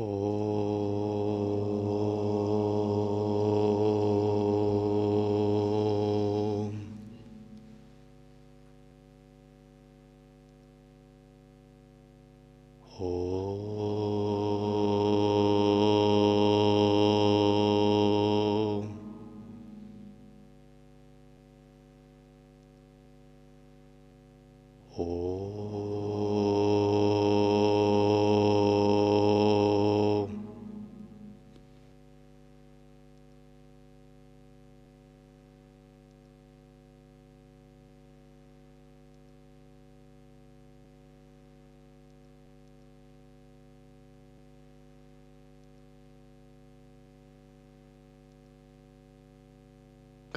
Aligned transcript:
Oh. 0.00 0.37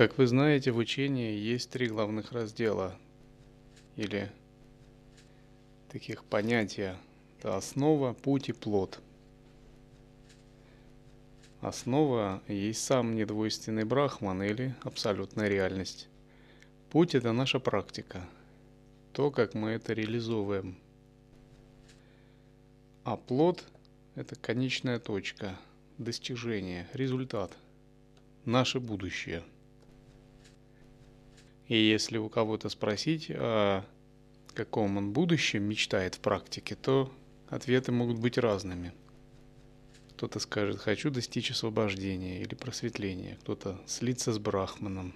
Как 0.02 0.18
вы 0.18 0.26
знаете, 0.26 0.72
в 0.72 0.78
учении 0.78 1.38
есть 1.38 1.70
три 1.70 1.86
главных 1.86 2.32
раздела 2.32 2.98
или 3.98 4.32
таких 5.92 6.24
понятия. 6.24 6.98
Это 7.38 7.56
основа, 7.56 8.14
путь 8.14 8.50
и 8.50 8.52
плод. 8.52 9.00
Основа 11.60 12.42
есть 12.48 12.84
сам 12.84 13.16
недвойственный 13.16 13.84
брахман 13.84 14.42
или 14.42 14.74
абсолютная 14.82 15.48
реальность. 15.50 16.10
Путь– 16.90 17.14
это 17.14 17.32
наша 17.32 17.60
практика, 17.60 18.28
то, 19.14 19.30
как 19.30 19.54
мы 19.54 19.70
это 19.70 19.94
реализовываем. 19.94 20.80
А 23.04 23.18
плод– 23.18 23.64
это 24.16 24.36
конечная 24.36 24.98
точка, 24.98 25.60
достижение, 26.00 26.88
результат, 26.94 27.56
наше 28.46 28.80
будущее– 28.80 29.44
и 31.72 31.78
если 31.78 32.18
у 32.18 32.28
кого-то 32.28 32.68
спросить, 32.68 33.28
о 33.30 33.86
каком 34.54 34.98
он 34.98 35.14
будущем 35.14 35.64
мечтает 35.64 36.16
в 36.16 36.20
практике, 36.20 36.76
то 36.76 37.10
ответы 37.48 37.94
могут 37.94 38.20
быть 38.20 38.38
разными. 38.38 38.92
Кто-то 40.10 40.40
скажет, 40.40 40.80
хочу 40.82 41.12
достичь 41.12 41.50
освобождения 41.50 42.42
или 42.42 42.56
просветления, 42.56 43.38
кто-то 43.40 43.80
слиться 43.88 44.34
с 44.34 44.38
брахманом, 44.38 45.16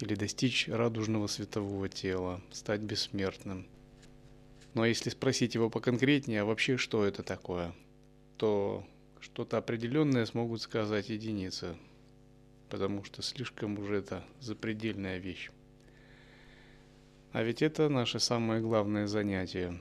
или 0.00 0.16
достичь 0.16 0.66
радужного 0.66 1.28
светового 1.28 1.88
тела, 1.88 2.42
стать 2.50 2.80
бессмертным. 2.80 3.64
Но 4.74 4.84
если 4.84 5.10
спросить 5.10 5.54
его 5.54 5.70
поконкретнее, 5.70 6.40
а 6.40 6.44
вообще 6.44 6.76
что 6.76 7.04
это 7.04 7.22
такое, 7.22 7.72
то 8.36 8.84
что-то 9.20 9.58
определенное 9.58 10.26
смогут 10.26 10.60
сказать 10.60 11.08
единицы, 11.08 11.76
потому 12.68 13.04
что 13.04 13.22
слишком 13.22 13.78
уже 13.78 13.98
это 13.98 14.24
запредельная 14.40 15.18
вещь. 15.18 15.52
А 17.34 17.42
ведь 17.42 17.62
это 17.62 17.88
наше 17.88 18.20
самое 18.20 18.60
главное 18.60 19.08
занятие. 19.08 19.76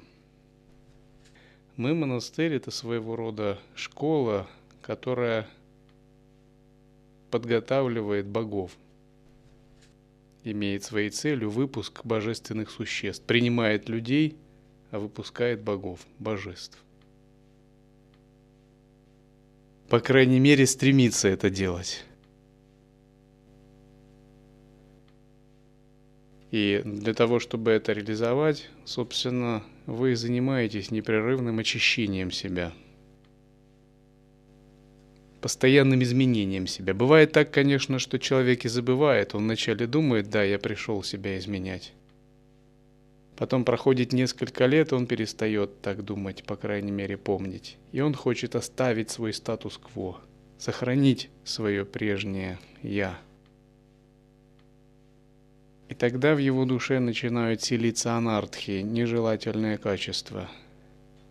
Мы, 1.75 1.93
монастырь, 1.93 2.53
это 2.53 2.71
своего 2.71 3.15
рода 3.15 3.59
школа, 3.75 4.47
которая 4.81 5.47
подготавливает 7.29 8.25
богов. 8.25 8.71
Имеет 10.43 10.83
своей 10.83 11.11
целью 11.11 11.51
выпуск 11.51 12.03
божественных 12.03 12.71
существ. 12.71 13.23
Принимает 13.23 13.87
людей, 13.87 14.35
а 14.89 14.97
выпускает 14.97 15.61
богов, 15.61 15.99
божеств. 16.17 16.79
По 19.89 19.99
крайней 19.99 20.39
мере, 20.39 20.65
стремится 20.65 21.27
это 21.27 21.51
делать. 21.51 22.03
И 26.53 26.83
для 26.85 27.15
того, 27.15 27.39
чтобы 27.39 27.71
это 27.71 27.93
реализовать, 27.93 28.69
собственно, 28.85 29.63
вы 29.87 30.15
занимаетесь 30.15 30.91
непрерывным 30.91 31.57
очищением 31.57 32.29
себя, 32.29 32.73
постоянным 35.41 36.03
изменением 36.03 36.67
себя. 36.67 36.93
Бывает 36.93 37.31
так, 37.31 37.49
конечно, 37.49 37.97
что 37.97 38.19
человек 38.19 38.65
и 38.65 38.69
забывает. 38.69 39.33
Он 39.33 39.45
вначале 39.45 39.87
думает, 39.87 40.29
да, 40.29 40.43
я 40.43 40.59
пришел 40.59 41.01
себя 41.01 41.39
изменять. 41.39 41.91
Потом 43.35 43.65
проходит 43.65 44.13
несколько 44.13 44.67
лет, 44.67 44.93
он 44.93 45.07
перестает 45.07 45.81
так 45.81 46.05
думать, 46.05 46.43
по 46.43 46.55
крайней 46.55 46.91
мере, 46.91 47.17
помнить. 47.17 47.77
И 47.93 48.01
он 48.01 48.13
хочет 48.13 48.55
оставить 48.55 49.09
свой 49.09 49.33
статус-кво, 49.33 50.21
сохранить 50.59 51.31
свое 51.45 51.83
прежнее 51.83 52.59
«я». 52.83 53.17
И 55.93 55.95
тогда 55.95 56.33
в 56.33 56.39
его 56.39 56.65
душе 56.65 56.97
начинают 56.97 57.61
селиться 57.61 58.13
анархии, 58.13 58.81
нежелательные 58.81 59.77
качества. 59.77 60.49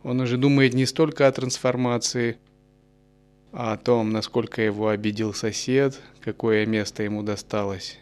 Он 0.05 0.21
уже 0.21 0.37
думает 0.37 0.73
не 0.73 0.87
столько 0.87 1.27
о 1.27 1.33
трансформации, 1.33 2.37
а 3.51 3.73
о 3.73 3.77
том, 3.77 4.11
насколько 4.11 4.63
его 4.63 4.91
обидел 4.91 5.35
сосед, 5.35 6.01
какое 6.21 6.65
место 6.65 7.03
ему 7.03 7.25
досталось 7.25 7.99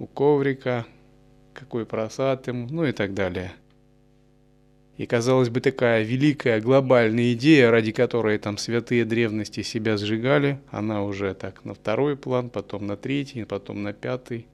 у 0.00 0.08
коврика, 0.08 0.86
какой 1.54 1.86
просад 1.86 2.48
ему, 2.48 2.66
ну 2.68 2.84
и 2.84 2.90
так 2.90 3.14
далее. 3.14 3.52
И 4.96 5.06
казалось 5.06 5.50
бы 5.50 5.60
такая 5.60 6.02
великая 6.02 6.60
глобальная 6.60 7.32
идея, 7.34 7.70
ради 7.70 7.92
которой 7.92 8.38
там 8.38 8.58
святые 8.58 9.04
древности 9.04 9.62
себя 9.62 9.96
сжигали, 9.96 10.58
она 10.72 11.04
уже 11.04 11.32
так 11.34 11.64
на 11.64 11.74
второй 11.74 12.16
план, 12.16 12.50
потом 12.50 12.88
на 12.88 12.96
третий, 12.96 13.44
потом 13.44 13.84
на 13.84 13.92
пятый. 13.92 14.48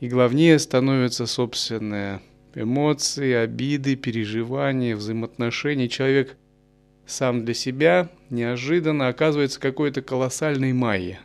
И 0.00 0.08
главнее 0.08 0.58
становятся 0.58 1.26
собственные 1.26 2.20
эмоции, 2.54 3.32
обиды, 3.32 3.96
переживания, 3.96 4.96
взаимоотношения. 4.96 5.88
Человек 5.88 6.36
сам 7.06 7.44
для 7.44 7.54
себя 7.54 8.10
неожиданно 8.30 9.08
оказывается 9.08 9.60
какой-то 9.60 10.02
колоссальной 10.02 10.72
майей. 10.72 11.18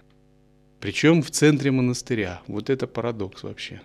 Причем 0.80 1.22
в 1.22 1.32
центре 1.32 1.72
монастыря. 1.72 2.42
Вот 2.48 2.70
это 2.70 2.88
парадокс 2.88 3.44
вообще. 3.44 3.82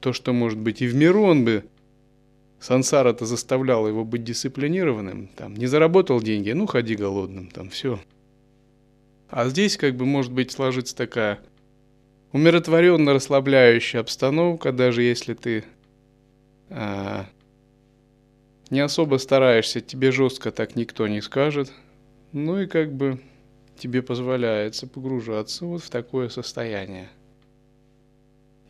То, 0.00 0.12
что 0.12 0.32
может 0.32 0.58
быть 0.58 0.82
и 0.82 0.86
в 0.86 0.94
миру, 0.94 1.22
он 1.22 1.44
бы 1.44 1.64
Сансара-то 2.60 3.26
заставлял 3.26 3.86
его 3.86 4.04
быть 4.04 4.24
дисциплинированным. 4.24 5.28
Там, 5.36 5.54
не 5.54 5.66
заработал 5.66 6.20
деньги, 6.20 6.50
ну 6.50 6.66
ходи 6.66 6.96
голодным, 6.96 7.48
там 7.48 7.68
все. 7.70 8.00
А 9.28 9.48
здесь 9.48 9.76
как 9.76 9.96
бы 9.96 10.06
может 10.06 10.32
быть 10.32 10.52
сложится 10.52 10.96
такая 10.96 11.40
умиротворенно 12.36 13.14
расслабляющая 13.14 13.98
обстановка, 14.00 14.70
даже 14.70 15.02
если 15.02 15.32
ты 15.32 15.64
а, 16.68 17.24
не 18.68 18.80
особо 18.80 19.16
стараешься, 19.16 19.80
тебе 19.80 20.12
жестко 20.12 20.50
так 20.50 20.76
никто 20.76 21.08
не 21.08 21.22
скажет. 21.22 21.72
Ну 22.32 22.60
и 22.60 22.66
как 22.66 22.92
бы 22.92 23.20
тебе 23.78 24.02
позволяется 24.02 24.86
погружаться 24.86 25.64
вот 25.64 25.82
в 25.82 25.88
такое 25.88 26.28
состояние. 26.28 27.08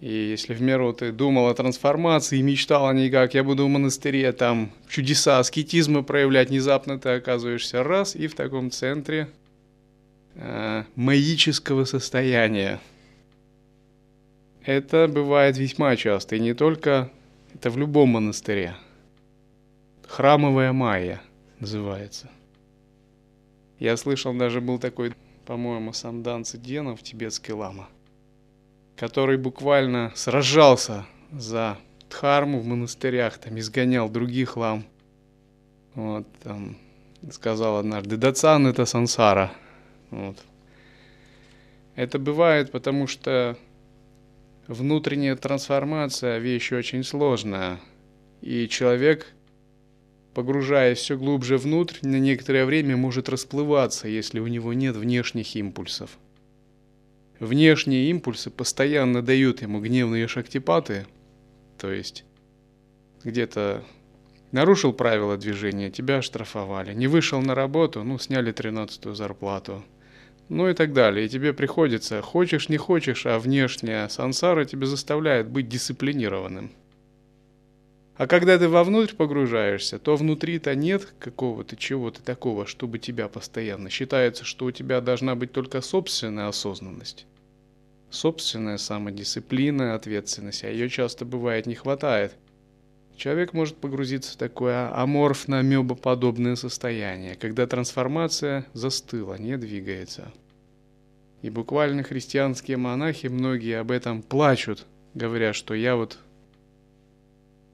И 0.00 0.12
если 0.12 0.54
в 0.54 0.62
меру 0.62 0.92
ты 0.92 1.10
думал 1.10 1.48
о 1.48 1.54
трансформации, 1.54 2.40
мечтал 2.42 2.86
о 2.86 2.94
ней, 2.94 3.10
как 3.10 3.34
я 3.34 3.42
буду 3.42 3.64
в 3.64 3.68
монастыре, 3.68 4.30
там 4.30 4.70
чудеса 4.88 5.40
аскетизма 5.40 6.04
проявлять, 6.04 6.50
внезапно 6.50 7.00
ты 7.00 7.08
оказываешься 7.08 7.82
раз 7.82 8.14
и 8.14 8.28
в 8.28 8.36
таком 8.36 8.70
центре 8.70 9.26
э, 10.36 10.84
магического 10.94 11.84
состояния. 11.84 12.78
Это 14.66 15.06
бывает 15.06 15.56
весьма 15.56 15.94
часто, 15.94 16.34
и 16.34 16.40
не 16.40 16.52
только, 16.52 17.12
это 17.54 17.70
в 17.70 17.78
любом 17.78 18.08
монастыре. 18.08 18.74
Храмовая 20.08 20.72
майя 20.72 21.22
называется. 21.60 22.28
Я 23.78 23.96
слышал, 23.96 24.34
даже 24.34 24.60
был 24.60 24.80
такой, 24.80 25.14
по-моему, 25.44 25.92
Самдан 25.92 26.44
Циденов, 26.44 27.00
тибетский 27.00 27.54
лама, 27.54 27.88
который 28.96 29.36
буквально 29.36 30.10
сражался 30.16 31.06
за 31.30 31.78
дхарму 32.10 32.58
в 32.58 32.66
монастырях, 32.66 33.38
там 33.38 33.56
изгонял 33.60 34.08
других 34.08 34.56
лам. 34.56 34.84
Вот, 35.94 36.26
там, 36.42 36.76
сказал 37.30 37.76
однажды, 37.76 38.16
Дацан 38.16 38.66
это 38.66 38.84
сансара. 38.84 39.52
Вот. 40.10 40.38
Это 41.94 42.18
бывает, 42.18 42.72
потому 42.72 43.06
что 43.06 43.56
внутренняя 44.68 45.36
трансформация– 45.36 46.38
вещь 46.40 46.72
очень 46.72 47.04
сложная. 47.04 47.80
И 48.40 48.68
человек 48.68 49.34
погружаясь 50.36 50.98
все 50.98 51.16
глубже 51.16 51.56
внутрь, 51.56 51.96
на 52.02 52.20
некоторое 52.20 52.66
время 52.66 52.94
может 52.94 53.30
расплываться, 53.30 54.06
если 54.06 54.38
у 54.38 54.46
него 54.48 54.74
нет 54.74 54.94
внешних 54.94 55.56
импульсов. 55.56 56.18
Внешние 57.40 58.10
импульсы 58.10 58.50
постоянно 58.50 59.22
дают 59.22 59.62
ему 59.62 59.80
гневные 59.80 60.28
шактипаты, 60.28 61.06
то 61.78 61.90
есть 61.90 62.26
где-то 63.24 63.82
нарушил 64.52 64.92
правила 64.92 65.38
движения, 65.38 65.90
тебя 65.90 66.18
оштрафовали, 66.18 66.92
не 66.92 67.06
вышел 67.06 67.40
на 67.40 67.54
работу, 67.54 68.04
ну, 68.04 68.18
сняли 68.18 68.52
тринадцатую 68.52 69.14
зарплату, 69.14 69.82
ну 70.48 70.68
и 70.68 70.74
так 70.74 70.92
далее. 70.92 71.26
И 71.26 71.28
тебе 71.28 71.52
приходится, 71.52 72.22
хочешь, 72.22 72.68
не 72.68 72.76
хочешь, 72.76 73.26
а 73.26 73.38
внешняя 73.38 74.08
сансара 74.08 74.64
тебя 74.64 74.86
заставляет 74.86 75.48
быть 75.48 75.68
дисциплинированным. 75.68 76.70
А 78.16 78.26
когда 78.26 78.58
ты 78.58 78.68
вовнутрь 78.68 79.14
погружаешься, 79.14 79.98
то 79.98 80.16
внутри-то 80.16 80.74
нет 80.74 81.12
какого-то 81.18 81.76
чего-то 81.76 82.22
такого, 82.22 82.64
чтобы 82.64 82.98
тебя 82.98 83.28
постоянно. 83.28 83.90
Считается, 83.90 84.44
что 84.44 84.66
у 84.66 84.70
тебя 84.70 85.02
должна 85.02 85.34
быть 85.34 85.52
только 85.52 85.82
собственная 85.82 86.48
осознанность. 86.48 87.26
Собственная 88.08 88.78
самодисциплина, 88.78 89.94
ответственность, 89.94 90.64
а 90.64 90.70
ее 90.70 90.88
часто 90.88 91.26
бывает 91.26 91.66
не 91.66 91.74
хватает. 91.74 92.34
Человек 93.16 93.54
может 93.54 93.76
погрузиться 93.78 94.34
в 94.34 94.36
такое 94.36 94.92
аморфно-мебоподобное 94.94 96.54
состояние, 96.54 97.34
когда 97.34 97.66
трансформация 97.66 98.66
застыла, 98.74 99.36
не 99.38 99.56
двигается. 99.56 100.30
И 101.40 101.48
буквально 101.48 102.02
христианские 102.02 102.76
монахи, 102.76 103.28
многие 103.28 103.80
об 103.80 103.90
этом 103.90 104.22
плачут, 104.22 104.84
говоря, 105.14 105.54
что 105.54 105.72
я 105.72 105.96
вот 105.96 106.18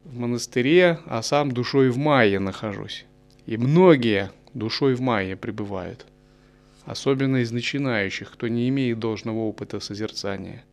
в 0.05 0.17
монастыре, 0.17 1.01
а 1.07 1.23
сам 1.23 1.51
душой 1.51 1.91
в 1.91 1.97
мае 1.97 2.39
нахожусь. 2.39 3.05
И 3.47 3.57
многие 3.57 4.31
душой 4.55 4.95
в 4.95 5.01
мае 5.01 5.37
пребывают. 5.37 6.07
Особенно 6.85 7.39
из 7.39 7.51
начинающих, 7.51 8.31
кто 8.33 8.47
не 8.47 8.69
имеет 8.69 9.01
должного 9.01 9.39
опыта 9.39 9.81
созерцания. 9.81 10.65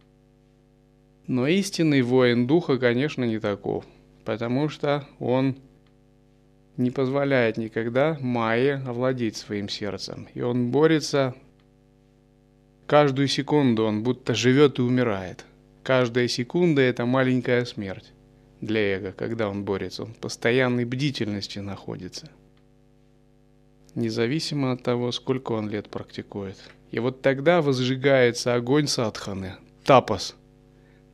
Но 1.25 1.48
истинный 1.48 2.01
воин 2.01 2.45
духа, 2.45 2.77
конечно, 2.77 3.24
не 3.24 3.39
таков, 3.39 3.86
потому 4.29 4.69
что 4.69 5.07
он 5.19 5.55
не 6.77 6.91
позволяет 6.91 7.57
никогда 7.57 8.15
Майе 8.21 8.75
овладеть 8.75 9.37
своим 9.37 9.67
сердцем. 9.69 10.27
И 10.35 10.41
он 10.41 10.69
борется 10.69 11.33
каждую 12.85 13.27
секунду, 13.27 13.85
он 13.85 14.03
будто 14.03 14.35
живет 14.35 14.77
и 14.77 14.83
умирает. 14.83 15.45
Каждая 15.81 16.27
секунда– 16.27 16.81
это 16.83 17.07
маленькая 17.07 17.65
смерть 17.65 18.11
для 18.61 18.97
эго, 18.97 19.13
когда 19.13 19.49
он 19.49 19.63
борется. 19.63 20.03
Он 20.03 20.13
в 20.13 20.17
постоянной 20.17 20.85
бдительности 20.85 21.57
находится. 21.57 22.29
Независимо 23.95 24.73
от 24.73 24.83
того, 24.83 25.11
сколько 25.11 25.53
он 25.53 25.69
лет 25.71 25.89
практикует. 25.89 26.57
И 26.91 26.99
вот 26.99 27.23
тогда 27.23 27.63
возжигается 27.63 28.53
огонь 28.53 28.85
садханы, 28.85 29.55
тапас. 29.85 30.35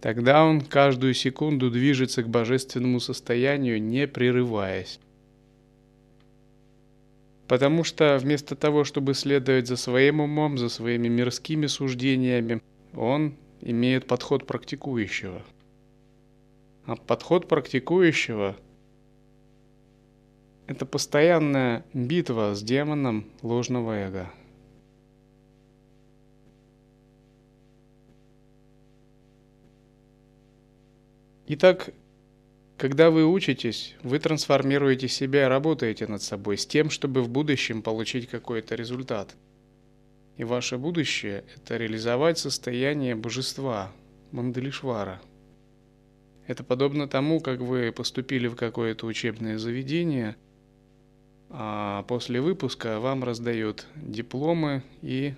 Тогда 0.06 0.46
он 0.46 0.62
каждую 0.62 1.16
секунду 1.16 1.72
движется 1.72 2.22
к 2.22 2.30
божественному 2.30 3.00
состоянию, 3.00 3.82
не 3.82 4.06
прерываясь. 4.06 5.00
Потому 7.48 7.84
что 7.84 8.20
вместо 8.22 8.56
того, 8.56 8.84
чтобы 8.84 9.16
следовать 9.16 9.66
за 9.66 9.78
своим 9.78 10.20
умом, 10.20 10.60
за 10.60 10.70
своими 10.70 11.08
мирскими 11.08 11.66
суждениями, 11.66 12.62
он 12.94 13.34
имеет 13.62 14.06
подход 14.06 14.46
практикующего– 14.46 15.42
а 16.86 16.96
подход 16.96 17.48
практикующего– 17.48 18.56
это 20.68 20.86
постоянная 20.86 21.84
битва 21.96 22.54
с 22.54 22.62
демоном 22.62 23.26
ложного 23.42 23.94
эго. 23.94 24.32
Итак, 31.48 31.90
когда 32.78 33.12
вы 33.12 33.26
учитесь, 33.26 33.96
вы 34.04 34.20
трансформируете 34.20 35.08
себя 35.08 35.46
и 35.46 35.50
работаете 35.50 36.08
над 36.08 36.22
собой 36.22 36.58
с 36.58 36.66
тем, 36.66 36.90
чтобы 36.90 37.22
в 37.22 37.30
будущем 37.30 37.82
получить 37.82 38.28
какой-то 38.28 38.76
результат. 38.76 39.36
И 40.38 40.44
ваше 40.44 40.78
будущее– 40.78 41.44
это 41.56 41.78
реализовать 41.78 42.38
состояние 42.38 43.16
божества, 43.16 43.92
Мандалишвара– 44.32 45.22
это 46.48 46.64
подобно 46.64 47.08
тому, 47.08 47.40
как 47.40 47.60
вы 47.60 47.92
поступили 47.92 48.48
в 48.48 48.56
какое-то 48.56 49.08
учебное 49.08 49.58
заведение, 49.58 50.36
а 51.50 52.04
после 52.04 52.40
выпуска 52.40 53.00
вам 53.00 53.24
раздают 53.24 53.88
дипломы 53.96 54.84
и 55.02 55.34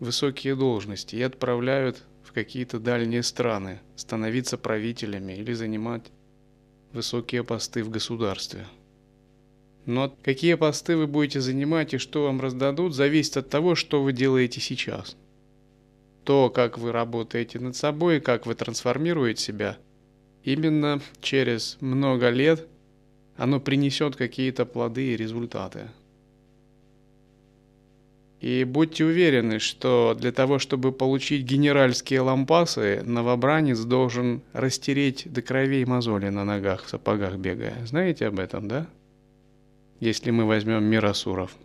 высокие 0.00 0.54
должности 0.54 1.16
и 1.16 1.22
отправляют 1.22 2.02
в 2.24 2.32
какие-то 2.32 2.80
дальние 2.80 3.22
страны 3.22 3.80
становиться 3.96 4.58
правителями 4.58 5.34
или 5.34 5.52
занимать 5.52 6.10
высокие 6.92 7.44
посты 7.44 7.84
в 7.84 7.90
государстве. 7.90 8.66
Но 9.86 10.14
какие 10.22 10.54
посты 10.54 10.96
вы 10.96 11.06
будете 11.06 11.40
занимать 11.40 11.94
и 11.94 11.98
что 11.98 12.24
вам 12.24 12.40
раздадут, 12.40 12.94
зависит 12.94 13.36
от 13.36 13.50
того, 13.50 13.74
что 13.74 14.02
вы 14.02 14.12
делаете 14.12 14.60
сейчас. 14.60 15.16
То, 16.24 16.48
как 16.48 16.78
вы 16.78 16.90
работаете 16.90 17.60
над 17.60 17.76
собой, 17.76 18.20
как 18.20 18.46
вы 18.46 18.54
трансформируете 18.54 19.42
себя– 19.42 19.78
именно 20.44 21.00
через 21.20 21.78
много 21.80 22.28
лет 22.28 22.68
оно 23.36 23.58
принесет 23.58 24.14
какие-то 24.14 24.64
плоды 24.64 25.12
и 25.12 25.16
результаты. 25.16 25.88
И 28.40 28.64
будьте 28.64 29.04
уверены, 29.04 29.58
что 29.58 30.14
для 30.18 30.32
того, 30.32 30.58
чтобы 30.58 30.92
получить 30.92 31.44
генеральские 31.44 32.20
лампасы, 32.20 33.02
новобранец 33.04 33.78
должен 33.80 34.42
растереть 34.52 35.32
до 35.32 35.40
кровей 35.40 35.84
мозоли 35.84 36.28
на 36.28 36.44
ногах, 36.44 36.84
в 36.84 36.90
сапогах 36.90 37.36
бегая. 37.36 37.86
Знаете 37.86 38.26
об 38.26 38.38
этом, 38.38 38.68
да? 38.68 38.86
Если 40.00 40.30
мы 40.30 40.44
возьмем 40.44 40.84
Мирасуров. 40.84 41.56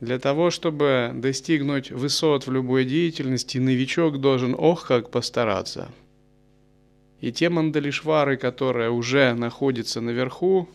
Для 0.00 0.18
того, 0.18 0.50
чтобы 0.50 1.10
достигнуть 1.14 1.90
высот 1.90 2.46
в 2.46 2.52
любой 2.52 2.84
деятельности, 2.84 3.58
новичок 3.58 4.20
должен 4.20 4.54
ох 4.56 4.86
как 4.86 5.10
постараться– 5.10 5.90
и 7.20 7.32
те 7.32 7.50
мандалишвары, 7.50 8.36
которые 8.36 8.90
уже 8.90 9.34
находятся 9.34 10.00
наверху, 10.00 10.68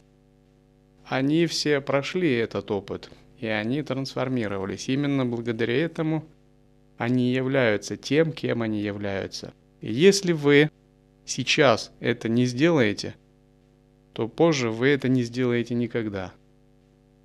они 1.06 1.48
все 1.48 1.82
прошли 1.82 2.34
этот 2.34 2.70
опыт, 2.72 3.10
и 3.46 3.48
они 3.48 3.84
трансформировались. 3.84 4.90
Именно 4.90 5.26
благодаря 5.26 5.76
этому 5.76 6.26
они 6.98 7.32
являются 7.32 7.96
тем, 7.96 8.32
кем 8.32 8.64
они 8.64 8.82
являются. 8.82 9.54
И 9.82 9.94
если 9.94 10.32
вы 10.32 10.72
сейчас 11.26 11.92
это 12.00 12.28
не 12.28 12.46
сделаете, 12.46 13.16
то 14.14 14.28
позже 14.28 14.72
вы 14.72 14.88
это 14.88 15.10
не 15.10 15.22
сделаете 15.24 15.76
никогда. 15.76 16.34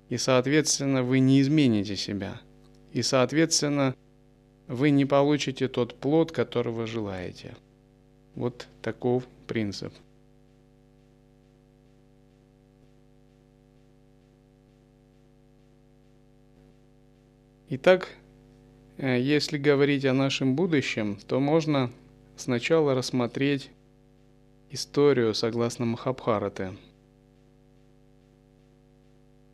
И, 0.09 0.17
соответственно, 0.17 1.03
вы 1.03 1.19
не 1.19 1.41
измените 1.41 1.95
себя. 1.95 2.39
И, 2.93 3.01
соответственно, 3.01 3.95
вы 4.67 4.91
не 4.91 5.05
получите 5.05 5.67
тот 5.67 5.95
плод, 5.95 6.31
которого 6.31 6.85
желаете. 6.85 7.55
Вот 8.35 8.67
таков 8.81 9.23
принцип. 9.47 9.93
Итак, 17.73 18.09
э, 18.97 19.17
если 19.21 19.57
говорить 19.57 20.03
о 20.03 20.13
нашем 20.13 20.57
будущем, 20.57 21.17
то 21.25 21.39
можно 21.39 21.89
сначала 22.35 22.93
рассмотреть 22.93 23.71
историю 24.69 25.33
согласно 25.33 25.85
Махабхараты. 25.85 26.77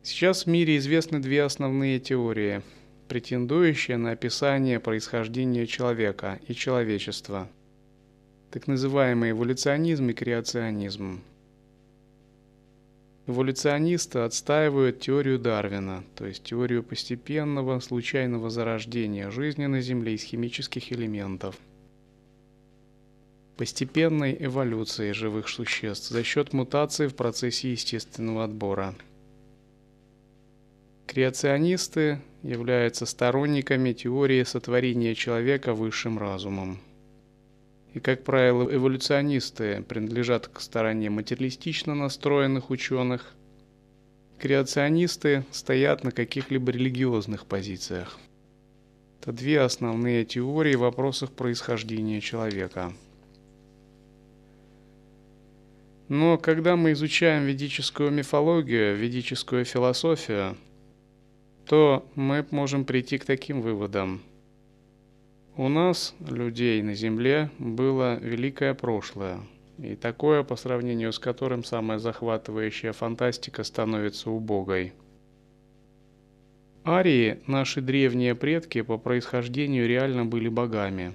Сейчас 0.02 0.46
в 0.46 0.48
мире 0.48 0.78
известны 0.78 1.20
две 1.20 1.44
основные 1.44 2.00
теории, 2.00 2.62
претендующие 3.06 3.96
на 3.98 4.10
описание 4.10 4.80
происхождения 4.80 5.68
человека 5.68 6.40
и 6.48 6.54
человечества– 6.54 7.48
так 8.50 8.66
называемый 8.66 9.30
эволюционизм 9.30 10.08
и 10.08 10.12
креационизм. 10.12 11.20
Эволюционисты 13.28 14.20
отстаивают 14.20 15.00
теорию 15.00 15.38
Дарвина, 15.38 16.02
то 16.14 16.24
есть 16.24 16.44
теорию 16.44 16.82
постепенного, 16.82 17.78
случайного 17.80 18.48
зарождения 18.48 19.30
жизни 19.30 19.66
на 19.66 19.82
Земле 19.82 20.14
из 20.14 20.22
химических 20.22 20.90
элементов, 20.92 21.54
постепенной 23.58 24.34
эволюции 24.40 25.12
живых 25.12 25.50
существ 25.50 26.08
за 26.08 26.24
счет 26.24 26.54
мутаций 26.54 27.08
в 27.08 27.16
процессе 27.16 27.70
естественного 27.70 28.44
отбора. 28.44 28.94
Креационисты 31.06 32.22
являются 32.42 33.04
сторонниками 33.04 33.92
теории 33.92 34.42
сотворения 34.42 35.14
человека 35.14 35.74
высшим 35.74 36.18
разумом. 36.18 36.80
И, 37.94 38.00
как 38.00 38.22
правило, 38.22 38.62
эволюционисты 38.72 39.82
принадлежат 39.82 40.48
к 40.48 40.60
стороне 40.60 41.10
материалистично 41.10 41.94
настроенных 41.94 42.70
ученых, 42.70 43.34
креационисты 44.38 45.44
стоят 45.50 46.04
на 46.04 46.12
каких-либо 46.12 46.70
религиозных 46.70 47.46
позициях. 47.46 48.18
Это 49.20 49.32
две 49.32 49.60
основные 49.60 50.24
теории 50.24 50.76
в 50.76 50.80
вопросах 50.80 51.32
происхождения 51.32 52.20
человека. 52.20 52.92
Но 56.08 56.38
когда 56.38 56.76
мы 56.76 56.92
изучаем 56.92 57.44
ведическую 57.44 58.10
мифологию, 58.10 58.96
ведическую 58.96 59.64
философию, 59.64 60.56
то 61.66 62.06
мы 62.14 62.46
можем 62.50 62.86
прийти 62.86 63.18
к 63.18 63.26
таким 63.26 63.60
выводам. 63.60 64.22
У 65.58 65.68
нас, 65.68 66.14
людей 66.20 66.80
на 66.82 66.94
Земле, 66.94 67.50
было 67.58 68.16
великое 68.20 68.74
прошлое, 68.74 69.40
и 69.78 69.96
такое, 69.96 70.44
по 70.44 70.54
сравнению 70.54 71.12
с 71.12 71.18
которым 71.18 71.64
самая 71.64 71.98
захватывающая 71.98 72.92
фантастика 72.92 73.64
становится 73.64 74.30
убогой. 74.30 74.92
Арии, 76.86 77.40
наши 77.48 77.80
древние 77.80 78.36
предки, 78.36 78.82
по 78.82 78.98
происхождению 78.98 79.88
реально 79.88 80.24
были 80.24 80.48
богами. 80.48 81.12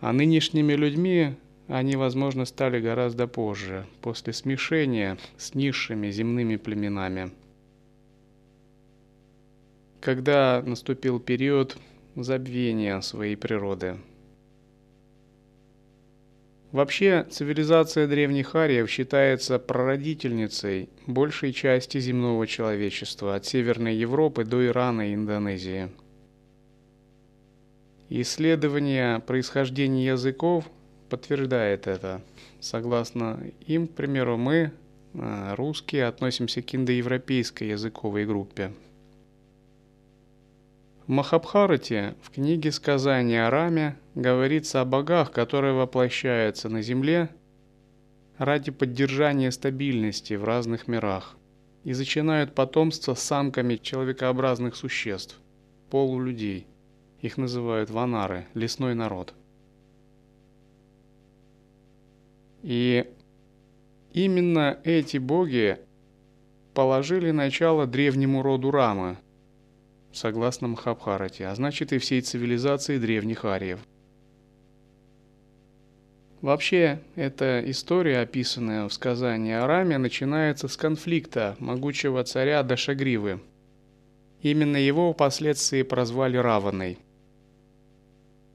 А 0.00 0.12
нынешними 0.12 0.72
людьми 0.72 1.36
они, 1.68 1.94
возможно, 1.94 2.44
стали 2.44 2.80
гораздо 2.80 3.28
позже, 3.28 3.86
после 4.00 4.32
смешения 4.32 5.18
с 5.36 5.54
низшими 5.54 6.10
земными 6.10 6.56
племенами– 6.56 7.30
когда 10.00 10.62
наступил 10.64 11.20
период 11.20 11.76
забвения 12.16 13.00
своей 13.00 13.36
природы. 13.36 13.98
Вообще, 16.72 17.26
цивилизация 17.28 18.06
древних 18.06 18.54
ариев 18.54 18.88
считается 18.88 19.58
прародительницей 19.58 20.88
большей 21.06 21.52
части 21.52 21.98
земного 21.98 22.46
человечества, 22.46 23.34
от 23.34 23.44
Северной 23.44 23.96
Европы 23.96 24.44
до 24.44 24.64
Ирана 24.64 25.10
и 25.10 25.14
Индонезии. 25.14 25.88
Исследование 28.08 29.18
происхождения 29.18 30.06
языков 30.06 30.70
подтверждает 31.08 31.88
это. 31.88 32.22
Согласно 32.60 33.40
им, 33.66 33.88
к 33.88 33.94
примеру, 33.94 34.36
мы, 34.36 34.70
э, 35.14 35.54
русские, 35.56 36.06
относимся 36.06 36.62
к 36.62 36.72
индоевропейской 36.72 37.68
языковой 37.68 38.26
группе– 38.26 38.72
Махабхарате, 41.10 42.14
в 42.22 42.30
книге 42.30 42.70
сказания 42.70 43.44
о 43.44 43.50
Раме, 43.50 43.96
говорится 44.14 44.80
о 44.80 44.84
богах, 44.84 45.32
которые 45.32 45.74
воплощаются 45.74 46.68
на 46.68 46.82
земле 46.82 47.30
ради 48.38 48.70
поддержания 48.70 49.50
стабильности 49.50 50.34
в 50.34 50.44
разных 50.44 50.86
мирах 50.86 51.36
и 51.82 51.94
зачинают 51.94 52.54
потомство 52.54 53.14
самками 53.14 53.74
человекообразных 53.74 54.76
существ, 54.76 55.40
полулюдей. 55.90 56.68
Их 57.22 57.38
называют 57.38 57.90
ванары, 57.90 58.46
лесной 58.54 58.94
народ. 58.94 59.34
И 62.62 63.12
именно 64.12 64.78
эти 64.84 65.16
боги 65.16 65.80
положили 66.72 67.32
начало 67.32 67.88
древнему 67.88 68.42
роду 68.42 68.70
Рамы– 68.70 69.16
согласно 70.12 70.68
Махабхарате, 70.68 71.46
а 71.46 71.54
значит 71.54 71.92
и 71.92 71.98
всей 71.98 72.20
цивилизации 72.20 72.98
древних 72.98 73.44
ариев. 73.44 73.80
Вообще, 76.40 77.00
эта 77.16 77.62
история, 77.66 78.20
описанная 78.20 78.88
в 78.88 78.92
сказании 78.92 79.52
о 79.52 79.66
Раме, 79.66 79.98
начинается 79.98 80.68
с 80.68 80.76
конфликта 80.76 81.54
могучего 81.58 82.24
царя 82.24 82.62
Дашагривы. 82.62 83.40
Именно 84.40 84.78
его 84.78 85.12
впоследствии 85.12 85.82
прозвали 85.82 86.38
Раваной. 86.38 86.98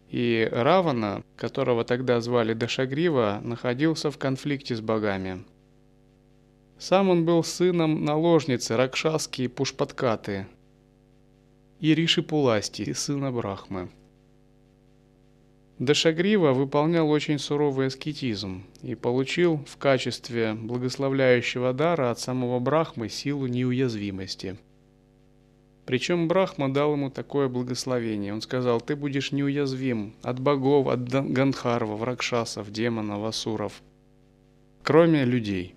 И 0.09 0.49
Равана, 0.51 1.23
которого 1.35 1.83
тогда 1.83 2.21
звали 2.21 2.53
Дашагрива, 2.53 3.39
находился 3.43 4.09
в 4.09 4.17
конфликте 4.17 4.75
с 4.75 4.81
богами. 4.81 5.43
Сам 6.79 7.09
он 7.09 7.23
был 7.23 7.43
сыном 7.43 8.03
наложницы 8.03 8.75
Ракшаски 8.75 9.47
Пушпаткаты, 9.47 10.47
и 11.79 11.93
Риши 11.93 12.25
сына 12.93 13.31
Брахмы. 13.31 13.89
Дашагрива 15.77 16.53
выполнял 16.53 17.09
очень 17.09 17.37
суровый 17.37 17.87
аскетизм 17.87 18.63
и 18.81 18.95
получил 18.95 19.57
в 19.67 19.75
качестве 19.75 20.53
благословляющего 20.53 21.73
дара 21.73 22.11
от 22.11 22.19
самого 22.19 22.59
Брахмы 22.59 23.09
силу 23.09 23.47
неуязвимости. 23.47 24.57
Причем 25.85 26.29
Брахма 26.29 26.73
дал 26.73 26.93
ему 26.93 27.11
такое 27.11 27.49
благословение. 27.49 28.33
Он 28.33 28.41
сказал, 28.41 28.79
ты 28.79 28.95
будешь 28.95 29.33
неуязвим 29.33 30.15
от 30.23 30.39
богов, 30.39 30.87
от 30.87 31.09
гандхарвов, 31.09 32.01
ракшасов, 32.01 32.71
демонов, 32.71 33.23
асуров, 33.25 33.83
кроме 34.81 35.25
людей. 35.25 35.75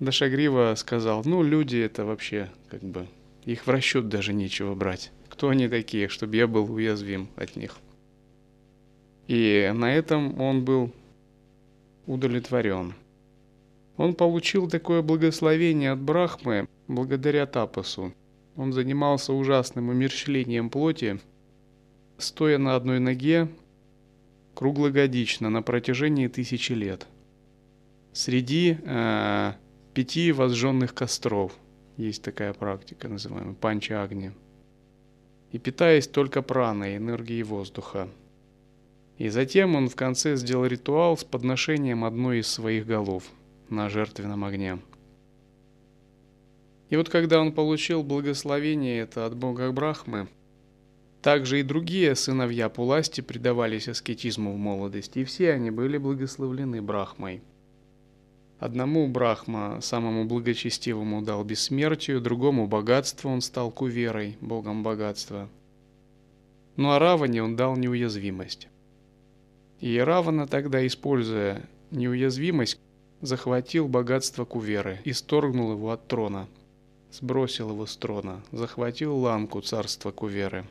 Дашагрива 0.00 0.74
сказал, 0.76 1.22
ну 1.24 1.42
люди 1.42 1.76
это 1.76 2.04
вообще 2.06 2.50
как 2.70 2.82
бы 2.82 3.06
их 3.46 3.66
в 3.66 3.70
расчет 3.70 4.08
даже 4.08 4.32
нечего 4.34 4.74
брать. 4.74 5.12
Кто 5.28 5.48
они 5.48 5.68
такие, 5.68 6.08
чтобы 6.08 6.36
я 6.36 6.46
был 6.46 6.70
уязвим 6.70 7.28
от 7.36 7.56
них? 7.56 7.76
И 9.28 9.72
на 9.74 9.94
этом 9.94 10.38
он 10.40 10.64
был 10.64 10.92
удовлетворен. 12.06 12.94
Он 13.96 14.14
получил 14.14 14.68
такое 14.68 15.00
благословение 15.00 15.92
от 15.92 16.00
Брахмы 16.00 16.68
благодаря 16.86 17.46
Тапасу. 17.46 18.12
Он 18.56 18.72
занимался 18.72 19.32
ужасным 19.32 19.88
умерщвлением 19.88 20.68
плоти, 20.68 21.20
стоя 22.18 22.58
на 22.58 22.74
одной 22.74 22.98
ноге 22.98 23.48
круглогодично 24.54 25.50
на 25.50 25.62
протяжении 25.62 26.28
тысячи 26.28 26.72
лет. 26.72 27.06
Среди 28.12 28.78
э, 28.82 29.52
пяти 29.92 30.32
возжженных 30.32 30.94
костров– 30.94 31.52
есть 31.96 32.22
такая 32.22 32.52
практика, 32.52 33.08
называемая 33.08 33.54
панча-агни. 33.54 34.32
И 35.52 35.58
питаясь 35.58 36.06
только 36.06 36.42
праной, 36.42 36.96
энергией 36.96 37.42
воздуха. 37.42 38.08
И 39.16 39.28
затем 39.28 39.74
он 39.74 39.88
в 39.88 39.96
конце 39.96 40.36
сделал 40.36 40.66
ритуал 40.66 41.16
с 41.16 41.24
подношением 41.24 42.04
одной 42.04 42.40
из 42.40 42.48
своих 42.48 42.86
голов 42.86 43.24
на 43.70 43.88
жертвенном 43.88 44.44
огне. 44.44 44.78
И 46.90 46.96
вот 46.96 47.08
когда 47.08 47.40
он 47.40 47.52
получил 47.52 48.02
благословение 48.02 49.00
это 49.00 49.26
от 49.26 49.34
бога 49.34 49.72
Брахмы, 49.72 50.28
также 51.22 51.60
и 51.60 51.64
другие 51.64 52.14
сыновья 52.14 52.68
Пуласти 52.68 53.20
предавались 53.22 53.88
аскетизму 53.88 54.52
в 54.52 54.58
молодости, 54.58 55.20
и 55.20 55.24
все 55.24 55.52
они 55.52 55.70
были 55.70 55.98
благословлены 55.98 56.82
Брахмой– 56.82 57.42
Одному 58.58 59.06
Брахма, 59.08 59.80
самому 59.82 60.24
благочестивому, 60.24 61.20
дал 61.22 61.44
бессмертию, 61.44 62.20
другому 62.20 62.66
богатство, 62.66 63.28
он 63.28 63.42
стал 63.42 63.70
куверой, 63.70 64.38
богом 64.40 64.82
богатства. 64.82 65.48
Ну 66.76 66.90
а 66.92 66.98
Раване 66.98 67.42
он 67.42 67.56
дал 67.56 67.76
неуязвимость. 67.76 68.68
И 69.80 69.98
Равана 69.98 70.46
тогда, 70.46 70.86
используя 70.86 71.68
неуязвимость, 71.90 72.78
захватил 73.20 73.88
богатство 73.88 74.44
Куверы 74.44 75.00
и 75.04 75.12
сторгнул 75.12 75.72
его 75.72 75.90
от 75.90 76.06
трона. 76.08 76.48
Сбросил 77.12 77.70
его 77.70 77.86
с 77.86 77.96
трона, 77.96 78.42
захватил 78.52 79.16
Ланку, 79.16 79.60
царства 79.60 80.10
Куверы. 80.10 80.66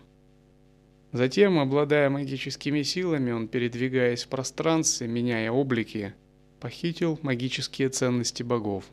Затем, 1.12 1.60
обладая 1.60 2.10
магическими 2.10 2.82
силами, 2.82 3.32
он, 3.32 3.48
передвигаясь 3.48 4.24
в 4.24 4.27
пространстве, 4.27 5.08
меняя 5.08 5.50
облики, 5.50 6.13
похитил 6.65 7.19
магические 7.22 7.89
ценности 7.89 8.41
богов. 8.41 8.86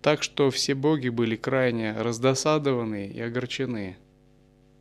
Так 0.00 0.22
что 0.22 0.52
все 0.52 0.76
боги 0.76 1.08
были 1.08 1.34
крайне 1.34 1.92
раздосадованы 2.00 3.08
и 3.08 3.20
огорчены. 3.20 3.96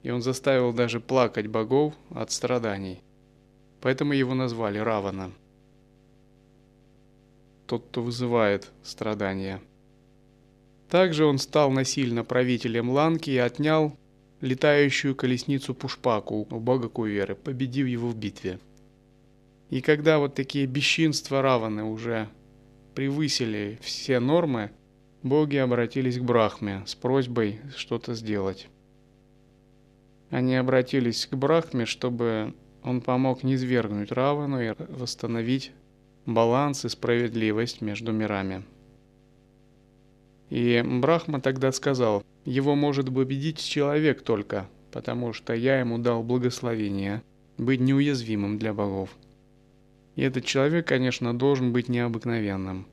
И 0.04 0.12
он 0.12 0.22
заставил 0.22 0.74
даже 0.74 1.00
плакать 1.00 1.48
богов 1.48 1.96
от 2.12 2.30
страданий. 2.32 3.02
Поэтому 3.82 4.14
его 4.14 4.36
назвали 4.36 4.78
Равана. 4.78 5.32
Тот, 7.66 7.84
кто 7.86 8.04
вызывает 8.04 8.70
страдания. 8.84 9.60
Также 10.90 11.26
он 11.26 11.40
стал 11.40 11.72
насильно 11.72 12.24
правителем 12.24 12.92
Ланки 12.92 13.32
и 13.32 13.38
отнял 13.38 13.98
летающую 14.40 15.16
колесницу 15.16 15.74
Пушпаку 15.74 16.48
у 16.48 16.60
бога 16.60 16.90
Куверы, 16.90 17.34
победив 17.34 17.88
его 17.88 18.08
в 18.08 18.16
битве. 18.16 18.60
И 19.74 19.82
когда 19.82 20.20
вот 20.20 20.36
такие 20.36 20.68
бесчинства 20.68 21.42
Раваны 21.42 21.84
уже 21.84 22.30
превысили 22.94 23.80
все 23.82 24.20
нормы, 24.20 24.70
боги 25.24 25.56
обратились 25.56 26.20
к 26.20 26.22
Брахме 26.22 26.84
с 26.86 26.94
просьбой 26.94 27.60
что-то 27.76 28.14
сделать. 28.14 28.68
Они 30.30 30.56
обратились 30.56 31.26
к 31.26 31.34
Брахме, 31.34 31.88
чтобы 31.88 32.54
он 32.84 33.02
помог 33.02 33.42
не 33.42 33.58
свергнуть 33.58 34.12
Равану 34.12 34.62
и 34.62 34.76
восстановить 34.90 35.72
баланс 36.28 36.86
и 36.86 36.90
справедливость 36.90 37.82
между 37.82 38.12
мирами. 38.12 38.64
И 40.52 40.84
Брахма 40.86 41.42
тогда 41.42 41.72
сказал, 41.72 42.24
его 42.46 42.76
может 42.76 43.12
победить 43.12 43.58
человек 43.58 44.22
только, 44.22 44.70
потому 44.92 45.34
что 45.34 45.56
я 45.56 45.80
ему 45.80 45.98
дал 45.98 46.22
благословение 46.22 47.24
быть 47.58 47.80
неуязвимым 47.80 48.60
для 48.60 48.72
богов. 48.72 49.10
И 50.16 50.22
этот 50.22 50.46
человек, 50.46 50.88
конечно, 50.88 51.38
должен 51.38 51.74
быть 51.74 51.90
необыкновенным. 51.90 52.88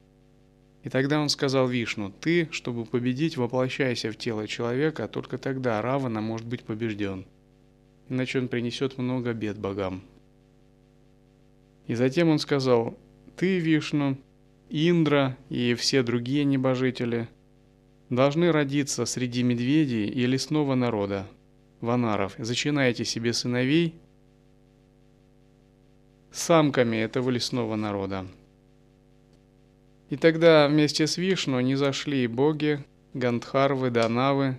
И 0.83 0.89
тогда 0.89 1.21
он 1.21 1.29
сказал 1.29 1.69
Вишну, 1.69 2.11
ты, 2.11 2.49
чтобы 2.53 2.87
победить, 2.87 3.37
воплощайся 3.37 4.11
в 4.11 4.17
тело 4.17 4.49
человека, 4.49 5.09
только 5.09 5.37
тогда 5.37 5.83
Равана 5.83 6.21
может 6.21 6.47
быть 6.47 6.65
побежден. 6.65 7.27
Иначе 8.09 8.39
он 8.39 8.49
принесет 8.49 8.97
много 8.97 9.35
бед 9.35 9.59
богам. 9.59 10.03
И 11.87 11.95
затем 11.95 12.29
он 12.29 12.39
сказал, 12.39 12.97
ты, 13.37 13.59
Вишну, 13.59 14.17
Индра 14.71 15.37
и 15.49 15.75
все 15.75 16.03
другие 16.03 16.45
небожители– 16.45 17.29
должны 18.11 18.51
родиться 18.51 19.07
среди 19.07 19.43
медведей 19.43 20.09
и 20.09 20.27
лесного 20.27 20.75
народа, 20.75 21.29
ванаров. 21.81 22.35
Зачинайте 22.39 23.05
себе 23.05 23.33
сыновей 23.33 23.95
самками 26.33 26.97
этого 26.97 27.31
лесного 27.31 27.77
народа. 27.77 28.27
И 30.09 30.17
тогда 30.17 30.69
вместе 30.69 31.07
с 31.07 31.17
Вишну 31.17 31.61
не 31.61 31.77
зашли 31.77 32.25
и 32.25 32.27
боги, 32.27 32.85
Гандхарвы, 33.15 33.91
Данавы 33.91 34.59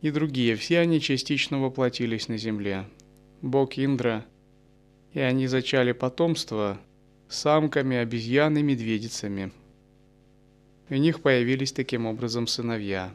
и 0.00 0.10
другие. 0.10 0.56
Все 0.56 0.80
они 0.80 1.00
частично 1.00 1.60
воплотились 1.60 2.28
на 2.28 2.36
земле. 2.36 2.88
Бог 3.42 3.78
Индра, 3.78 4.24
и 5.12 5.20
они 5.20 5.46
зачали 5.46 5.92
потомство 5.92 6.78
самками, 7.28 7.96
обезьян 7.96 8.56
и 8.56 8.62
медведицами– 8.62 9.52
у 10.90 10.94
них 10.96 11.22
появились 11.22 11.70
таким 11.70 12.04
образом 12.06 12.48
сыновья. 12.48 13.14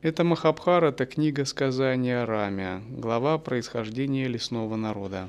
Это 0.00 0.22
Махабхарата, 0.22 1.06
книга 1.06 1.44
сказания 1.44 2.24
Рамя, 2.24 2.84
глава 2.88 3.36
происхождения 3.36 4.28
лесного 4.28 4.76
народа. 4.76 5.28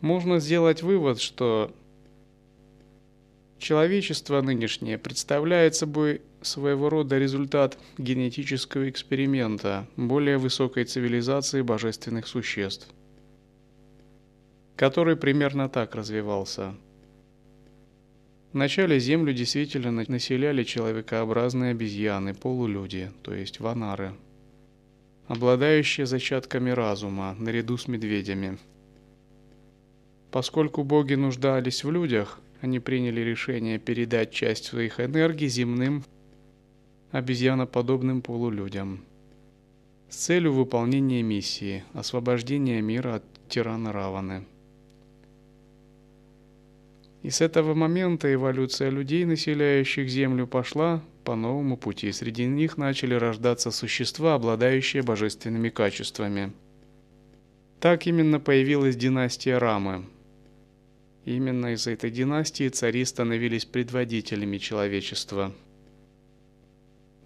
Можно 0.00 0.40
сделать 0.40 0.82
вывод, 0.82 1.20
что 1.20 1.72
человечество 3.58 4.40
нынешнее 4.40 4.98
представляет 4.98 5.76
собой 5.76 6.22
своего 6.42 6.88
рода 6.88 7.18
результат 7.18 7.78
генетического 7.98 8.90
эксперимента 8.90 9.86
более 9.96 10.36
высокой 10.36 10.86
цивилизации 10.86 11.62
божественных 11.62 12.26
существ, 12.26 12.88
который 14.74 15.14
примерно 15.14 15.68
так 15.68 15.94
развивался– 15.94 16.74
Вначале 18.52 18.98
Землю 18.98 19.32
действительно 19.32 20.04
населяли 20.08 20.64
человекообразные 20.64 21.70
обезьяны, 21.70 22.34
полулюди, 22.34 23.10
то 23.22 23.32
есть 23.32 23.60
ванары, 23.60 24.12
обладающие 25.28 26.04
зачатками 26.04 26.70
разума, 26.70 27.36
наряду 27.38 27.76
с 27.76 27.86
медведями. 27.86 28.58
Поскольку 30.32 30.82
боги 30.82 31.14
нуждались 31.14 31.84
в 31.84 31.92
людях, 31.92 32.40
они 32.60 32.80
приняли 32.80 33.20
решение 33.20 33.78
передать 33.78 34.32
часть 34.32 34.64
своих 34.64 34.98
энергий 34.98 35.48
земным 35.48 36.04
обезьяноподобным 37.12 38.20
полулюдям 38.20 39.04
с 40.08 40.16
целью 40.16 40.52
выполнения 40.52 41.22
миссии– 41.22 41.84
освобождения 41.94 42.80
мира 42.80 43.16
от 43.16 43.24
тирана 43.48 43.92
Раваны– 43.92 44.44
и 47.22 47.28
с 47.28 47.40
этого 47.40 47.74
момента 47.74 48.32
эволюция 48.32 48.88
людей, 48.88 49.24
населяющих 49.24 50.08
Землю, 50.08 50.46
пошла 50.46 51.02
по 51.24 51.36
новому 51.36 51.76
пути. 51.76 52.12
Среди 52.12 52.46
них 52.46 52.78
начали 52.78 53.14
рождаться 53.14 53.70
существа, 53.70 54.34
обладающие 54.34 55.02
божественными 55.02 55.68
качествами. 55.68 56.52
Так 57.78 58.06
именно 58.06 58.40
появилась 58.40 58.96
династия 58.96 59.58
Рамы. 59.58 60.06
Именно 61.26 61.74
из 61.74 61.86
этой 61.86 62.10
династии 62.10 62.68
цари 62.68 63.04
становились 63.04 63.66
предводителями 63.66 64.56
человечества. 64.56 65.52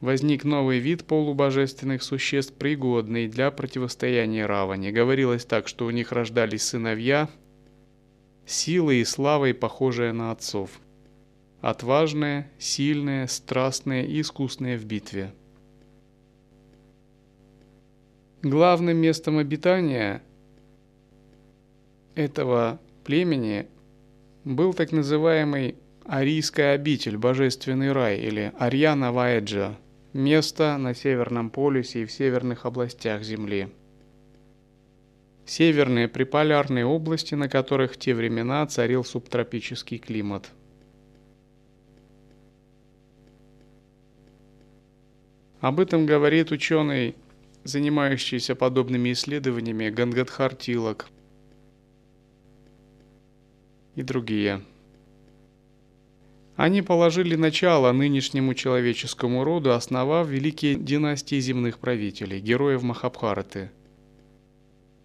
Возник 0.01 0.45
новый 0.45 0.81
вид 0.81 1.05
полубожественных 1.05 2.03
существ, 2.03 2.53
пригодный 2.55 3.29
для 3.29 3.51
противостояния 3.53 4.45
Раване. 4.45 4.91
Говорилось 4.91 5.45
так, 5.45 5.69
что 5.69 5.87
у 5.87 5.91
них 5.91 6.11
рождались 6.11 6.65
сыновья– 6.65 7.29
силой 8.47 9.01
и 9.01 9.05
славой 9.05 9.55
похожие 9.55 10.13
на 10.13 10.31
отцов. 10.31 10.81
Отважные, 11.61 12.51
сильные, 12.59 13.27
страстные 13.29 14.07
и 14.07 14.21
искусные 14.21 14.77
в 14.77 14.85
битве. 14.85 15.33
Главным 18.43 18.99
местом 18.99 19.39
обитания 19.39 20.23
этого 22.15 22.79
племени 23.05 23.67
был 24.45 24.75
так 24.75 24.93
называемый 24.93 25.77
Арийская 26.05 26.75
обитель, 26.75 27.17
Божественный 27.17 27.93
рай 27.93 28.19
или 28.19 28.53
Арьяна 28.59 29.11
Ваэджа, 29.11 29.79
место 30.13 30.77
на 30.77 30.95
Северном 30.95 31.49
полюсе 31.49 32.03
и 32.03 32.05
в 32.05 32.13
северных 32.13 32.67
областях 32.67 33.23
Земли– 33.23 33.71
Северные 35.47 36.09
приполярные 36.09 36.87
области, 36.87 37.35
на 37.35 37.49
которых 37.49 37.93
в 37.93 37.97
те 37.99 38.15
времена 38.15 38.67
царил 38.67 39.05
субтропический 39.05 39.99
климат. 39.99 40.51
Об 45.61 45.81
этом 45.81 46.07
говорит 46.07 46.51
ученый, 46.51 47.15
занимающийся 47.63 48.55
подобными 48.55 49.13
исследованиями 49.13 49.91
Гангадхар 49.91 50.55
Тилак 50.55 51.09
и 53.97 54.03
другие. 54.03 54.63
Они 56.57 56.83
положили 56.83 57.35
начало 57.35 57.93
нынешнему 57.93 58.55
человеческому 58.55 59.45
роду, 59.45 59.73
основав 59.73 60.29
великие 60.29 60.75
династии 60.75 61.41
земных 61.41 61.79
правителей, 61.79 62.41
героев 62.41 62.83
Махабхараты– 62.83 63.71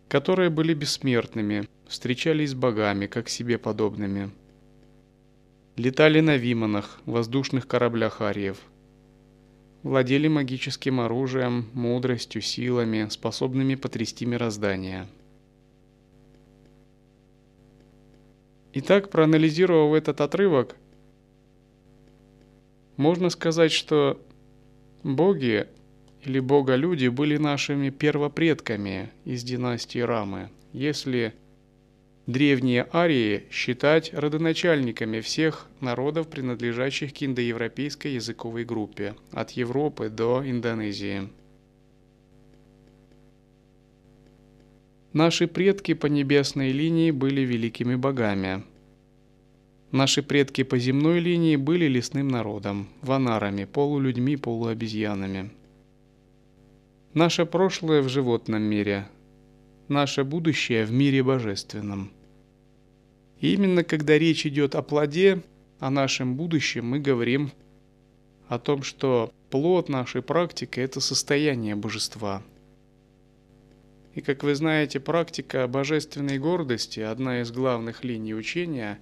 которые 0.09 0.49
были 0.49 0.73
бессмертными, 0.73 1.69
встречались 1.87 2.51
с 2.51 2.55
богами, 2.55 3.05
как 3.05 3.29
себе 3.29 3.57
подобными. 3.59 4.31
Летали 5.77 6.19
на 6.19 6.35
виманах, 6.35 6.99
воздушных 7.05 7.67
кораблях 7.67 8.19
ариев. 8.19 8.57
Владели 9.83 10.27
магическим 10.27 10.99
оружием, 10.99 11.69
мудростью, 11.73 12.41
силами, 12.41 13.07
способными 13.09 13.75
потрясти 13.75 14.25
мироздание. 14.25 15.07
Итак, 18.73 19.09
проанализировав 19.09 19.95
этот 19.95 20.21
отрывок, 20.21 20.75
можно 22.97 23.29
сказать, 23.29 23.71
что 23.71 24.19
боги 25.03 25.67
или 26.23 26.39
бога-люди 26.39 27.07
были 27.07 27.37
нашими 27.37 27.89
первопредками 27.89 29.09
из 29.25 29.43
династии 29.43 29.99
Рамы, 29.99 30.49
если 30.73 31.33
древние 32.27 32.87
арии 32.93 33.45
считать 33.49 34.13
родоначальниками 34.13 35.21
всех 35.21 35.67
народов, 35.81 36.27
принадлежащих 36.27 37.13
к 37.13 37.23
индоевропейской 37.23 38.13
языковой 38.13 38.65
группе, 38.65 39.15
от 39.31 39.51
Европы 39.51 40.09
до 40.09 40.43
Индонезии. 40.45 41.29
Наши 45.13 45.47
предки 45.47 45.95
по 45.95 46.05
небесной 46.05 46.71
линии 46.71 47.09
были 47.09 47.41
великими 47.41 47.95
богами. 47.95 48.63
Наши 49.91 50.21
предки 50.21 50.61
по 50.63 50.77
земной 50.77 51.19
линии 51.19 51.55
были 51.55 51.85
лесным 51.85 52.27
народом, 52.27 52.89
ванарами, 53.01 53.65
полулюдьми, 53.65 54.37
полуобезьянами. 54.37 55.49
Наше 57.19 57.45
прошлое 57.45 58.01
в 58.01 58.07
животном 58.07 58.61
мире, 58.61 59.05
наше 59.89 60.23
будущее 60.23 60.85
в 60.85 60.93
мире 60.93 61.21
божественном. 61.21 62.13
И 63.41 63.53
именно 63.53 63.83
когда 63.83 64.17
речь 64.17 64.45
идет 64.45 64.73
о 64.73 64.81
плоде, 64.81 65.41
о 65.79 65.89
нашем 65.89 66.37
будущем, 66.37 66.85
мы 66.85 66.99
говорим 66.99 67.51
о 68.47 68.57
том, 68.57 68.83
что 68.83 69.33
плод 69.49 69.89
нашей 69.89 70.21
практики– 70.21 70.79
это 70.79 71.01
состояние 71.01 71.75
божества. 71.75 72.41
И 74.15 74.21
как 74.21 74.41
вы 74.43 74.55
знаете, 74.55 75.01
практика 75.01 75.67
божественной 75.67 76.39
гордости, 76.39 77.01
одна 77.01 77.41
из 77.41 77.51
главных 77.51 78.05
линий 78.05 78.33
учения, 78.33 78.97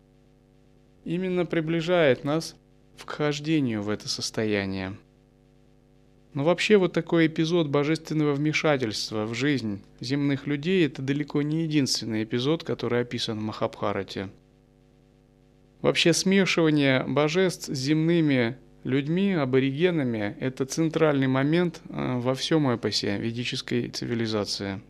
именно 1.06 1.46
приближает 1.46 2.24
нас 2.24 2.56
к 2.98 3.12
вхождению 3.12 3.84
в 3.84 3.90
это 3.90 4.10
состояние– 4.10 4.98
но 6.34 6.44
вообще 6.44 6.78
вот 6.78 6.94
такой 6.94 7.28
эпизод 7.28 7.68
божественного 7.68 8.34
вмешательства 8.34 9.26
в 9.26 9.34
жизнь 9.34 9.82
земных 10.00 10.46
людей– 10.48 10.86
это 10.88 11.02
далеко 11.02 11.42
не 11.42 11.64
единственный 11.64 12.24
эпизод, 12.24 12.64
который 12.64 13.02
описан 13.02 13.40
в 13.40 13.42
Махабхарате. 13.42 14.30
Вообще 15.82 16.14
смешивание 16.14 17.04
божеств 17.08 17.68
с 17.68 17.78
земными 17.78 18.58
людьми, 18.84 19.34
аборигенами– 19.34 20.36
это 20.40 20.66
центральный 20.66 21.28
момент 21.28 21.82
э, 21.90 22.20
во 22.20 22.36
всем 22.36 22.70
эпосе 22.70 23.18
ведической 23.18 23.90
цивилизации. 23.90 24.82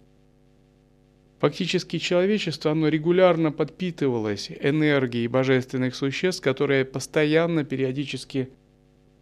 Фактически 1.39 1.99
человечество, 1.99 2.71
оно 2.71 2.87
регулярно 2.87 3.51
подпитывалось 3.51 4.49
энергией 4.59 5.27
божественных 5.27 5.95
существ, 5.95 6.41
которые 6.43 6.83
постоянно, 6.83 7.63
периодически 7.63 8.49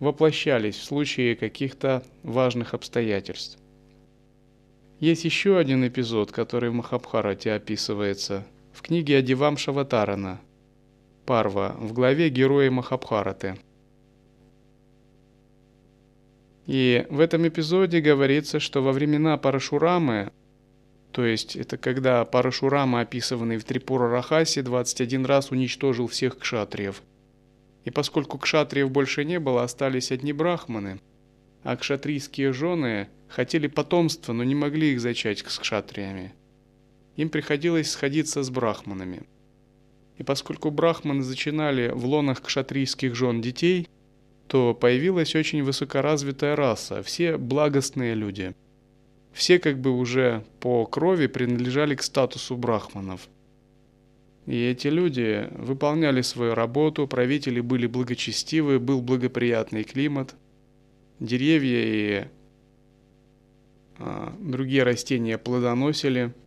воплощались 0.05 0.75
в 0.75 0.83
случае 0.83 1.35
каких-то 1.35 2.03
важных 2.23 2.73
обстоятельств. 2.73 3.57
Есть 4.99 5.25
еще 5.25 5.57
один 5.57 5.85
эпизод, 5.85 6.31
который 6.31 6.69
в 6.69 6.73
Махабхарате 6.73 7.51
описывается 7.51 8.45
в 8.71 8.81
книге 8.81 9.17
Адивам 9.17 9.57
Шаватарана 9.57 10.39
Парва 11.25 11.75
в 11.79 11.91
главе 11.91 12.29
«Герои 12.29 12.69
Махабхараты». 12.69 13.57
И 16.67 17.05
в 17.09 17.19
этом 17.19 17.47
эпизоде 17.47 17.99
говорится, 17.99 18.59
что 18.59 18.81
во 18.81 18.91
времена 18.91 19.37
Парашурамы, 19.37 20.31
то 21.11 21.25
есть 21.25 21.55
это 21.55 21.77
когда 21.77 22.23
Парашурама, 22.25 23.01
описанный 23.01 23.57
в 23.57 23.63
Трипура 23.63 24.09
Рахасе, 24.09 24.61
21 24.61 25.25
раз 25.25 25.51
уничтожил 25.51 26.07
всех 26.07 26.37
кшатриев. 26.37 27.01
И 27.85 27.91
поскольку 27.91 28.37
кшатриев 28.39 28.91
больше 28.91 29.23
не 29.23 29.39
было, 29.39 29.63
остались 29.63 30.11
одни 30.11 30.33
брахманы, 30.33 30.99
а 31.63 31.77
кшатрийские 31.77 32.51
жены 32.51 33.07
хотели 33.29 33.67
потомства, 33.67 34.33
но 34.33 34.43
не 34.43 34.55
могли 34.55 34.93
их 34.93 34.99
зачать 34.99 35.39
с 35.39 35.59
кшатриями. 35.59 36.33
Им 37.15 37.29
приходилось 37.29 37.91
сходиться 37.91 38.43
с 38.43 38.49
брахманами. 38.49 39.23
И 40.17 40.23
поскольку 40.23 40.71
брахманы 40.71 41.21
зачинали 41.21 41.91
в 41.93 42.05
лонах 42.05 42.41
кшатрийских 42.41 43.15
жен 43.15 43.41
детей, 43.41 43.87
то 44.47 44.73
появилась 44.73 45.35
очень 45.35 45.63
высокоразвитая 45.63 46.55
раса, 46.55 47.03
все 47.03 47.37
благостные 47.37 48.15
люди. 48.15 48.55
Все 49.31 49.59
как 49.59 49.79
бы 49.79 49.91
уже 49.91 50.43
по 50.59 50.85
крови 50.85 51.27
принадлежали 51.27 51.95
к 51.95 52.03
статусу 52.03 52.55
брахманов. 52.55 53.27
И 54.45 54.63
эти 54.63 54.87
люди 54.87 55.49
выполняли 55.51 56.21
свою 56.21 56.53
работу, 56.53 57.07
правители 57.07 57.61
были 57.61 57.87
благочестивы, 57.87 58.79
был 58.79 59.01
благоприятный 59.01 59.83
климат, 59.83 60.35
деревья 61.19 61.81
и 61.83 62.27
а, 63.97 64.35
другие 64.39 64.83
растения 64.83 65.37
плодоносили– 65.37 66.33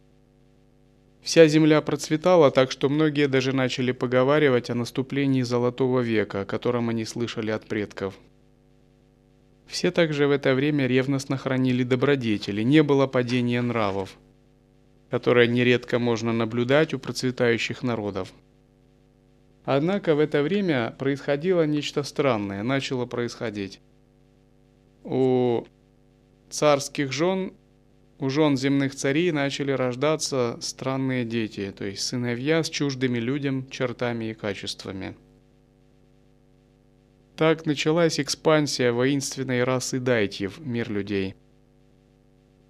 Вся 1.22 1.46
земля 1.46 1.82
процветала, 1.82 2.50
так 2.50 2.70
что 2.70 2.88
многие 2.88 3.28
даже 3.28 3.52
начали 3.52 3.92
поговаривать 3.92 4.70
о 4.70 4.74
наступлении 4.74 5.42
Золотого 5.42 6.00
века, 6.00 6.42
о 6.42 6.44
котором 6.44 6.88
они 6.88 7.04
слышали 7.04 7.50
от 7.50 7.66
предков. 7.66 8.14
Все 9.66 9.90
также 9.90 10.26
в 10.26 10.30
это 10.30 10.54
время 10.54 10.86
ревностно 10.86 11.36
хранили 11.36 11.82
добродетели, 11.82 12.62
не 12.62 12.82
было 12.82 13.06
падения 13.06 13.60
нравов, 13.60 14.16
которое 15.10 15.46
нередко 15.46 15.98
можно 15.98 16.32
наблюдать 16.32 16.94
у 16.94 16.98
процветающих 16.98 17.82
народов. 17.82 18.32
Однако 19.64 20.14
в 20.14 20.18
это 20.18 20.42
время 20.42 20.94
происходило 20.98 21.66
нечто 21.66 22.02
странное, 22.02 22.62
начало 22.62 23.06
происходить. 23.06 23.80
У 25.04 25.66
царских 26.50 27.12
жен 27.12 27.52
у 28.20 28.30
жен 28.30 28.56
земных 28.56 28.96
царей 28.96 29.30
начали 29.30 29.70
рождаться 29.70 30.58
странные 30.60 31.24
дети, 31.24 31.72
то 31.76 31.84
есть 31.84 32.02
сыновья 32.02 32.64
с 32.64 32.68
чуждыми 32.68 33.18
людям 33.18 33.70
чертами 33.70 34.30
и 34.30 34.34
качествами. 34.34 35.14
Так 37.36 37.64
началась 37.64 38.18
экспансия 38.18 38.90
воинственной 38.90 39.62
расы 39.62 40.00
дайтьев 40.00 40.58
мир 40.58 40.90
людей. 40.90 41.36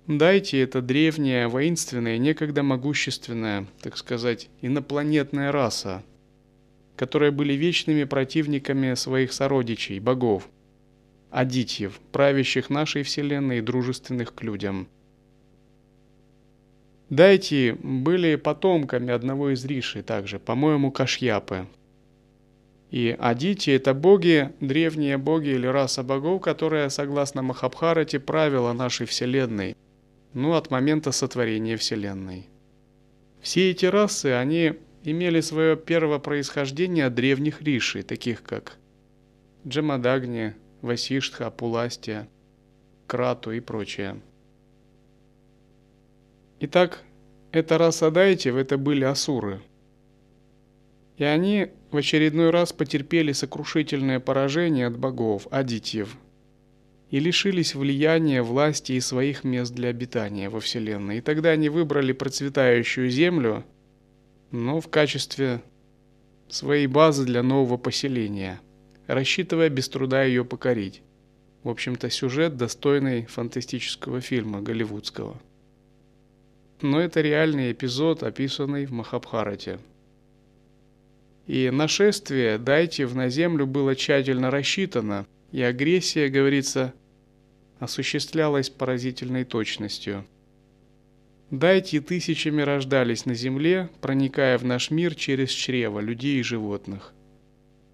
Дайти– 0.09 0.57
это 0.59 0.83
древняя, 0.83 1.47
воинственная, 1.47 2.19
некогда 2.19 2.65
могущественная, 2.65 3.67
так 3.81 3.97
сказать, 3.97 4.49
инопланетная 4.61 5.53
раса, 5.53 6.03
которые 6.97 7.31
были 7.31 7.53
вечными 7.53 8.03
противниками 8.03 8.95
своих 8.95 9.33
сородичей, 9.33 10.01
богов, 10.01 10.49
адитьев, 11.31 12.01
правящих 12.11 12.71
нашей 12.71 13.05
Вселенной 13.05 13.59
и 13.59 13.63
дружественных 13.63 14.35
к 14.35 14.43
людям– 14.43 14.89
Дайти 17.11 17.75
были 17.83 18.37
потомками 18.37 19.13
одного 19.13 19.51
из 19.55 19.65
риши 19.65 20.03
также, 20.03 20.39
по-моему, 20.39 20.91
Кашьяпы. 20.91 21.67
И 22.91 23.17
Адити– 23.19 23.71
это 23.71 23.95
боги, 23.95 24.51
древние 24.61 25.17
боги 25.17 25.49
или 25.49 25.67
раса 25.67 26.03
богов, 26.03 26.43
которая, 26.43 26.91
согласно 26.91 27.43
Махабхарате, 27.43 28.21
правила 28.21 28.73
нашей 28.75 29.07
Вселенной, 29.07 29.77
ну, 30.35 30.55
от 30.55 30.71
момента 30.71 31.13
сотворения 31.13 31.77
Вселенной. 31.77 32.49
Все 33.41 33.71
эти 33.71 33.87
расы, 33.87 34.33
они 34.33 34.75
имели 35.05 35.41
свое 35.41 35.77
первое 35.77 36.19
происхождение 36.19 37.07
от 37.07 37.15
древних 37.15 37.63
риши, 37.63 38.03
таких 38.03 38.43
как 38.43 38.77
Джамадагни, 39.67 40.55
Васиштха, 40.83 41.51
Пуластия, 41.51 42.29
Крату 43.07 43.53
и 43.53 43.61
прочее. 43.61 44.21
Итак, 46.61 47.03
эта 47.53 47.79
раса 47.79 48.11
дайтев– 48.11 48.55
это 48.57 48.77
были 48.77 49.05
асуры. 49.05 49.63
И 51.17 51.25
они 51.25 51.69
в 51.91 51.97
очередной 51.97 52.51
раз 52.51 52.73
потерпели 52.73 53.33
сокрушительное 53.33 54.21
поражение 54.21 54.87
от 54.87 54.99
богов, 54.99 55.47
адитьев, 55.51 56.17
и 57.11 57.21
лишились 57.21 57.75
влияния, 57.75 58.43
власти 58.43 58.93
и 58.93 59.01
своих 59.01 59.45
мест 59.45 59.75
для 59.75 59.89
обитания 59.89 60.49
во 60.49 60.61
Вселенной. 60.61 61.19
И 61.19 61.21
тогда 61.21 61.51
они 61.51 61.69
выбрали 61.69 62.13
процветающую 62.13 63.11
Землю, 63.11 63.65
но 64.51 64.81
в 64.81 64.89
качестве 64.89 65.63
своей 66.49 66.87
базы 66.87 67.25
для 67.25 67.43
нового 67.43 67.77
поселения, 67.77 68.61
рассчитывая 69.07 69.69
без 69.69 69.89
труда 69.89 70.25
ее 70.25 70.45
покорить. 70.45 71.03
В 71.63 71.69
общем-то, 71.69 72.11
сюжет 72.11 72.57
достойный 72.57 73.27
фантастического 73.27 74.21
фильма 74.21 74.63
голливудского– 74.63 75.41
но 76.83 77.01
это 77.01 77.21
реальный 77.21 77.73
эпизод, 77.73 78.23
описанный 78.23 78.87
в 78.87 78.93
Махабхарате. 78.93 79.81
И 81.47 81.71
нашествие 81.71 82.59
Дайтев 82.59 83.15
на 83.15 83.29
землю 83.31 83.67
было 83.67 83.97
тщательно 83.97 84.51
рассчитано, 84.51 85.27
и 85.53 85.63
агрессия, 85.63 86.29
говорится, 86.29 86.95
осуществлялась 87.79 88.71
поразительной 88.71 89.45
точностью. 89.45 90.25
Дайти 91.51 92.01
тысячами 92.01 92.61
рождались 92.63 93.25
на 93.25 93.35
земле, 93.35 93.89
проникая 94.01 94.59
в 94.59 94.65
наш 94.65 94.91
мир 94.91 95.15
через 95.15 95.51
чрево 95.51 96.01
людей 96.01 96.41
и 96.41 96.43
животных. 96.43 97.15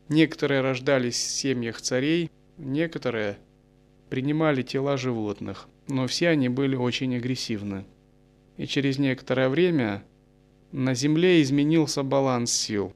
Некоторые 0.09 0.61
рождались 0.61 1.17
в 1.17 1.31
семьях 1.31 1.81
царей, 1.81 2.31
некоторые 2.59 3.39
принимали 4.11 4.63
тела 4.63 4.97
животных, 4.97 5.69
но 5.89 6.07
все 6.07 6.29
они 6.31 6.49
были 6.49 6.75
очень 6.77 7.17
агрессивны 7.17 7.85
и 8.57 8.67
через 8.67 8.99
некоторое 8.99 9.49
время 9.49 10.05
на 10.73 10.95
Земле 10.95 11.43
изменился 11.43 12.03
баланс 12.03 12.53
сил. 12.53 12.95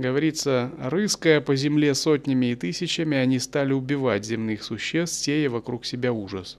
Говорится, 0.00 0.72
рыская 0.78 1.42
по 1.42 1.54
земле 1.54 1.94
сотнями 1.94 2.52
и 2.52 2.54
тысячами, 2.54 3.18
они 3.18 3.38
стали 3.38 3.74
убивать 3.74 4.24
земных 4.24 4.62
существ, 4.62 5.22
сея 5.22 5.50
вокруг 5.50 5.84
себя 5.84 6.10
ужас. 6.10 6.58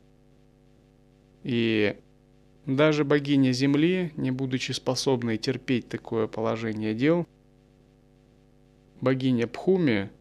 И 1.43 1.95
даже 2.67 3.03
богиня 3.03 3.51
Земли, 3.51 4.11
не 4.15 4.29
будучи 4.29 4.73
способной 4.73 5.39
терпеть 5.39 5.89
такое 5.89 6.27
положение 6.27 6.93
дел, 6.93 7.25
богиня 9.01 9.47
Пхуми 9.47 10.11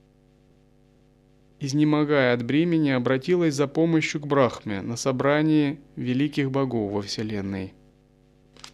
изнемогая 1.59 2.33
от 2.33 2.43
бремени, 2.43 2.89
обратилась 2.89 3.55
за 3.55 3.69
помощью 3.69 4.23
к 4.23 4.27
Брахме 4.27 4.81
на 4.81 4.97
собрании 4.97 5.79
великих 5.95 6.51
богов 6.51 6.91
во 6.91 7.03
Вселенной. 7.03 7.75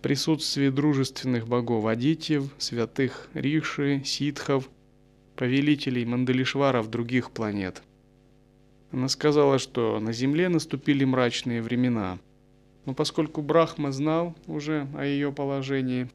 Присутствии 0.07 0.69
дружественных 0.69 1.49
богов 1.49 1.87
Адитьев, 1.87 2.45
святых 2.59 3.29
Риши, 3.35 4.03
Ситхов, 4.05 4.71
повелителей 5.35 6.05
Мандалишваров 6.05 6.89
других 6.89 7.33
планет. 7.33 7.83
Она 8.93 9.09
сказала, 9.09 9.59
что 9.59 9.99
на 9.99 10.13
Земле 10.13 10.49
наступили 10.49 11.05
мрачные 11.05 11.61
времена. 11.61 12.21
Но 12.85 12.95
поскольку 12.95 13.43
Брахма 13.43 13.91
знал 13.91 14.37
уже 14.47 14.87
о 14.97 15.05
ее 15.05 15.33
положении, 15.33 16.09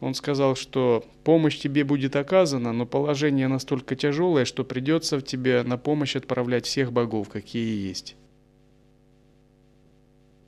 он 0.00 0.14
сказал, 0.14 0.56
что 0.56 1.04
помощь 1.22 1.58
тебе 1.58 1.84
будет 1.84 2.16
оказана, 2.16 2.72
но 2.72 2.86
положение 2.86 3.46
настолько 3.46 3.94
тяжелое, 3.94 4.46
что 4.46 4.64
придется 4.64 5.18
в 5.18 5.22
тебе 5.22 5.62
на 5.64 5.76
помощь 5.76 6.16
отправлять 6.16 6.64
всех 6.64 6.94
богов, 6.94 7.28
какие 7.28 7.86
есть. 7.86 8.16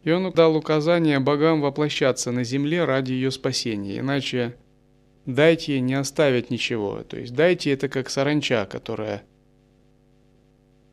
И 0.06 0.10
он 0.12 0.30
дал 0.30 0.54
указание 0.54 1.18
богам 1.18 1.60
воплощаться 1.60 2.30
на 2.30 2.44
земле 2.44 2.84
ради 2.84 3.10
ее 3.12 3.32
спасения, 3.32 3.98
иначе 3.98 4.54
дайте 5.24 5.80
не 5.80 5.94
оставить 5.94 6.48
ничего. 6.48 7.02
То 7.02 7.16
есть 7.16 7.34
дайте 7.34 7.72
это 7.72 7.88
как 7.88 8.08
саранча, 8.08 8.66
которая 8.66 9.24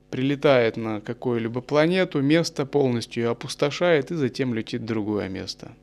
прилетает 0.10 0.78
на 0.78 1.00
какую-либо 1.00 1.62
планету, 1.62 2.24
место 2.24 2.66
полностью 2.66 3.30
опустошает 3.30 4.10
и 4.10 4.16
затем 4.16 4.56
летит 4.56 4.82
в 4.82 4.86
другое 4.86 5.30
место. 5.30 5.76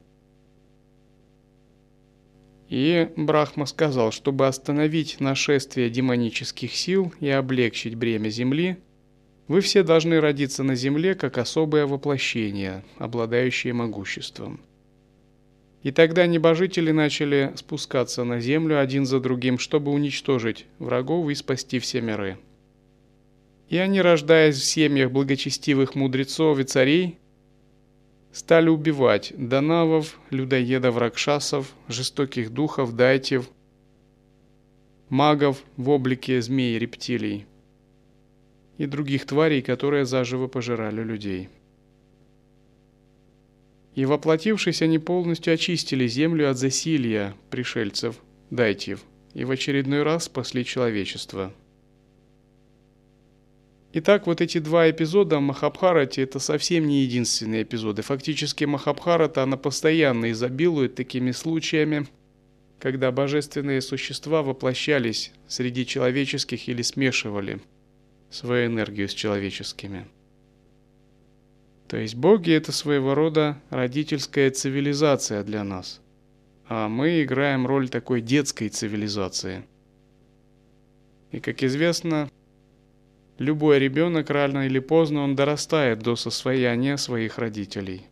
И 2.69 3.11
Брахма 3.15 3.67
сказал, 3.67 4.11
чтобы 4.11 4.49
остановить 4.49 5.21
нашествие 5.21 5.89
демонических 5.89 6.75
сил 6.75 7.15
и 7.21 7.29
облегчить 7.29 7.95
бремя 7.95 8.29
Земли, 8.29 8.79
вы 9.51 9.63
все 9.63 9.83
должны 9.83 10.21
родиться 10.21 10.63
на 10.63 10.77
Земле 10.77 11.17
как 11.17 11.37
особое 11.37 11.85
воплощение, 11.85 12.85
обладающее 12.99 13.73
могуществом. 13.73 14.61
И 15.83 15.91
тогда 15.91 16.25
небожители 16.29 16.93
начали 16.93 17.53
спускаться 17.57 18.23
на 18.23 18.39
Землю 18.39 18.81
один 18.81 19.07
за 19.07 19.19
другим, 19.19 19.59
чтобы 19.59 19.91
уничтожить 19.91 20.67
врагов 20.79 21.29
и 21.31 21.35
спасти 21.35 21.81
все 21.81 22.01
миры. 22.01 22.39
И 23.69 23.77
они, 23.77 24.01
рождаясь 24.01 24.55
в 24.55 24.65
семьях 24.65 25.11
благочестивых 25.11 25.97
мудрецов 25.97 26.61
и 26.61 26.63
царей, 26.63 27.19
стали 28.31 28.69
убивать 28.69 29.33
данавов, 29.37 30.21
людоедов, 30.31 30.97
ракшасов, 30.97 31.75
жестоких 31.89 32.51
духов, 32.51 32.95
дайтев, 32.95 33.51
магов 35.09 35.65
в 35.77 35.89
облике 35.89 36.41
змей 36.41 36.77
и 36.77 36.79
рептилий 36.79 37.47
и 38.81 38.87
других 38.87 39.27
тварей, 39.27 39.61
которые 39.61 40.07
заживо 40.07 40.47
пожирали 40.47 41.03
людей. 41.03 41.51
И 43.95 44.07
воплотившись, 44.07 44.81
они 44.81 44.99
полностью 44.99 45.53
очистили 45.53 46.07
землю 46.07 46.51
от 46.51 46.57
засилья 46.57 47.35
пришельцев, 47.51 48.17
дайтев, 48.49 49.03
и 49.35 49.45
в 49.45 49.51
очередной 49.51 50.03
раз 50.03 50.25
спасли 50.25 50.65
человечество– 50.65 51.53
Итак, 53.93 54.29
вот 54.29 54.41
эти 54.41 54.59
два 54.59 54.89
эпизода 54.89 55.41
Махабхарати– 55.41 56.21
это 56.23 56.39
совсем 56.39 56.87
не 56.87 57.03
единственные 57.03 57.65
эпизоды. 57.65 58.03
Фактически 58.03 58.65
Махабхарата, 58.65 59.43
она 59.43 59.57
постоянно 59.57 60.31
изобилует 60.31 60.95
такими 60.95 61.33
случаями, 61.33 62.07
когда 62.79 63.11
божественные 63.11 63.81
существа 63.81 64.45
воплощались 64.45 65.33
среди 65.49 65.85
человеческих 65.85 66.69
или 66.69 66.83
смешивали 66.83 67.61
свою 68.31 68.67
энергию 68.67 69.09
с 69.09 69.15
человеческими. 69.15 70.07
То 71.89 71.97
есть 71.97 72.15
боги– 72.15 72.53
это 72.53 72.73
своего 72.73 73.15
рода 73.15 73.61
родительская 73.71 74.51
цивилизация 74.51 75.43
для 75.43 75.65
нас, 75.65 76.01
а 76.69 76.89
мы 76.89 77.23
играем 77.23 77.67
роль 77.67 77.89
такой 77.89 78.21
детской 78.21 78.69
цивилизации. 78.69 79.65
И, 81.33 81.41
как 81.41 81.63
известно, 81.63 82.31
Любой 83.41 83.79
ребенок 83.79 84.29
рано 84.29 84.67
или 84.67 84.81
поздно 84.81 85.23
он 85.23 85.35
дорастает 85.35 86.01
до 86.01 86.15
состояния 86.15 86.99
своих 86.99 87.39
родителей. 87.39 88.03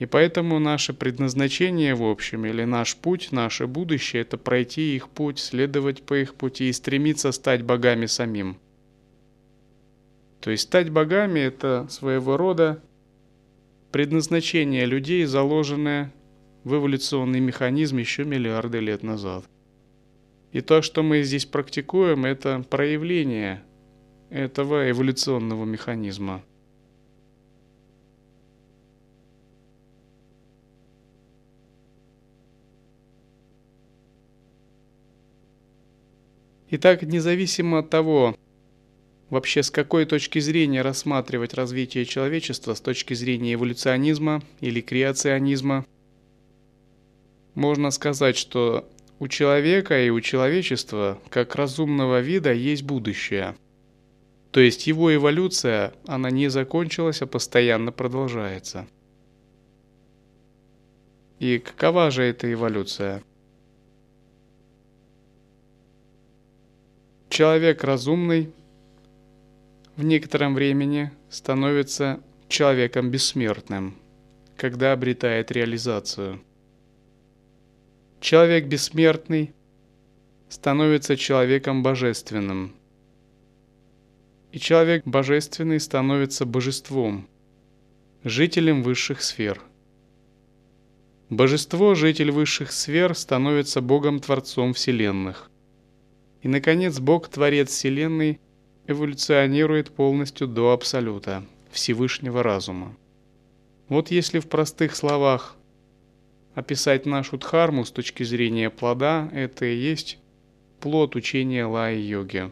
И 0.00 0.06
поэтому 0.06 0.58
наше 0.58 0.92
предназначение 0.92 1.94
в 1.94 2.02
общем, 2.02 2.44
или 2.44 2.64
наш 2.64 2.96
путь, 2.96 3.30
наше 3.30 3.68
будущее– 3.68 4.22
это 4.22 4.36
пройти 4.36 4.96
их 4.96 5.08
путь, 5.10 5.38
следовать 5.38 6.02
по 6.02 6.14
их 6.14 6.34
пути 6.34 6.68
и 6.68 6.72
стремиться 6.72 7.30
стать 7.30 7.62
богами 7.62 8.06
самим. 8.06 8.56
То 10.40 10.50
есть 10.50 10.64
стать 10.64 10.90
богами– 10.90 11.40
это 11.40 11.86
своего 11.90 12.36
рода 12.36 12.82
предназначение 13.92 14.86
людей, 14.86 15.24
заложенное 15.24 16.12
в 16.64 16.74
эволюционный 16.74 17.40
механизм 17.40 17.98
еще 17.98 18.24
миллиарды 18.24 18.80
лет 18.80 19.02
назад. 19.02 19.44
И 20.52 20.62
то, 20.62 20.82
что 20.82 21.02
мы 21.02 21.22
здесь 21.22 21.46
практикуем, 21.46 22.24
это 22.24 22.64
проявление 22.68 23.62
этого 24.30 24.90
эволюционного 24.90 25.64
механизма. 25.64 26.42
Итак, 36.72 37.02
независимо 37.02 37.80
от 37.80 37.90
того, 37.90 38.36
вообще 39.30 39.62
с 39.62 39.70
какой 39.70 40.04
точки 40.04 40.38
зрения 40.38 40.82
рассматривать 40.82 41.54
развитие 41.54 42.04
человечества, 42.04 42.74
с 42.74 42.80
точки 42.80 43.14
зрения 43.14 43.54
эволюционизма 43.54 44.42
или 44.60 44.80
креационизма, 44.80 45.86
можно 47.54 47.90
сказать, 47.90 48.36
что 48.36 48.88
у 49.18 49.28
человека 49.28 50.04
и 50.04 50.10
у 50.10 50.20
человечества, 50.20 51.18
как 51.30 51.54
разумного 51.54 52.20
вида, 52.20 52.52
есть 52.52 52.82
будущее– 52.82 53.56
то 54.50 54.58
есть 54.58 54.86
его 54.86 55.14
эволюция, 55.14 55.94
она 56.06 56.30
не 56.30 56.48
закончилась, 56.48 57.22
а 57.22 57.26
постоянно 57.26 57.92
продолжается. 57.92 58.86
И 61.38 61.58
какова 61.58 62.10
же 62.10 62.24
эта 62.24 62.52
эволюция? 62.52 63.22
Человек 67.28 67.84
разумный 67.84 68.52
в 70.00 70.04
некотором 70.04 70.54
времени 70.54 71.12
становится 71.28 72.20
человеком 72.48 73.10
бессмертным, 73.10 73.94
когда 74.56 74.92
обретает 74.92 75.52
реализацию. 75.52 76.42
Человек 78.20 78.66
бессмертный 78.66 79.54
становится 80.48 81.16
человеком 81.16 81.84
божественным– 81.84 82.74
и 84.52 84.58
человек 84.58 85.04
божественный 85.04 85.78
становится 85.78 86.44
божеством, 86.44 87.28
жителем 88.24 88.82
высших 88.82 89.22
сфер. 89.22 89.60
Божество, 91.28 91.94
житель 91.94 92.32
высших 92.32 92.72
сфер, 92.72 93.14
становится 93.14 93.80
Богом-творцом 93.80 94.74
вселенных. 94.74 95.50
И, 96.42 96.48
наконец, 96.48 96.98
Бог-творец 96.98 97.68
вселенной 97.68 98.40
эволюционирует 98.90 99.90
полностью 99.90 100.46
до 100.46 100.72
Абсолюта, 100.72 101.44
Всевышнего 101.70 102.42
разума. 102.42 102.96
Вот 103.88 104.10
если 104.10 104.38
в 104.38 104.48
простых 104.48 104.96
словах 104.96 105.56
описать 106.54 107.06
нашу 107.06 107.38
дхарму 107.38 107.84
с 107.84 107.90
точки 107.90 108.22
зрения 108.22 108.70
плода, 108.70 109.28
это 109.32 109.66
и 109.66 109.76
есть 109.76 110.18
плод 110.80 111.16
учения 111.16 111.64
лай-йоги. 111.64 112.50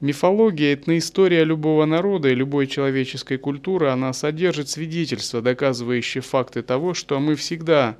Мифология, 0.00 0.74
этноистория 0.74 1.44
любого 1.44 1.84
народа 1.84 2.30
и 2.30 2.34
любой 2.34 2.66
человеческой 2.66 3.36
культуры, 3.36 3.88
она 3.88 4.14
содержит 4.14 4.70
свидетельства, 4.70 5.42
доказывающие 5.42 6.22
факты 6.22 6.62
того, 6.62 6.94
что 6.94 7.20
мы 7.20 7.34
всегда 7.34 7.98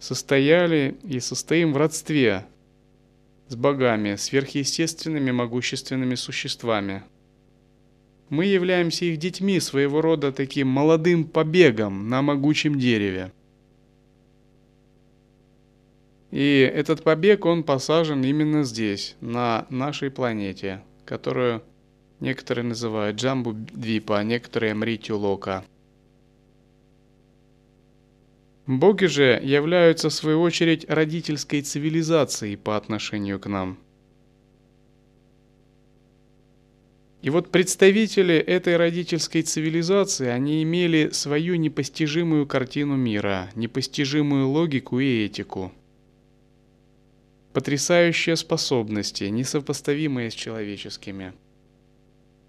состояли 0.00 0.96
и 1.04 1.20
состоим 1.20 1.74
в 1.74 1.76
родстве 1.76 2.46
с 3.52 3.54
богами, 3.54 4.16
сверхъестественными 4.16 5.30
могущественными 5.30 6.14
существами. 6.14 7.02
Мы 8.30 8.46
являемся 8.46 9.04
их 9.04 9.18
детьми, 9.18 9.60
своего 9.60 10.00
рода 10.00 10.32
таким 10.32 10.68
молодым 10.68 11.24
побегом 11.24 12.08
на 12.08 12.22
могучем 12.22 12.78
дереве. 12.78 13.30
И 16.30 16.60
этот 16.74 17.04
побег, 17.04 17.44
он 17.44 17.62
посажен 17.62 18.24
именно 18.24 18.64
здесь, 18.64 19.16
на 19.20 19.66
нашей 19.68 20.10
планете, 20.10 20.82
которую 21.04 21.62
некоторые 22.20 22.64
называют 22.64 23.18
Джамбу 23.18 23.52
Двипа, 23.52 24.18
а 24.18 24.24
некоторые 24.24 24.72
Мритю 24.72 25.18
Лока. 25.18 25.62
Боги 28.78 29.06
же 29.06 29.40
являются 29.42 30.08
в 30.08 30.14
свою 30.14 30.40
очередь 30.40 30.88
родительской 30.88 31.62
цивилизацией 31.62 32.56
по 32.56 32.76
отношению 32.76 33.38
к 33.38 33.46
нам. 33.46 33.78
И 37.22 37.30
вот 37.30 37.50
представители 37.50 38.34
этой 38.34 38.76
родительской 38.76 39.42
цивилизации, 39.42 40.26
они 40.26 40.62
имели 40.62 41.10
свою 41.12 41.54
непостижимую 41.54 42.46
картину 42.46 42.96
мира, 42.96 43.50
непостижимую 43.54 44.48
логику 44.48 44.98
и 44.98 45.24
этику– 45.24 45.72
Потрясающие 47.52 48.34
способности, 48.36 49.24
несопоставимые 49.24 50.30
с 50.30 50.34
человеческими. 50.34 51.34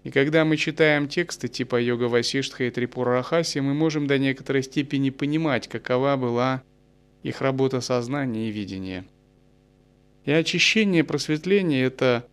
И 0.04 0.10
когда 0.10 0.44
мы 0.44 0.58
читаем 0.58 1.08
тексты 1.08 1.48
типа 1.48 1.80
Йога 1.80 2.04
Васиштха 2.04 2.64
и 2.64 2.70
Трипурахаси, 2.70 3.60
мы 3.60 3.72
можем 3.72 4.06
до 4.06 4.18
некоторой 4.18 4.62
степени 4.62 5.08
понимать, 5.08 5.66
какова 5.66 6.16
была 6.16 6.62
их 7.22 7.40
работа 7.40 7.80
сознания 7.80 8.48
и 8.48 8.52
видения. 8.52 9.06
И 10.26 10.30
очищение, 10.30 11.04
просветление– 11.04 11.84
это 11.86 12.26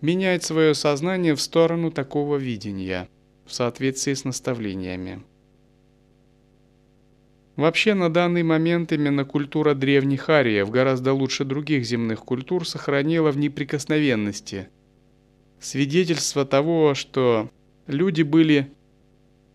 менять 0.00 0.44
свое 0.44 0.74
сознание 0.74 1.34
в 1.34 1.42
сторону 1.42 1.90
такого 1.90 2.36
видения, 2.36 3.06
в 3.44 3.52
соответствии 3.52 4.14
с 4.14 4.24
наставлениями. 4.24 5.22
Вообще 7.56 7.92
на 7.92 8.08
данный 8.08 8.44
момент 8.44 8.92
именно 8.92 9.26
культура 9.26 9.74
древних 9.74 10.30
ариев 10.30 10.70
гораздо 10.70 11.12
лучше 11.12 11.44
других 11.44 11.84
земных 11.84 12.20
культур 12.20 12.66
сохранила 12.66 13.30
в 13.30 13.36
неприкосновенности. 13.36 14.68
Свидетельство 15.60 16.44
того, 16.44 16.94
что 16.94 17.50
люди 17.86 18.22
были 18.22 18.70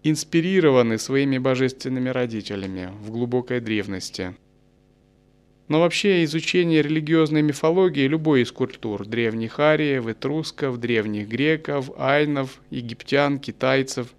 инспирированы 0.04 0.98
своими 0.98 1.38
божественными 1.38 2.10
родителями 2.10 2.89
в 3.02 3.10
глубокой 3.10 3.62
древности. 3.62 4.36
Но 5.70 5.80
вообще 5.80 6.26
изучение 6.26 6.82
религиозной 6.82 7.42
мифологии 7.42 8.06
любой 8.06 8.42
из 8.42 8.52
культур– 8.52 9.06
древних 9.08 9.60
ариев, 9.60 10.08
этрусков, 10.08 10.78
древних 10.78 11.30
греков, 11.30 11.89
айнов, 11.98 12.62
египтян, 12.70 13.39
китайцев, 13.39 14.13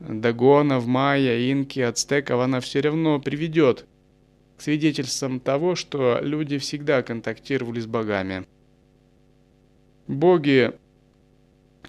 дагонов, 0.00 0.86
майя, 0.86 1.52
инки, 1.52 1.80
ацтеков– 1.80 2.40
она 2.42 2.60
все 2.60 2.80
равно 2.80 3.20
приведет 3.20 3.84
к 4.56 4.62
свидетельствам 4.62 5.38
того, 5.38 5.74
что 5.74 6.18
люди 6.22 6.56
всегда 6.56 7.02
контактировали 7.02 7.80
с 7.80 7.86
богами. 7.86 8.46
Боги 10.08 10.72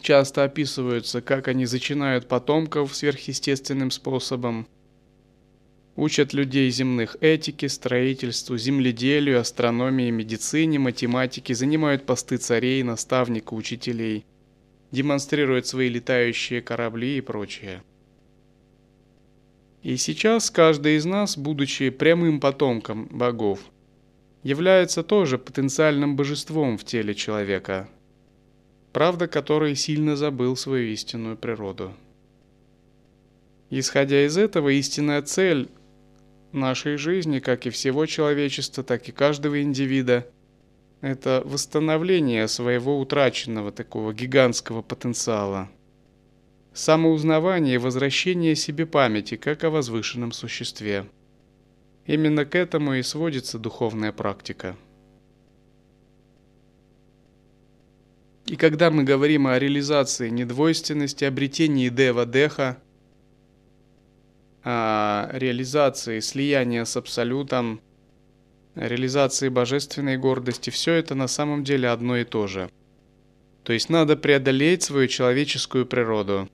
часто 0.02 0.44
описываются, 0.44 1.22
как 1.22 1.48
они 1.48 1.66
зачинают 1.66 2.28
потомков 2.28 2.94
сверхъестественным 2.94 3.92
способом, 3.92 4.68
учат 5.96 6.34
людей 6.34 6.70
земных 6.70 7.16
этике, 7.22 7.70
строительству, 7.70 8.58
земледелию, 8.58 9.40
астрономии, 9.40 10.12
медицине, 10.12 10.80
математике, 10.80 11.56
занимают 11.56 12.06
посты 12.06 12.36
царей, 12.36 12.84
наставника, 12.84 13.54
учителей, 13.54 14.26
демонстрируют 14.92 15.66
свои 15.66 15.88
летающие 15.88 16.62
корабли 16.62 17.20
и 17.20 17.22
прочее. 17.22 17.84
И 19.82 19.96
сейчас 19.96 20.52
каждый 20.52 20.98
из 20.98 21.06
нас, 21.06 21.38
будучи 21.38 21.90
прямым 21.90 22.42
потомком 22.42 23.06
богов, 23.06 23.62
является 24.44 25.04
тоже 25.04 25.38
потенциальным 25.38 26.18
божеством 26.18 26.78
в 26.78 26.84
теле 26.84 27.16
человека– 27.16 27.88
правда 28.94 29.28
который 29.28 29.76
сильно 29.76 30.16
забыл 30.16 30.56
свою 30.56 30.92
истинную 30.92 31.38
природу. 31.38 31.94
Исходя 33.70 34.26
из 34.26 34.38
этого, 34.38 34.70
истинная 34.70 35.22
цель 35.22 35.70
нашей 36.52 36.98
жизни, 36.98 37.40
как 37.40 37.68
и 37.68 37.70
всего 37.70 38.06
человечества, 38.06 38.84
так 38.84 39.08
и 39.08 39.12
каждого 39.12 39.62
индивида, 39.62 40.26
это 41.02 41.44
восстановление 41.46 42.48
своего 42.48 43.00
утраченного 43.00 43.72
такого 43.72 44.14
гигантского 44.14 44.82
потенциала. 44.82 45.70
Самоузнавание 46.74 47.76
и 47.76 47.80
возвращение 47.80 48.56
себе 48.56 48.86
памяти, 48.86 49.36
как 49.36 49.64
о 49.64 49.70
возвышенном 49.70 50.32
существе. 50.32 51.06
Именно 52.06 52.46
к 52.46 52.56
этому 52.56 52.96
и 52.96 53.04
сводится 53.04 53.60
духовная 53.60 54.12
практика. 54.12 54.76
И 58.50 58.56
когда 58.56 58.90
мы 58.90 59.04
говорим 59.04 59.46
о 59.46 59.60
реализации 59.60 60.28
недвойственности, 60.30 61.24
обретении 61.24 61.90
дева-деха, 61.90 62.82
о 64.64 65.30
реализации 65.34 66.20
слияния 66.20 66.84
с 66.86 66.98
Абсолютом, 66.98 67.80
реализации 68.74 69.50
божественной 69.50 70.18
гордости, 70.18 70.72
все 70.72 70.94
это 70.94 71.14
на 71.14 71.28
самом 71.28 71.64
деле 71.64 71.90
одно 71.90 72.18
и 72.18 72.24
то 72.24 72.48
же. 72.48 72.72
То 73.62 73.72
есть 73.72 73.90
надо 73.90 74.18
преодолеть 74.18 74.82
свою 74.82 75.08
человеческую 75.08 75.86
природу. 75.86 76.50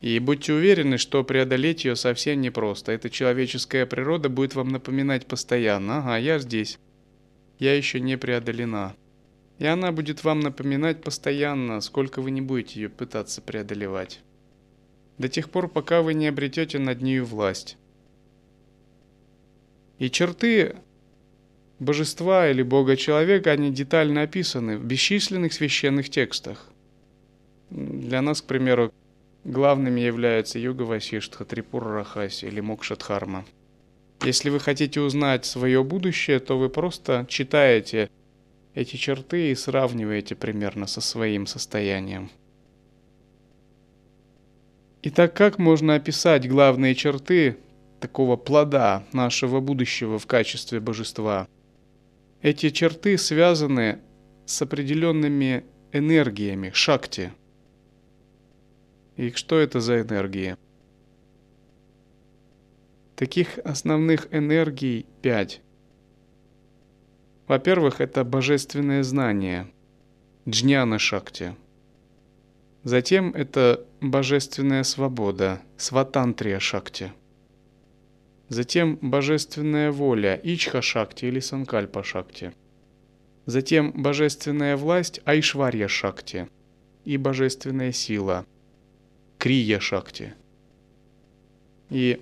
И 0.00 0.20
будьте 0.20 0.52
уверены, 0.52 0.96
что 0.96 1.24
преодолеть 1.24 1.84
ее 1.86 1.96
совсем 1.96 2.40
непросто. 2.40 2.92
Эта 2.92 3.10
человеческая 3.10 3.84
природа 3.84 4.28
будет 4.28 4.54
вам 4.54 4.68
напоминать 4.68 5.26
постоянно, 5.26 5.98
ага, 5.98 6.18
я 6.18 6.38
здесь, 6.38 6.78
я 7.58 7.74
еще 7.76 7.98
не 7.98 8.16
преодолена. 8.16 8.94
И 9.58 9.66
она 9.66 9.90
будет 9.90 10.22
вам 10.22 10.40
напоминать 10.40 11.02
постоянно, 11.02 11.80
сколько 11.80 12.22
вы 12.22 12.30
не 12.30 12.40
будете 12.40 12.80
ее 12.80 12.88
пытаться 12.88 13.42
преодолевать. 13.42 14.20
До 15.18 15.28
тех 15.28 15.50
пор, 15.50 15.68
пока 15.68 16.00
вы 16.00 16.14
не 16.14 16.28
обретете 16.28 16.78
над 16.78 17.02
нею 17.02 17.24
власть. 17.24 17.76
И 19.98 20.10
черты 20.10 20.76
божества 21.80 22.48
или 22.48 22.62
бога-человека, 22.62 23.50
они 23.50 23.72
детально 23.72 24.22
описаны 24.22 24.78
в 24.78 24.84
бесчисленных 24.84 25.52
священных 25.52 26.08
текстах. 26.08 26.68
Для 27.70 28.22
нас, 28.22 28.42
к 28.42 28.46
примеру, 28.46 28.92
главными 29.44 30.00
являются 30.00 30.60
Юга 30.60 30.82
Васиштха, 30.82 31.44
Трипура 31.44 31.92
Рахаси 31.94 32.46
или 32.46 32.60
Мокшатхарма. 32.60 33.44
Если 34.24 34.50
вы 34.50 34.60
хотите 34.60 35.00
узнать 35.00 35.44
свое 35.44 35.82
будущее, 35.82 36.38
то 36.38 36.58
вы 36.58 36.68
просто 36.68 37.26
читаете 37.28 38.08
эти 38.78 38.94
черты 38.94 39.50
и 39.50 39.56
сравниваете 39.56 40.36
примерно 40.36 40.86
со 40.86 41.00
своим 41.00 41.46
состоянием. 41.46 42.30
Итак, 45.02 45.34
как 45.34 45.58
можно 45.58 45.96
описать 45.96 46.48
главные 46.48 46.94
черты 46.94 47.58
такого 47.98 48.36
плода 48.36 49.04
нашего 49.12 49.58
будущего 49.58 50.20
в 50.20 50.26
качестве 50.28 50.78
божества? 50.78 51.48
Эти 52.40 52.70
черты 52.70 53.18
связаны 53.18 53.98
с 54.46 54.62
определенными 54.62 55.64
энергиями, 55.92 56.70
шакти. 56.72 57.32
И 59.16 59.32
что 59.32 59.58
это 59.58 59.80
за 59.80 60.02
энергии? 60.02 60.56
Таких 63.16 63.58
основных 63.58 64.28
энергий 64.30 65.04
пять. 65.20 65.62
Во-первых, 67.48 68.02
это 68.02 68.24
божественное 68.24 69.02
знание, 69.02 69.66
джняна 70.46 70.98
шакти. 70.98 71.56
Затем 72.84 73.32
это 73.32 73.86
божественная 74.02 74.82
свобода, 74.82 75.62
сватантрия 75.78 76.58
шакти. 76.58 77.10
Затем 78.50 78.98
божественная 79.00 79.90
воля, 79.90 80.38
ичха 80.42 80.82
шакти 80.82 81.24
или 81.24 81.40
санкальпа 81.40 82.02
шакти. 82.02 82.52
Затем 83.46 83.92
божественная 83.92 84.76
власть, 84.76 85.20
айшварья 85.24 85.88
шакти. 85.88 86.48
И 87.06 87.16
божественная 87.16 87.92
сила, 87.92 88.44
крия 89.38 89.80
шакти. 89.80 90.34
И 91.88 92.20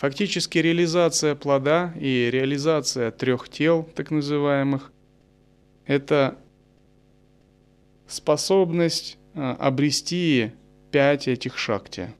Фактически 0.00 0.56
реализация 0.56 1.34
плода 1.34 1.92
и 2.00 2.30
реализация 2.32 3.10
трех 3.10 3.50
тел, 3.50 3.86
так 3.94 4.10
называемых, 4.10 4.92
это 5.84 6.38
способность 8.06 9.18
а, 9.34 9.56
обрести 9.56 10.52
пять 10.90 11.28
этих 11.28 11.58
шакти. 11.58 12.14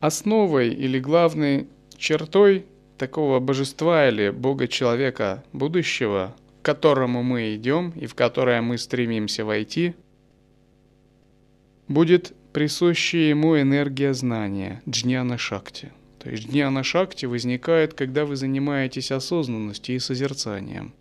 Основой 0.00 0.74
или 0.74 1.00
главной 1.00 1.66
чертой 1.96 2.66
такого 2.98 3.40
божества 3.40 4.10
или 4.10 4.28
бога-человека 4.28 5.42
будущего, 5.54 6.36
к 6.60 6.66
которому 6.66 7.22
мы 7.22 7.54
идем 7.54 7.94
и 7.96 8.04
в 8.04 8.14
которое 8.14 8.60
мы 8.60 8.76
стремимся 8.76 9.46
войти, 9.46 9.94
будет 11.88 12.34
присущая 12.52 13.30
ему 13.30 13.60
энергия 13.60 14.14
знания, 14.14 14.82
джняна 14.88 15.38
шакти. 15.38 15.92
То 16.18 16.30
есть 16.30 16.48
джняна 16.48 16.82
шакти 16.82 17.26
возникает, 17.26 17.94
когда 17.94 18.24
вы 18.24 18.36
занимаетесь 18.36 19.12
осознанностью 19.12 19.96
и 19.96 19.98
созерцанием. 19.98 20.94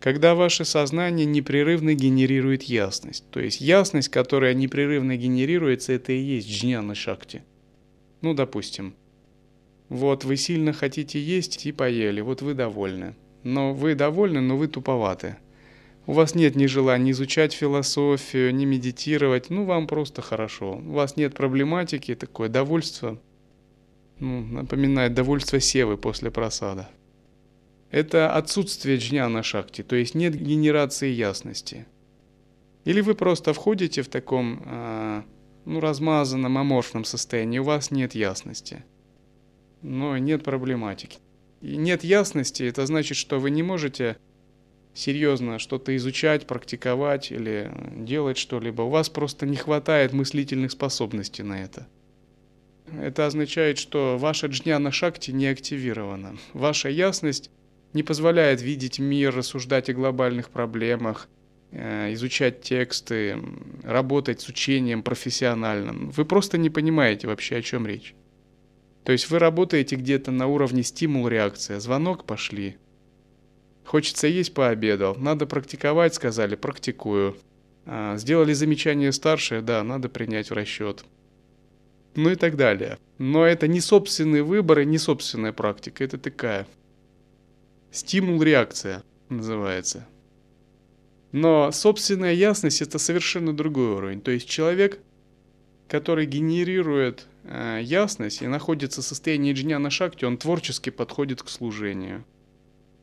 Когда 0.00 0.34
ваше 0.34 0.64
сознание 0.64 1.26
непрерывно 1.26 1.94
генерирует 1.94 2.62
ясность. 2.62 3.24
То 3.30 3.40
есть 3.40 3.60
ясность, 3.60 4.10
которая 4.10 4.54
непрерывно 4.54 5.16
генерируется, 5.16 5.92
это 5.92 6.12
и 6.12 6.20
есть 6.20 6.48
джняна 6.48 6.94
шакти. 6.94 7.42
Ну, 8.20 8.34
допустим, 8.34 8.94
вот 9.88 10.24
вы 10.24 10.36
сильно 10.36 10.72
хотите 10.72 11.20
есть 11.20 11.66
и 11.66 11.72
поели, 11.72 12.20
вот 12.20 12.42
вы 12.42 12.54
довольны. 12.54 13.16
Но 13.42 13.72
вы 13.72 13.94
довольны, 13.94 14.40
но 14.40 14.56
вы 14.56 14.68
туповаты 14.68 15.36
у 16.08 16.12
вас 16.14 16.34
нет 16.34 16.56
ни 16.56 16.64
желания 16.64 17.10
изучать 17.10 17.52
философию, 17.52 18.54
ни 18.54 18.64
медитировать, 18.64 19.50
ну 19.50 19.66
вам 19.66 19.86
просто 19.86 20.22
хорошо. 20.22 20.78
У 20.78 20.92
вас 20.92 21.16
нет 21.16 21.34
проблематики, 21.34 22.14
такое 22.14 22.48
довольство, 22.48 23.20
ну, 24.18 24.40
напоминает 24.40 25.12
довольство 25.12 25.60
севы 25.60 25.98
после 25.98 26.30
просада. 26.30 26.88
Это 27.90 28.32
отсутствие 28.32 28.96
джняна 28.96 29.42
шакти, 29.42 29.82
то 29.82 29.96
есть 29.96 30.14
нет 30.14 30.34
генерации 30.34 31.10
ясности. 31.10 31.84
Или 32.86 33.02
вы 33.02 33.14
просто 33.14 33.52
входите 33.52 34.00
в 34.00 34.08
таком 34.08 34.62
э, 34.64 35.22
ну, 35.66 35.78
размазанном, 35.78 36.56
аморфном 36.56 37.04
состоянии, 37.04 37.58
у 37.58 37.64
вас 37.64 37.90
нет 37.90 38.14
ясности, 38.14 38.82
но 39.82 40.16
нет 40.16 40.42
проблематики. 40.42 41.18
И 41.60 41.76
нет 41.76 42.02
ясности, 42.02 42.62
это 42.62 42.86
значит, 42.86 43.18
что 43.18 43.38
вы 43.38 43.50
не 43.50 43.62
можете 43.62 44.16
серьезно 44.94 45.58
что-то 45.58 45.96
изучать, 45.96 46.46
практиковать 46.46 47.30
или 47.30 47.70
делать 47.96 48.38
что-либо. 48.38 48.82
У 48.82 48.88
вас 48.88 49.08
просто 49.08 49.46
не 49.46 49.56
хватает 49.56 50.12
мыслительных 50.12 50.72
способностей 50.72 51.42
на 51.42 51.62
это. 51.62 51.86
это 52.92 53.26
означает, 53.26 53.78
что 53.78 54.18
ваша 54.18 54.48
джняна 54.48 54.90
шакти 54.90 55.30
не 55.30 55.46
активирована. 55.46 56.36
Ваша 56.52 56.88
ясность 56.88 57.50
не 57.92 58.02
позволяет 58.02 58.60
видеть 58.60 58.98
мир, 58.98 59.34
рассуждать 59.34 59.88
о 59.88 59.94
глобальных 59.94 60.50
проблемах, 60.50 61.28
э, 61.70 62.12
изучать 62.14 62.62
тексты, 62.62 63.38
работать 63.82 64.40
с 64.40 64.48
учением 64.48 65.02
профессионально. 65.02 66.10
Вы 66.10 66.24
просто 66.24 66.58
не 66.58 66.70
понимаете 66.70 67.26
вообще, 67.26 67.56
о 67.56 67.62
чем 67.62 67.86
речь. 67.86 68.14
То 69.04 69.12
есть 69.12 69.30
вы 69.30 69.38
работаете 69.38 69.96
где-то 69.96 70.30
на 70.30 70.46
уровне 70.46 70.82
стимул-реакция. 70.82 71.80
Звонок 71.80 72.24
пошли. 72.24 72.76
Хочется 73.88 74.26
есть 74.26 74.52
пообедал. 74.52 75.14
Надо 75.14 75.46
практиковать, 75.46 76.12
сказали, 76.12 76.56
практикую. 76.56 77.38
А, 77.86 78.18
сделали 78.18 78.52
замечание 78.52 79.12
старшее, 79.12 79.62
да, 79.62 79.82
надо 79.82 80.10
принять 80.10 80.50
в 80.50 80.52
расчет. 80.52 81.06
Ну 82.14 82.28
и 82.28 82.34
так 82.34 82.56
далее. 82.56 82.98
Но 83.16 83.46
это 83.46 83.66
не 83.66 83.80
собственный 83.80 84.42
выбор 84.42 84.80
и 84.80 84.84
не 84.84 84.98
собственная 84.98 85.54
практика. 85.54 86.04
Это 86.04 86.18
такая 86.18 86.66
стимул-реакция 87.90 89.04
называется. 89.30 90.06
Но 91.32 91.72
собственная 91.72 92.34
ясность 92.34 92.82
это 92.82 92.98
совершенно 92.98 93.56
другой 93.56 93.92
уровень. 93.92 94.20
То 94.20 94.32
есть 94.32 94.50
человек, 94.50 94.98
который 95.88 96.26
генерирует 96.26 97.26
э, 97.44 97.80
ясность 97.82 98.42
и 98.42 98.48
находится 98.48 99.00
в 99.00 99.06
состоянии 99.06 99.54
джня 99.54 99.78
на 99.78 99.88
шахте, 99.88 100.26
он 100.26 100.36
творчески 100.36 100.90
подходит 100.90 101.42
к 101.42 101.48
служению. 101.48 102.26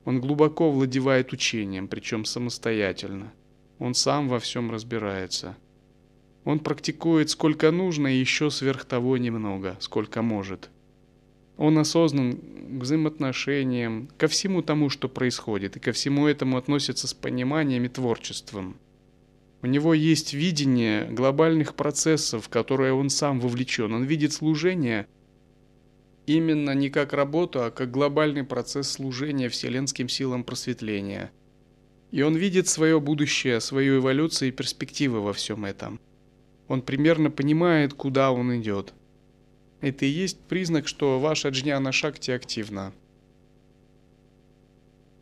Он 0.06 0.22
глубоко 0.22 0.72
владевает 0.72 1.34
учением, 1.34 1.88
причем 1.88 2.26
самостоятельно. 2.26 3.34
Он 3.80 3.95
сам 3.95 4.30
во 4.30 4.39
всем 4.39 4.72
разбирается. 4.72 5.58
Он 6.45 6.60
практикует 6.60 7.32
сколько 7.32 7.72
нужно 7.72 8.08
и 8.08 8.20
еще 8.20 8.51
сверх 8.51 8.86
того 8.86 9.18
немного, 9.18 9.76
сколько 9.80 10.22
может. 10.22 10.70
Он 11.58 11.80
осознан 11.80 12.38
к 12.38 12.82
взаимоотношениям, 12.84 14.10
ко 14.18 14.28
всему 14.28 14.62
тому, 14.62 14.89
что 14.89 15.10
происходит, 15.10 15.76
и 15.76 15.80
ко 15.80 15.91
всему 15.91 16.28
этому 16.28 16.58
относится 16.58 17.08
с 17.08 17.14
пониманием 17.14 17.86
и 17.86 17.89
творчеством. 17.89 18.78
У 19.64 19.68
него 19.68 19.95
есть 19.95 20.34
видение 20.36 21.10
глобальных 21.10 21.74
процессов, 21.74 22.45
в 22.45 22.49
которые 22.49 22.93
он 22.93 23.10
сам 23.10 23.39
вовлечен. 23.39 23.91
Он 23.93 24.03
видит 24.03 24.34
служение 24.34 25.08
именно 26.28 26.71
не 26.71 26.89
как 26.89 27.13
работу, 27.13 27.63
а 27.63 27.71
как 27.71 27.91
глобальный 27.91 28.43
процесс 28.43 28.89
служения 28.89 29.49
вселенским 29.49 30.09
силам 30.09 30.43
просветления. 30.43 31.32
И 32.11 32.21
он 32.21 32.36
видит 32.36 32.67
свое 32.67 32.99
будущее, 32.99 33.59
свою 33.59 33.99
эволюцию 33.99 34.49
и 34.49 34.51
перспективы 34.51 35.21
во 35.21 35.34
всем 35.34 35.65
этом. 35.65 35.99
Он 36.67 36.82
примерно 36.82 37.30
понимает, 37.32 37.93
куда 37.93 38.32
он 38.32 38.59
идет– 38.59 38.93
это 39.86 40.05
и 40.05 40.09
есть 40.09 40.39
признак, 40.39 40.88
что 40.88 41.19
ваша 41.19 41.49
джняна 41.49 41.91
шакти 41.91 42.32
активна. 42.32 42.91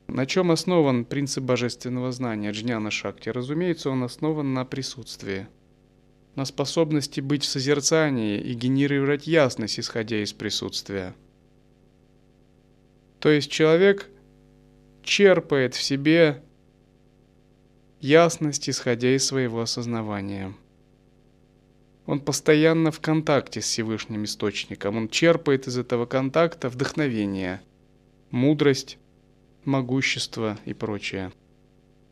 На 0.07 0.25
чем 0.25 0.51
основан 0.51 1.03
принцип 1.03 1.43
божественного 1.43 2.13
знания 2.13 2.51
джняна 2.51 2.89
шакти? 2.89 3.27
Разумеется, 3.27 3.89
он 3.89 4.03
основан 4.03 4.53
на 4.53 4.63
присутствии, 4.63 5.47
на 6.35 6.45
способности 6.45 7.21
быть 7.21 7.43
в 7.43 7.49
созерцании 7.49 8.39
и 8.39 8.53
генерировать 8.53 9.27
ясность, 9.27 9.79
исходя 9.79 10.21
из 10.21 10.33
присутствия. 10.33 11.13
То 13.19 13.29
есть 13.29 13.51
человек 13.51 14.09
черпает 15.03 15.75
в 15.75 15.81
себе 15.81 16.43
ясность, 18.01 18.69
исходя 18.69 19.15
из 19.15 19.25
своего 19.25 19.61
осознавания. 19.61 20.53
Он 22.05 22.19
постоянно 22.19 22.91
в 22.91 22.99
контакте 22.99 23.61
с 23.61 23.65
Всевышним 23.65 24.25
Источником. 24.25 24.97
Он 24.97 25.07
черпает 25.07 25.67
из 25.67 25.77
этого 25.77 26.05
контакта 26.05 26.67
вдохновение, 26.67 27.61
мудрость, 28.29 28.97
могущество 29.63 30.59
и 30.65 30.73
прочее. 30.73 31.31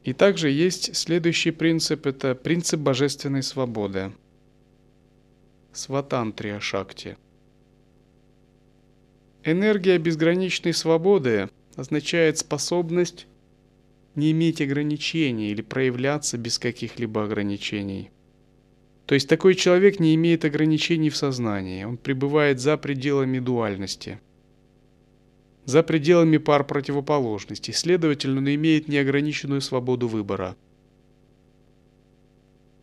И 0.04 0.14
также 0.14 0.50
есть 0.50 0.96
следующий 0.96 1.52
принцип, 1.52 2.06
это 2.06 2.34
принцип 2.36 2.80
божественной 2.80 3.44
свободы. 3.44 4.12
Сватантрия 5.74 6.60
Шакти. 6.60 7.18
Энергия 9.44 9.98
безграничной 9.98 10.74
свободы 10.74 11.50
означает 11.76 12.38
способность 12.38 13.28
не 14.16 14.32
иметь 14.32 14.62
ограничений 14.62 15.52
или 15.52 15.62
проявляться 15.62 16.38
без 16.38 16.60
каких-либо 16.60 17.24
ограничений– 17.24 18.12
то 19.12 19.16
есть 19.16 19.28
такой 19.28 19.56
человек 19.56 20.00
не 20.00 20.16
имеет 20.16 20.46
ограничений 20.46 21.10
в 21.10 21.18
сознании, 21.18 21.84
он 21.84 21.98
пребывает 21.98 22.62
за 22.62 22.78
пределами 22.78 23.40
дуальности, 23.40 24.22
за 25.66 25.84
пределами 25.84 26.38
пар 26.38 26.64
противоположностей, 26.66 27.74
следовательно, 27.74 28.56
имеет 28.56 28.88
неограниченную 28.88 29.62
свободу 29.62 30.08
выбора. 30.08 30.56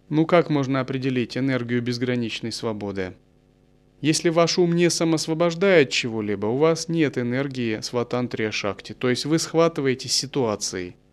Ну 0.08 0.26
как 0.26 0.48
можно 0.48 0.80
определить 0.80 1.36
энергию 1.36 1.82
безграничной 1.82 2.52
свободы? 2.52 3.14
Если 4.00 4.28
ваш 4.28 4.58
ум 4.58 4.74
не 4.74 4.90
самосвобождает 4.90 5.90
чего-либо, 5.90 6.46
у 6.46 6.56
вас 6.56 6.88
нет 6.88 7.18
энергии 7.18 7.80
сватантрия 7.80 8.52
шакти, 8.52 8.94
то 8.94 9.10
есть 9.10 9.24
вы 9.24 9.38
схватываете 9.38 10.08
ситуацией– 10.08 10.96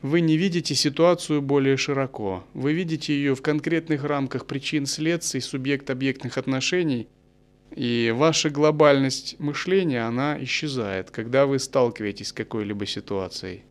вы 0.00 0.20
не 0.20 0.36
видите 0.36 0.76
ситуацию 0.76 1.42
более 1.42 1.76
широко. 1.76 2.44
Вы 2.54 2.72
видите 2.72 3.12
ее 3.12 3.34
в 3.34 3.42
конкретных 3.42 4.04
рамках 4.04 4.46
причин 4.46 4.86
следствий, 4.86 5.40
субъект-объектных 5.40 6.38
отношений, 6.38 7.08
и 7.74 8.12
ваша 8.14 8.50
глобальность 8.50 9.38
мышления, 9.38 10.02
она 10.02 10.42
исчезает, 10.42 11.10
когда 11.10 11.46
вы 11.46 11.58
сталкиваетесь 11.58 12.28
с 12.28 12.32
какой-либо 12.32 12.86
ситуацией. 12.86 13.62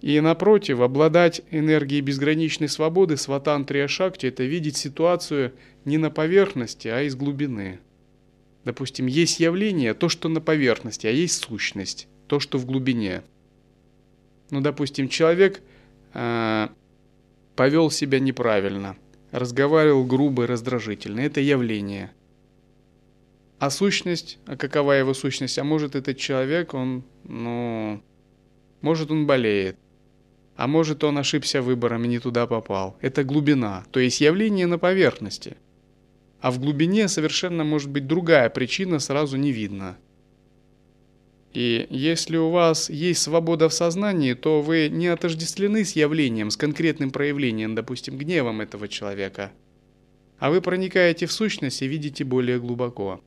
И 0.00 0.20
напротив, 0.20 0.80
обладать 0.80 1.42
энергией 1.50 2.02
безграничной 2.02 2.68
свободы 2.68 3.16
сватантрия 3.16 3.88
шакти– 3.88 4.26
это 4.28 4.44
видеть 4.44 4.76
ситуацию 4.76 5.54
не 5.84 5.96
на 5.96 6.10
поверхности, 6.10 6.88
а 6.88 7.02
из 7.02 7.16
глубины. 7.16 7.80
Допустим, 8.64 9.06
есть 9.06 9.40
явление, 9.40 9.94
то, 9.94 10.08
что 10.08 10.28
на 10.28 10.40
поверхности, 10.40 11.06
а 11.06 11.10
есть 11.10 11.42
сущность, 11.42 12.08
то, 12.26 12.40
что 12.40 12.58
в 12.58 12.66
глубине– 12.66 13.22
ну, 14.50 14.60
допустим, 14.60 15.08
человек 15.08 15.62
э, 16.12 16.68
повел 17.56 17.90
себя 17.90 18.20
неправильно, 18.20 18.96
разговаривал 19.34 20.04
грубо 20.04 20.44
и 20.44 20.46
раздражительно. 20.46 21.20
Это 21.20 21.40
явление. 21.40 22.12
А 23.58 23.68
сущность, 23.68 24.38
а 24.46 24.56
какова 24.56 24.92
его 24.92 25.12
сущность? 25.12 25.58
А 25.58 25.64
может 25.64 25.96
этот 25.96 26.16
человек, 26.18 26.72
он, 26.72 27.02
ну, 27.24 28.00
может 28.80 29.10
он 29.10 29.26
болеет. 29.26 29.76
А 30.56 30.68
может 30.68 31.02
он 31.02 31.18
ошибся 31.18 31.62
выбором 31.62 32.04
и 32.04 32.08
не 32.08 32.20
туда 32.20 32.46
попал. 32.46 32.96
Это 33.00 33.24
глубина, 33.24 33.84
то 33.90 33.98
есть 33.98 34.20
явление 34.20 34.68
на 34.68 34.78
поверхности. 34.78 35.56
А 36.40 36.52
в 36.52 36.60
глубине 36.60 37.08
совершенно 37.08 37.64
может 37.64 37.90
быть 37.90 38.06
другая 38.06 38.48
причина, 38.50 39.00
сразу 39.00 39.36
не 39.36 39.50
видно. 39.50 39.96
И 41.54 41.86
если 41.88 42.36
у 42.36 42.50
вас 42.50 42.90
есть 42.90 43.22
свобода 43.22 43.68
в 43.68 43.74
сознании, 43.74 44.34
то 44.34 44.60
вы 44.60 44.88
не 44.88 45.06
отождествлены 45.06 45.84
с 45.84 45.92
явлением, 45.92 46.50
с 46.50 46.56
конкретным 46.56 47.12
проявлением, 47.12 47.76
допустим, 47.76 48.18
гневом 48.18 48.60
этого 48.60 48.88
человека, 48.88 49.52
а 50.38 50.50
вы 50.50 50.60
проникаете 50.60 51.26
в 51.26 51.32
сущность 51.32 51.80
и 51.80 51.86
видите 51.86 52.24
более 52.24 52.58
глубоко. 52.58 53.20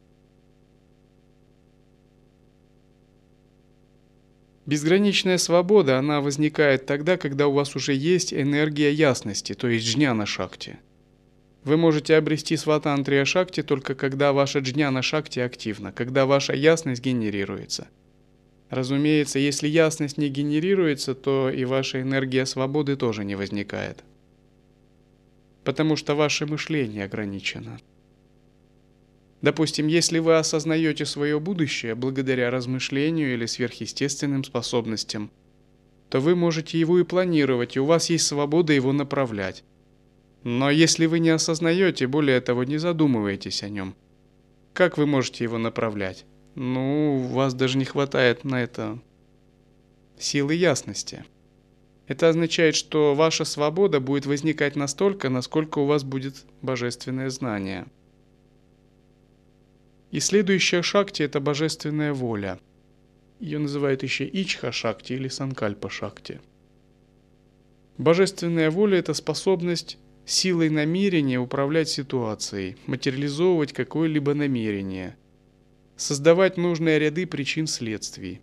Безграничная 4.65 5.37
свобода, 5.37 5.97
она 5.97 6.19
возникает 6.19 6.85
тогда, 6.85 7.15
когда 7.15 7.47
у 7.47 7.53
вас 7.53 7.77
уже 7.77 7.93
есть 7.93 8.33
энергия 8.33 8.91
ясности, 8.91 9.53
то 9.53 9.69
есть 9.69 9.87
джняна 9.87 10.25
шакти. 10.25 10.79
Вы 11.63 11.77
можете 11.77 12.17
обрести 12.17 12.57
сватантрия 12.57 13.23
шакти 13.23 13.63
только 13.63 13.95
когда 13.95 14.33
ваша 14.33 14.59
джняна 14.59 15.01
шакти 15.01 15.39
активна, 15.39 15.93
когда 15.93 16.25
ваша 16.25 16.51
ясность 16.51 17.01
генерируется– 17.01 17.87
Разумеется, 18.69 19.39
если 19.39 19.67
ясность 19.67 20.17
не 20.17 20.29
генерируется, 20.29 21.15
то 21.15 21.49
и 21.49 21.63
ваша 21.63 22.01
энергия 22.01 22.45
свободы 22.45 22.97
тоже 22.97 23.23
не 23.23 23.35
возникает. 23.35 24.03
Потому 25.63 25.95
что 25.95 26.15
ваше 26.15 26.45
мышление 26.45 27.05
ограничено. 27.05 27.79
Допустим, 29.41 29.87
если 29.87 30.19
вы 30.19 30.37
осознаете 30.37 31.05
свое 31.05 31.39
будущее 31.39 31.95
благодаря 31.95 32.49
размышлению 32.49 33.33
или 33.33 33.45
сверхъестественным 33.45 34.43
способностям, 34.43 35.31
то 36.09 36.19
вы 36.19 36.35
можете 36.35 36.79
его 36.79 36.99
и 36.99 37.03
планировать, 37.03 37.75
и 37.75 37.79
у 37.79 37.85
вас 37.85 38.09
есть 38.09 38.25
свобода 38.25 38.73
его 38.73 38.91
направлять. 38.93 39.63
Но 40.43 40.69
если 40.69 41.05
вы 41.05 41.19
не 41.19 41.29
осознаете, 41.29 42.07
более 42.07 42.41
того, 42.41 42.63
не 42.63 42.77
задумываетесь 42.77 43.63
о 43.63 43.69
нем, 43.69 43.95
как 44.73 44.97
вы 44.97 45.05
можете 45.05 45.43
его 45.43 45.57
направлять? 45.57 46.25
Ну, 46.59 47.17
у 47.17 47.35
вас 47.35 47.53
даже 47.53 47.77
не 47.77 47.85
хватает 47.85 48.43
на 48.43 48.63
это 48.63 48.97
силы 50.17 50.55
ясности. 50.55 51.23
Это 52.07 52.29
означает, 52.29 52.73
что 52.73 53.13
ваша 53.13 53.45
свобода 53.45 53.99
будет 53.99 54.25
возникать 54.25 54.75
настолько, 54.75 55.29
насколько 55.29 55.77
у 55.77 55.85
вас 55.85 56.03
будет 56.03 56.45
божественное 56.63 57.29
знание. 57.29 57.85
И 60.09 60.19
следующая 60.19 60.81
шакти– 60.81 61.21
это 61.23 61.39
божественная 61.39 62.11
воля. 62.11 62.59
Ее 63.39 63.59
называют 63.59 64.01
еще 64.01 64.25
Ичха 64.25 64.71
шакти 64.71 65.13
или 65.13 65.27
Санкальпа 65.27 65.91
шакти. 65.91 66.41
Божественная 67.99 68.71
воля– 68.71 68.97
это 68.99 69.13
способность 69.13 69.99
силой 70.25 70.71
намерения 70.71 71.39
управлять 71.39 71.89
ситуацией, 71.89 72.77
материализовывать 72.87 73.73
какое-либо 73.73 74.33
намерение, 74.33 75.15
создавать 75.97 76.55
нужные 76.57 76.99
ряды 76.99 77.25
причин 77.25 77.67
следствий. 77.67 78.41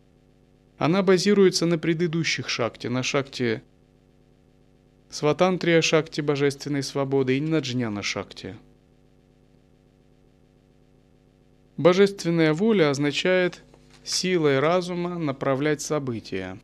Она 0.77 1.03
базируется 1.03 1.67
на 1.67 1.79
предыдущих 1.79 2.49
шакте, 2.49 2.91
на 2.91 3.03
шакте 3.03 3.63
Сватантрия 5.15 5.81
шакти 5.81 6.21
божественной 6.21 6.83
свободы 6.83 7.39
и 7.39 7.41
на 7.41 7.61
джняна 7.61 8.03
шакти. 8.03 8.57
Божественная 11.77 12.53
воля 12.53 12.91
означает 12.91 13.63
силой 14.03 14.59
разума 14.59 15.17
направлять 15.17 15.81
события. 15.81 16.59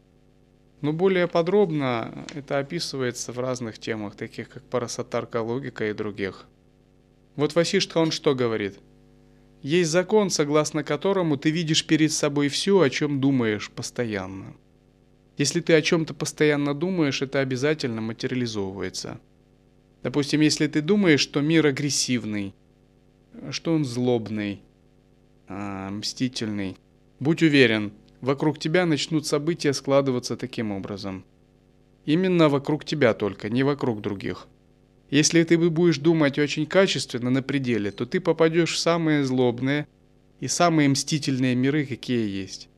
Но 0.81 0.93
более 0.93 1.29
подробно 1.29 2.27
это 2.35 2.59
описывается 2.59 3.33
в 3.33 3.39
разных 3.39 3.79
темах, 3.79 4.17
таких 4.17 4.49
как 4.49 4.65
парасатарка 4.65 5.43
логика 5.43 5.89
и 5.89 5.93
других. 5.93 6.47
Вот 7.37 7.55
Васиштха 7.55 7.99
он 7.99 8.11
что 8.11 8.35
говорит? 8.35 8.81
Есть 9.63 9.91
закон, 9.91 10.31
согласно 10.31 10.83
которому 10.83 11.37
ты 11.37 11.51
видишь 11.51 11.87
перед 11.87 12.13
собой 12.13 12.49
все, 12.49 12.81
о 12.81 12.89
чем 12.89 13.21
думаешь 13.21 13.71
постоянно. 13.71 14.57
Если 15.37 15.61
ты 15.61 15.75
о 15.75 15.83
чем-то 15.83 16.15
постоянно 16.15 16.75
думаешь, 16.75 17.23
это 17.23 17.41
обязательно 17.41 18.01
материализовывается. 18.01 19.21
Допустим, 20.03 20.41
если 20.41 20.67
ты 20.67 20.81
думаешь, 20.81 21.21
что 21.21 21.41
мир 21.41 21.67
агрессивный, 21.67 22.55
что 23.51 23.75
он 23.75 23.85
злобный, 23.85 24.63
а, 25.47 25.91
мстительный, 25.91 26.77
будь 27.21 27.43
уверен, 27.43 27.93
вокруг 28.21 28.59
тебя 28.59 28.87
начнут 28.87 29.27
события 29.27 29.75
складываться 29.75 30.37
таким 30.37 30.73
образом. 30.73 31.25
Именно 32.07 32.49
вокруг 32.49 32.85
тебя 32.85 33.13
только, 33.13 33.51
не 33.51 33.63
вокруг 33.63 34.01
других. 34.01 34.49
Если 35.11 35.43
ты 35.43 35.59
будешь 35.59 35.99
думать 35.99 36.39
очень 36.39 36.67
качественно 36.67 37.31
на 37.31 37.43
пределе, 37.43 37.91
то 37.91 38.07
ты 38.07 38.21
попадешь 38.21 38.75
в 38.75 38.79
самые 38.79 39.25
злобные 39.25 39.89
и 40.39 40.47
самые 40.47 40.89
мстительные 40.89 41.57
миры, 41.57 41.85
какие 41.85 42.29
есть. 42.29 42.69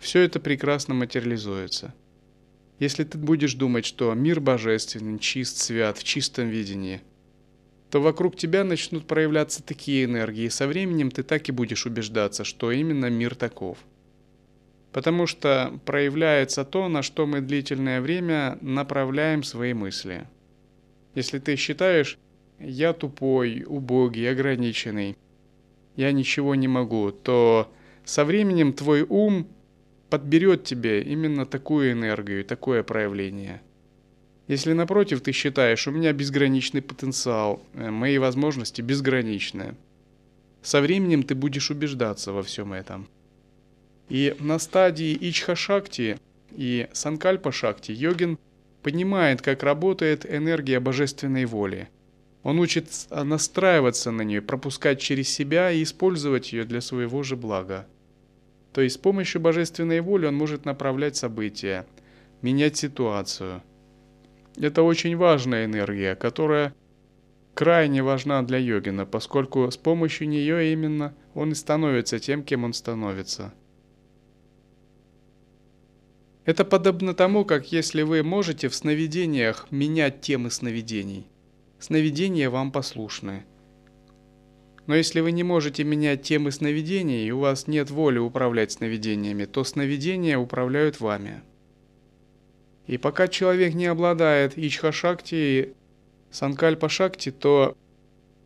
Все 0.00 0.22
это 0.22 0.40
прекрасно 0.40 0.94
материализуется. 0.94 1.94
Если 2.80 3.04
ты 3.04 3.16
будешь 3.16 3.54
думать, 3.54 3.86
что 3.86 4.12
мир 4.12 4.40
божественный, 4.40 5.20
чист, 5.20 5.58
свят, 5.58 5.98
в 5.98 6.02
чистом 6.02 6.48
видении, 6.48 7.00
то 7.90 8.00
вокруг 8.00 8.36
тебя 8.36 8.64
начнут 8.64 9.06
проявляться 9.06 9.62
такие 9.62 10.06
энергии, 10.06 10.46
и 10.46 10.50
со 10.50 10.66
временем 10.66 11.12
ты 11.12 11.22
так 11.22 11.48
и 11.48 11.52
будешь 11.52 11.86
убеждаться, 11.86 12.42
что 12.42 12.72
именно 12.72 13.08
мир 13.08 13.36
таков. 13.36 13.78
Потому 14.90 15.28
что 15.28 15.78
проявляется 15.84 16.64
то, 16.64 16.88
на 16.88 17.02
что 17.02 17.24
мы 17.24 17.40
длительное 17.40 18.00
время 18.00 18.58
направляем 18.60 19.44
свои 19.44 19.74
мысли– 19.74 20.26
если 21.14 21.38
ты 21.38 21.56
считаешь, 21.56 22.18
я 22.58 22.92
тупой, 22.92 23.64
убогий, 23.66 24.30
ограниченный, 24.30 25.16
я 25.96 26.12
ничего 26.12 26.54
не 26.54 26.68
могу, 26.68 27.10
то 27.10 27.72
со 28.04 28.24
временем 28.24 28.72
твой 28.72 29.02
ум 29.02 29.46
подберет 30.08 30.64
тебе 30.64 31.02
именно 31.02 31.44
такую 31.46 31.92
энергию, 31.92 32.44
такое 32.44 32.82
проявление. 32.82 33.60
Если 34.48 34.72
напротив 34.72 35.20
ты 35.20 35.32
считаешь, 35.32 35.86
у 35.86 35.90
меня 35.90 36.12
безграничный 36.12 36.82
потенциал, 36.82 37.62
э, 37.74 37.90
мои 37.90 38.18
возможности 38.18 38.82
безграничны, 38.82 39.74
со 40.62 40.80
временем 40.80 41.22
ты 41.22 41.34
будешь 41.34 41.70
убеждаться 41.70 42.32
во 42.32 42.42
всем 42.42 42.72
этом. 42.72 43.08
И 44.08 44.36
на 44.40 44.58
стадии 44.58 45.16
Ичха-шакти 45.16 46.18
и 46.50 46.88
Санкальпа-шакти 46.92 47.92
йогин– 47.92 48.38
понимает, 48.82 49.42
как 49.42 49.62
работает 49.62 50.26
энергия 50.30 50.80
божественной 50.80 51.44
воли. 51.44 51.88
Он 52.42 52.58
учит 52.58 52.88
настраиваться 53.10 54.10
на 54.10 54.22
нее, 54.22 54.42
пропускать 54.42 55.00
через 55.00 55.28
себя 55.28 55.70
и 55.70 55.82
использовать 55.82 56.52
ее 56.52 56.64
для 56.64 56.80
своего 56.80 57.22
же 57.22 57.36
блага. 57.36 57.86
То 58.72 58.80
есть 58.80 58.96
с 58.96 58.98
помощью 58.98 59.40
божественной 59.40 60.00
воли 60.00 60.26
он 60.26 60.34
может 60.34 60.64
направлять 60.64 61.16
события, 61.16 61.86
менять 62.40 62.76
ситуацию. 62.76 63.62
Это 64.56 64.82
очень 64.82 65.16
важная 65.16 65.66
энергия, 65.66 66.16
которая 66.16 66.74
крайне 67.54 68.02
важна 68.02 68.42
для 68.42 68.58
йогина, 68.58 69.06
поскольку 69.06 69.70
с 69.70 69.76
помощью 69.76 70.28
нее 70.28 70.72
именно 70.72 71.14
он 71.34 71.52
и 71.52 71.54
становится 71.54 72.18
тем, 72.18 72.42
кем 72.42 72.64
он 72.64 72.72
становится– 72.72 73.54
это 76.44 76.64
подобно 76.64 77.14
тому, 77.14 77.44
как 77.44 77.70
если 77.70 78.02
вы 78.02 78.22
можете 78.22 78.68
в 78.68 78.74
сновидениях 78.74 79.68
менять 79.70 80.20
темы 80.20 80.50
сновидений. 80.50 81.26
Сновидения 81.78 82.50
вам 82.50 82.72
послушны. 82.72 83.44
Но 84.86 84.96
если 84.96 85.20
вы 85.20 85.30
не 85.30 85.44
можете 85.44 85.84
менять 85.84 86.22
темы 86.22 86.50
сновидений, 86.50 87.26
и 87.26 87.30
у 87.30 87.38
вас 87.38 87.68
нет 87.68 87.90
воли 87.90 88.18
управлять 88.18 88.72
сновидениями, 88.72 89.44
то 89.44 89.62
сновидения 89.62 90.36
управляют 90.36 90.98
вами. 90.98 91.42
И 92.88 92.98
пока 92.98 93.28
человек 93.28 93.74
не 93.74 93.86
обладает 93.86 94.58
Ичха-шакти 94.58 95.34
и 95.34 95.74
Санкальпа-шакти, 96.32 97.30
то 97.30 97.76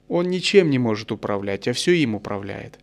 он 0.09 0.29
ничем 0.29 0.69
не 0.69 0.79
может 0.79 1.11
управлять, 1.13 1.67
а 1.69 1.73
все 1.73 1.93
им 1.93 2.15
управляет. 2.15 2.79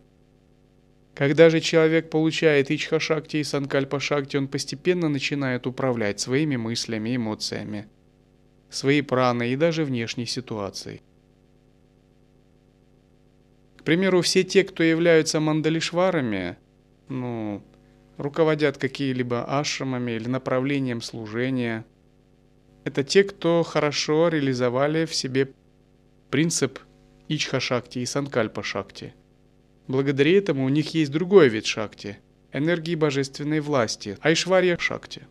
Когда 1.14 1.48
же 1.48 1.60
человек 1.60 2.10
получает 2.10 2.70
Ичха-шакти 2.70 3.36
и 3.36 3.44
Санкальпа-шакти, 3.44 4.36
он 4.36 4.48
постепенно 4.48 5.08
начинает 5.08 5.66
управлять 5.66 6.18
своими 6.18 6.56
мыслями, 6.56 7.14
эмоциями, 7.14 7.86
своей 8.68 9.02
праной 9.02 9.52
и 9.52 9.56
даже 9.56 9.84
внешней 9.84 10.26
ситуацией. 10.26 11.02
К 13.76 13.84
примеру, 13.84 14.22
все 14.22 14.42
те, 14.42 14.64
кто 14.64 14.82
являются 14.82 15.38
мандалишварами, 15.38 16.56
ну, 17.08 17.62
руководят 18.16 18.78
какие-либо 18.78 19.44
ашрамами 19.44 20.12
или 20.12 20.26
направлением 20.26 21.00
служения, 21.00 21.84
это 22.82 23.04
те, 23.04 23.22
кто 23.22 23.62
хорошо 23.62 24.28
реализовали 24.28 25.04
в 25.04 25.14
себе 25.14 25.52
принцип 26.30 26.80
Ичха-шакти 27.28 28.00
и 28.00 28.04
Санкальпа-шакти– 28.04 29.12
Благодаря 29.86 30.38
этому 30.38 30.64
у 30.64 30.70
них 30.70 30.94
есть 30.94 31.12
другой 31.12 31.48
вид 31.48 31.66
шакти– 31.66 32.18
энергии 32.52 32.94
божественной 32.94 33.60
власти, 33.60 34.16
айшварья 34.22 34.78
шакти. 34.78 35.22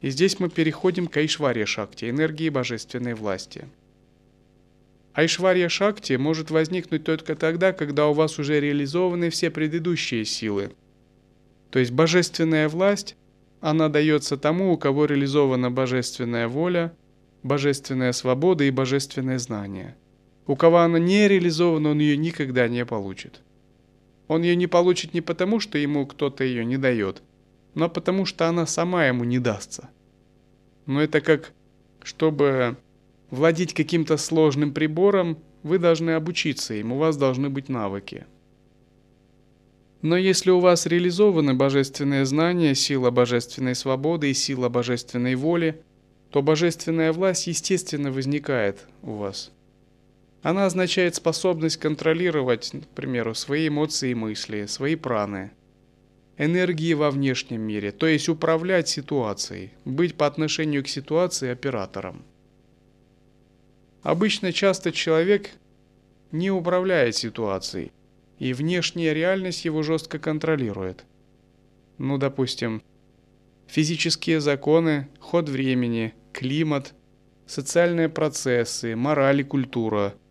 И 0.00 0.10
здесь 0.10 0.40
мы 0.40 0.50
переходим 0.50 1.06
к 1.06 1.16
айшварья 1.16 1.64
шакти, 1.64 2.10
энергии 2.10 2.48
божественной 2.48 3.14
власти. 3.14 3.68
Айшварья 5.12 5.68
шакти 5.68 6.14
может 6.14 6.50
возникнуть 6.50 7.04
только 7.04 7.36
тогда, 7.36 7.72
когда 7.72 8.08
у 8.08 8.14
вас 8.14 8.40
уже 8.40 8.58
реализованы 8.58 9.30
все 9.30 9.48
предыдущие 9.48 10.24
силы. 10.24 10.72
То 11.70 11.78
есть 11.78 11.92
божественная 11.92 12.68
власть, 12.68 13.16
она 13.60 13.88
дается 13.88 14.36
тому, 14.36 14.72
у 14.72 14.76
кого 14.76 15.04
реализована 15.04 15.70
божественная 15.70 16.48
воля, 16.48 16.92
божественная 17.44 18.10
свобода 18.10 18.64
и 18.64 18.72
божественное 18.72 19.38
знание– 19.38 19.96
у 20.46 20.56
кого 20.56 20.78
она 20.78 20.98
не 20.98 21.26
реализована, 21.26 21.90
он 21.90 22.00
ее 22.00 22.16
никогда 22.16 22.68
не 22.68 22.84
получит. 22.84 23.40
Он 24.28 24.42
ее 24.42 24.56
не 24.56 24.66
получит 24.66 25.14
не 25.14 25.20
потому, 25.20 25.60
что 25.60 25.78
ему 25.78 26.06
кто-то 26.06 26.44
ее 26.44 26.64
не 26.64 26.76
дает, 26.76 27.22
но 27.74 27.88
потому 27.88 28.26
что 28.26 28.48
она 28.48 28.66
сама 28.66 29.06
ему 29.06 29.24
не 29.24 29.38
дастся. 29.38 29.88
Но 30.86 31.02
это 31.02 31.20
как, 31.20 31.52
чтобы 32.02 32.76
владеть 33.30 33.74
каким-то 33.74 34.16
сложным 34.16 34.72
прибором, 34.72 35.38
вы 35.62 35.78
должны 35.78 36.10
обучиться 36.10 36.74
им, 36.74 36.92
у 36.92 36.98
вас 36.98 37.16
должны 37.16 37.48
быть 37.48 37.70
навыки. 37.70 38.26
Но 40.02 40.18
если 40.18 40.50
у 40.50 40.60
вас 40.60 40.84
реализованы 40.84 41.54
божественные 41.54 42.26
знания, 42.26 42.74
сила 42.74 43.10
божественной 43.10 43.74
свободы 43.74 44.30
и 44.30 44.34
сила 44.34 44.68
божественной 44.68 45.34
воли, 45.34 45.82
то 46.28 46.42
божественная 46.42 47.12
власть 47.14 47.46
естественно 47.46 48.12
возникает 48.12 48.86
у 49.02 49.14
вас– 49.14 49.50
она 50.44 50.66
означает 50.66 51.14
способность 51.14 51.78
контролировать, 51.78 52.70
к 52.70 52.94
примеру, 52.94 53.34
свои 53.34 53.68
эмоции 53.68 54.10
и 54.10 54.14
мысли, 54.14 54.66
свои 54.66 54.94
праны, 54.94 55.52
энергии 56.36 56.92
во 56.92 57.10
внешнем 57.10 57.62
мире, 57.62 57.92
то 57.92 58.06
есть 58.06 58.28
управлять 58.28 58.86
ситуацией, 58.86 59.70
быть 59.86 60.16
по 60.16 60.26
отношению 60.26 60.84
к 60.84 60.88
ситуации 60.88 61.48
оператором. 61.48 62.26
Обычно 64.02 64.52
часто 64.52 64.92
человек 64.92 65.48
не 66.30 66.50
управляет 66.50 67.16
ситуацией, 67.16 67.90
и 68.38 68.52
внешняя 68.52 69.14
реальность 69.14 69.64
его 69.64 69.82
жестко 69.82 70.18
контролирует. 70.18 71.06
Ну, 71.96 72.18
допустим, 72.18 72.82
физические 73.66 74.42
законы, 74.42 75.08
ход 75.20 75.48
времени, 75.48 76.12
климат, 76.34 76.92
социальные 77.46 78.10
процессы, 78.10 78.94
мораль 78.94 79.40
и 79.40 79.44
культура– 79.44 80.12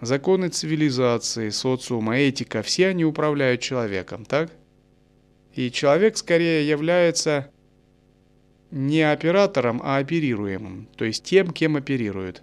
законы 0.00 0.48
цивилизации, 0.48 1.50
социума, 1.50 2.18
этика, 2.18 2.62
все 2.62 2.88
они 2.88 3.04
управляют 3.04 3.60
человеком, 3.60 4.24
так? 4.24 4.50
И 5.54 5.70
человек 5.70 6.16
скорее 6.16 6.68
является 6.68 7.50
не 8.70 9.02
оператором, 9.02 9.80
а 9.82 9.98
оперируемым, 9.98 10.88
то 10.96 11.04
есть 11.04 11.24
тем, 11.24 11.52
кем 11.52 11.76
оперирует. 11.76 12.42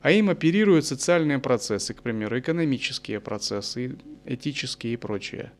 А 0.00 0.10
им 0.10 0.30
оперируют 0.30 0.84
социальные 0.84 1.38
процессы, 1.38 1.94
к 1.94 2.02
примеру, 2.02 2.38
экономические 2.38 3.20
процессы, 3.20 3.96
этические 4.24 4.94
и 4.94 4.96
прочее. 4.96 5.52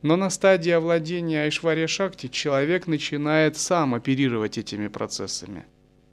Но 0.00 0.16
на 0.16 0.30
стадии 0.30 0.70
овладения 0.70 1.44
Айшвария 1.44 1.86
Шакти 1.86 2.28
человек 2.28 2.86
начинает 2.86 3.56
сам 3.56 3.94
оперировать 3.94 4.58
этими 4.58 4.88
процессами. 4.88 5.64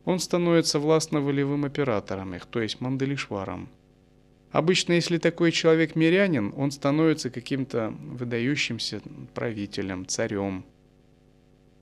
Он 0.06 0.20
становится 0.20 0.80
властно-волевым 0.80 1.66
оператором 1.66 2.36
их, 2.36 2.46
то 2.46 2.62
есть 2.62 2.82
Мандалишваром. 2.82 3.70
Обычно, 4.52 4.93
если 4.93 5.18
такой 5.18 5.52
человек 5.52 5.95
мирянин, 5.95 6.54
он 6.58 6.72
становится 6.72 7.30
каким-то 7.30 7.93
выдающимся 8.00 9.02
правителем, 9.34 10.08
царем, 10.08 10.66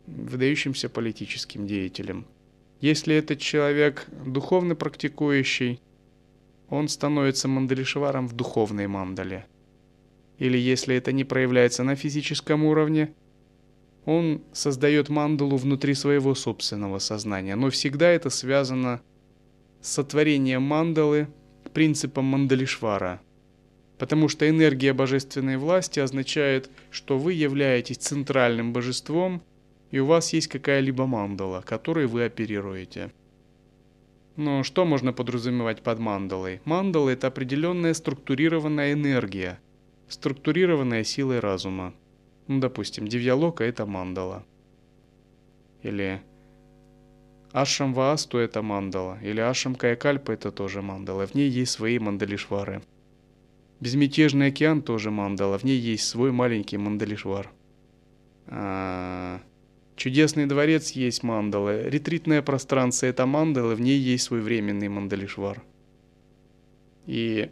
выдающимся 0.05 0.89
политическим 0.89 1.65
деятелем– 1.65 2.25
если 2.79 3.15
этот 3.15 3.39
человек 3.39 4.05
духовно 4.23 4.75
практикующий, 4.75 5.81
он 6.69 6.87
становится 6.89 7.47
мандалишваром 7.47 8.27
в 8.27 8.33
духовной 8.33 8.87
мандале. 8.87 9.47
Или 10.37 10.59
если 10.59 10.95
это 10.95 11.11
не 11.11 11.23
проявляется 11.23 11.83
на 11.83 11.95
физическом 11.95 12.63
уровне, 12.63 13.15
он 14.05 14.43
создает 14.53 15.09
мандалу 15.09 15.57
внутри 15.57 15.95
своего 15.95 16.35
собственного 16.35 16.99
сознания. 16.99 17.55
Но 17.55 17.71
всегда 17.71 18.09
это 18.09 18.29
связано 18.29 19.01
с 19.81 19.89
сотворением 19.89 20.61
мандалы 20.61 21.27
принципом 21.77 22.25
мандалишвара. 22.25 23.21
Потому 23.99 24.29
что 24.29 24.49
энергия 24.49 24.93
божественной 24.93 25.57
власти 25.57 25.99
означает, 25.99 26.71
что 26.89 27.19
вы 27.19 27.33
являетесь 27.33 27.97
центральным 27.97 28.73
божеством– 28.73 29.43
и 29.91 29.99
у 29.99 30.05
вас 30.05 30.33
есть 30.33 30.47
какая-либо 30.47 31.05
мандала, 31.05 31.61
которой 31.61 32.07
вы 32.07 32.25
оперируете. 32.25 33.11
Но 34.35 34.63
что 34.63 34.85
можно 34.85 35.13
подразумевать 35.13 35.81
под 35.81 35.99
мандалой? 35.99 36.61
Мандала– 36.65 37.09
это 37.11 37.27
определенная 37.27 37.93
структурированная 37.93 38.93
энергия, 38.93 39.59
структурированная 40.09 41.03
силой 41.03 41.39
разума. 41.39 41.93
Ну, 42.47 42.59
допустим, 42.59 43.07
Дивьялока– 43.07 43.63
это 43.65 43.85
мандала. 43.85 44.45
Или 45.81 46.21
Ашам 47.51 47.93
Ваасту– 47.93 48.37
это 48.39 48.61
мандала. 48.61 49.17
Или 49.21 49.39
Ашам 49.39 49.75
Каякальпа– 49.75 50.31
это 50.33 50.51
тоже 50.51 50.81
мандала. 50.81 51.25
В 51.25 51.33
ней 51.33 51.49
есть 51.49 51.71
свои 51.71 51.99
мандалишвары. 51.99 52.81
Безмятежный 53.79 54.47
океан 54.47 54.81
тоже 54.81 55.11
мандала. 55.11 55.57
В 55.57 55.63
ней 55.63 55.77
есть 55.77 56.07
свой 56.07 56.31
маленький 56.31 56.77
мандалишвар. 56.77 57.49
А. 58.47 59.41
Чудесный 59.97 60.45
дворец 60.45 60.91
есть 60.91 61.23
мандалы, 61.23 61.81
ретритное 61.87 62.43
пространство– 62.43 63.05
это 63.07 63.25
мандалы, 63.25 63.73
в 63.73 63.81
ней 63.81 63.97
есть 63.97 64.25
свой 64.25 64.41
временный 64.41 64.89
мандалишвар. 64.89 65.63
И 67.07 67.49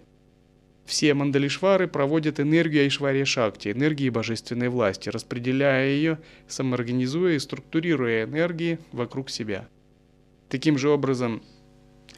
все 0.85 1.15
мандалишвары 1.15 1.87
проводят 1.87 2.39
энергию 2.39 2.83
Айшвария 2.83 3.25
Шакти, 3.25 3.71
энергии 3.71 4.11
божественной 4.11 4.69
власти, 4.69 5.09
распределяя 5.09 5.87
ее, 5.87 6.19
самоорганизуя 6.47 7.33
и 7.33 7.39
структурируя 7.39 8.25
энергии 8.25 8.77
вокруг 8.91 9.31
себя. 9.31 9.67
Таким 10.49 10.77
же 10.77 10.89
образом, 10.89 11.41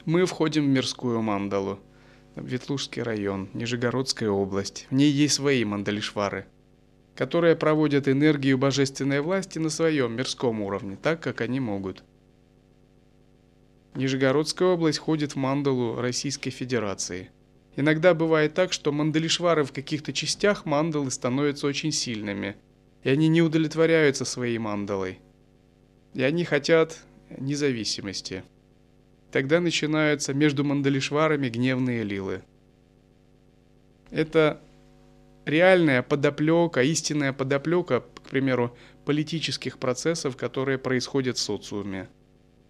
мы 0.06 0.26
входим 0.26 0.66
в 0.66 0.70
мирскую 0.70 1.22
мандалу, 1.22 1.80
Ветлужский 2.36 3.02
район, 3.02 3.50
Нижегородская 3.54 4.30
область. 4.30 4.88
В 4.90 4.94
ней 4.94 5.10
есть 5.10 5.36
свои 5.36 5.66
мандалишвары– 5.66 6.46
которые 7.18 7.56
проводят 7.56 8.08
энергию 8.08 8.60
божественной 8.60 9.22
власти 9.22 9.58
на 9.58 9.70
своем 9.70 10.16
мирском 10.16 10.62
уровне, 10.62 10.98
так 11.02 11.20
как 11.20 11.42
они 11.42 11.60
могут. 11.60 12.04
Нижегородская 13.96 14.68
область 14.68 15.00
входит 15.00 15.32
в 15.34 15.36
мандалу 15.38 16.00
Российской 16.00 16.52
Федерации. 16.52 17.32
Иногда 17.76 18.14
бывает 18.14 18.54
так, 18.54 18.72
что 18.72 18.92
мандалишвары 18.92 19.64
в 19.64 19.72
каких-то 19.72 20.14
частях 20.14 20.66
мандалы 20.66 21.10
становятся 21.10 21.66
очень 21.66 21.92
сильными, 21.92 22.56
и 23.04 23.10
они 23.10 23.28
не 23.28 23.42
удовлетворяются 23.42 24.24
своей 24.24 24.60
мандалой. 24.60 25.20
И 26.14 26.22
они 26.22 26.44
хотят 26.44 27.00
независимости. 27.38 28.44
Тогда 29.32 29.60
начинаются 29.60 30.34
между 30.34 30.64
мандалишварами 30.64 31.50
гневные 31.50 32.04
лилы. 32.04 32.44
Это 34.10 34.62
реальная 35.46 36.02
подоплека, 36.02 36.82
истинная 36.82 37.34
подоплека, 37.34 38.02
к 38.02 38.30
примеру, 38.30 38.76
политических 39.06 39.80
процессов, 39.80 40.38
которые 40.38 40.78
происходят 40.78 41.38
в 41.38 41.42
социуме. 41.42 42.10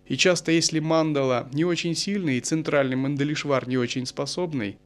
И 0.05 0.15
часто, 0.15 0.51
если 0.51 0.79
мандала 0.79 1.49
не 1.51 1.65
очень 1.65 1.95
сильный 1.95 2.37
и 2.37 2.41
центральный 2.41 2.95
мандалишвар 2.95 3.67
не 3.67 3.77
очень 3.77 4.05
способный, 4.05 4.77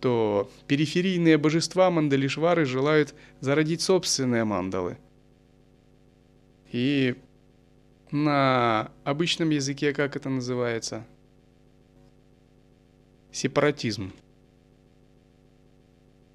то 0.00 0.50
периферийные 0.68 1.36
божества 1.38 1.90
мандалишвары 1.90 2.64
желают 2.64 3.14
зародить 3.40 3.80
собственные 3.80 4.44
мандалы. 4.44 4.98
И 6.70 7.16
на 8.12 8.90
обычном 9.04 9.50
языке 9.50 9.92
как 9.92 10.16
это 10.16 10.28
называется? 10.28 11.04
Сепаратизм. 13.32 14.12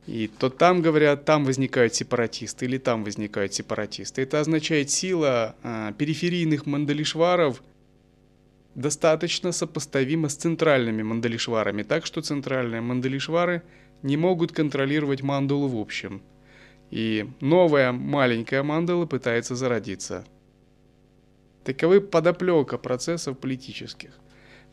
И 0.06 0.28
то 0.28 0.50
там 0.50 0.82
говорят, 0.82 1.24
там 1.24 1.46
возникают 1.46 1.96
сепаратисты, 1.96 2.66
или 2.66 2.78
там 2.78 3.04
возникают 3.04 3.54
сепаратисты. 3.54 4.22
Это 4.22 4.42
означает 4.42 4.90
сила 4.90 5.56
а, 5.64 5.94
периферийных 5.94 6.66
мандалишваров 6.66 7.64
достаточно 8.76 9.52
сопоставима 9.52 10.30
с 10.30 10.36
центральными 10.36 11.04
мандалишварами, 11.04 11.84
так 11.84 12.06
что 12.06 12.22
центральные 12.22 12.82
мандалишвары 12.82 13.64
не 14.02 14.18
могут 14.18 14.52
контролировать 14.52 15.22
мандалу 15.22 15.68
в 15.68 15.78
общем. 15.78 16.22
И 16.92 17.26
новая 17.40 17.92
маленькая 17.92 18.62
мандала 18.64 19.06
пытается 19.06 19.56
зародиться. 19.56 20.26
Таковы 21.64 22.02
подоплека 22.02 22.78
процессов 22.78 23.40
политических. 23.40 24.12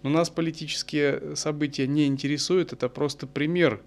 Но 0.03 0.11
нас 0.11 0.31
политические 0.31 1.37
события 1.37 1.87
не 1.87 2.07
интересуют, 2.07 2.73
это 2.73 2.89
просто 2.89 3.27
пример 3.27 3.83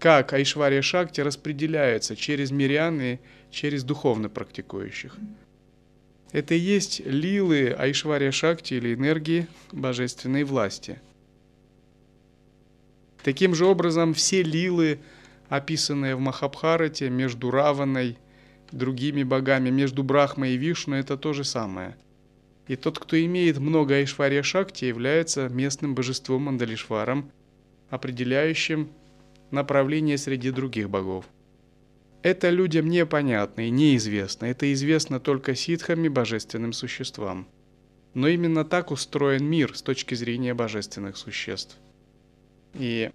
как 0.00 0.32
Айшвария 0.32 0.80
Шакти 0.80 1.20
распределяется 1.20 2.16
через 2.16 2.50
мирян 2.50 3.18
через 3.50 3.84
духовно 3.84 4.30
практикующих. 4.30 5.16
Это 6.32 6.54
и 6.54 6.58
есть 6.58 7.00
лилы 7.04 7.74
Айшвария 7.78 8.30
Шакти 8.30 8.74
или 8.74 8.94
энергии 8.94 9.46
божественной 9.72 10.44
власти. 10.44 11.00
Таким 13.22 13.54
же 13.54 13.66
образом, 13.66 14.14
все 14.14 14.42
лилы, 14.42 15.00
описанные 15.50 16.16
в 16.16 16.20
Махабхарате 16.20 17.10
между 17.10 17.50
Раваной, 17.50 18.16
другими 18.72 19.22
богами, 19.22 19.68
между 19.68 20.02
Брахмой 20.02 20.52
и 20.52 20.56
Вишну, 20.56 20.96
это 20.96 21.18
то 21.18 21.34
же 21.34 21.44
самое. 21.44 21.96
И 22.70 22.76
тот, 22.76 23.00
кто 23.00 23.20
имеет 23.20 23.58
много 23.58 23.96
Айшвария 23.96 24.44
Шакти, 24.44 24.84
является 24.84 25.48
местным 25.48 25.96
божеством 25.96 26.42
Мандалишваром, 26.42 27.32
определяющим 27.88 28.90
направление 29.50 30.16
среди 30.16 30.52
других 30.52 30.88
богов. 30.88 31.24
Это 32.22 32.48
людям 32.48 32.88
непонятно 32.88 33.62
и 33.66 33.70
неизвестно, 33.70 34.46
это 34.46 34.72
известно 34.72 35.18
только 35.18 35.56
ситхам 35.56 36.04
и 36.04 36.08
божественным 36.08 36.72
существам. 36.72 37.48
Но 38.14 38.28
именно 38.28 38.64
так 38.64 38.92
устроен 38.92 39.44
мир 39.44 39.76
с 39.76 39.82
точки 39.82 40.14
зрения 40.14 40.54
божественных 40.54 41.16
существ. 41.16 41.76
И 42.74 43.10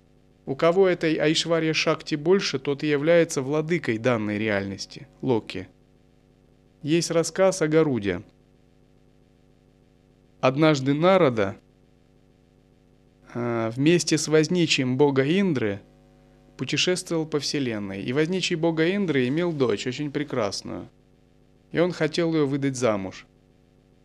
у 0.45 0.57
кого 0.57 0.85
этой 0.85 1.15
Айшвария 1.15 1.71
Шакти 1.71 2.15
больше, 2.15 2.59
тот 2.59 2.83
и 2.83 2.87
является 2.87 3.41
владыкой 3.41 3.99
данной 3.99 4.37
реальности, 4.37 5.07
Локи. 5.21 5.69
Есть 6.81 7.09
рассказ 7.09 7.61
о 7.61 7.69
Гаруде. 7.69 8.21
Однажды 10.47 10.93
Народа 10.93 11.55
а, 13.33 13.71
вместе 13.71 14.17
с 14.17 14.27
возничим 14.27 14.97
бога 14.97 15.23
Индры– 15.23 15.81
путешествовал 16.55 17.25
по 17.25 17.39
вселенной, 17.39 18.01
и 18.01 18.13
возничий 18.13 18.55
бога 18.55 18.95
Индры 18.95 19.27
имел 19.27 19.51
дочь, 19.51 19.87
очень 19.87 20.11
прекрасную. 20.11 20.87
И 21.71 21.79
он 21.79 21.91
хотел 21.91 22.33
ее 22.33 22.45
выдать 22.45 22.77
замуж. 22.77 23.25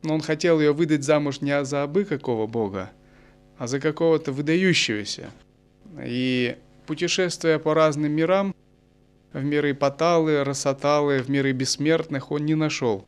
Но 0.03 0.15
он 0.15 0.21
хотел 0.21 0.61
ее 0.61 0.73
выдать 0.73 1.05
замуж 1.05 1.41
не 1.41 1.65
за 1.65 1.83
абы 1.83 2.05
какого 2.05 2.47
бога, 2.47 2.91
а 3.59 3.67
за 3.67 3.79
какого-то 3.79 4.33
выдающегося. 4.33 5.31
И 6.03 6.57
путешествуя 6.87 7.59
по 7.59 7.75
разным 7.75 8.13
мирам, 8.13 8.55
в 9.33 9.45
миры 9.45 9.75
Паталы, 9.75 10.43
Расаталы, 10.43 11.21
в 11.21 11.29
миры 11.29 11.53
бессмертных, 11.53 12.33
он 12.33 12.47
не 12.47 12.55
нашел 12.55 13.07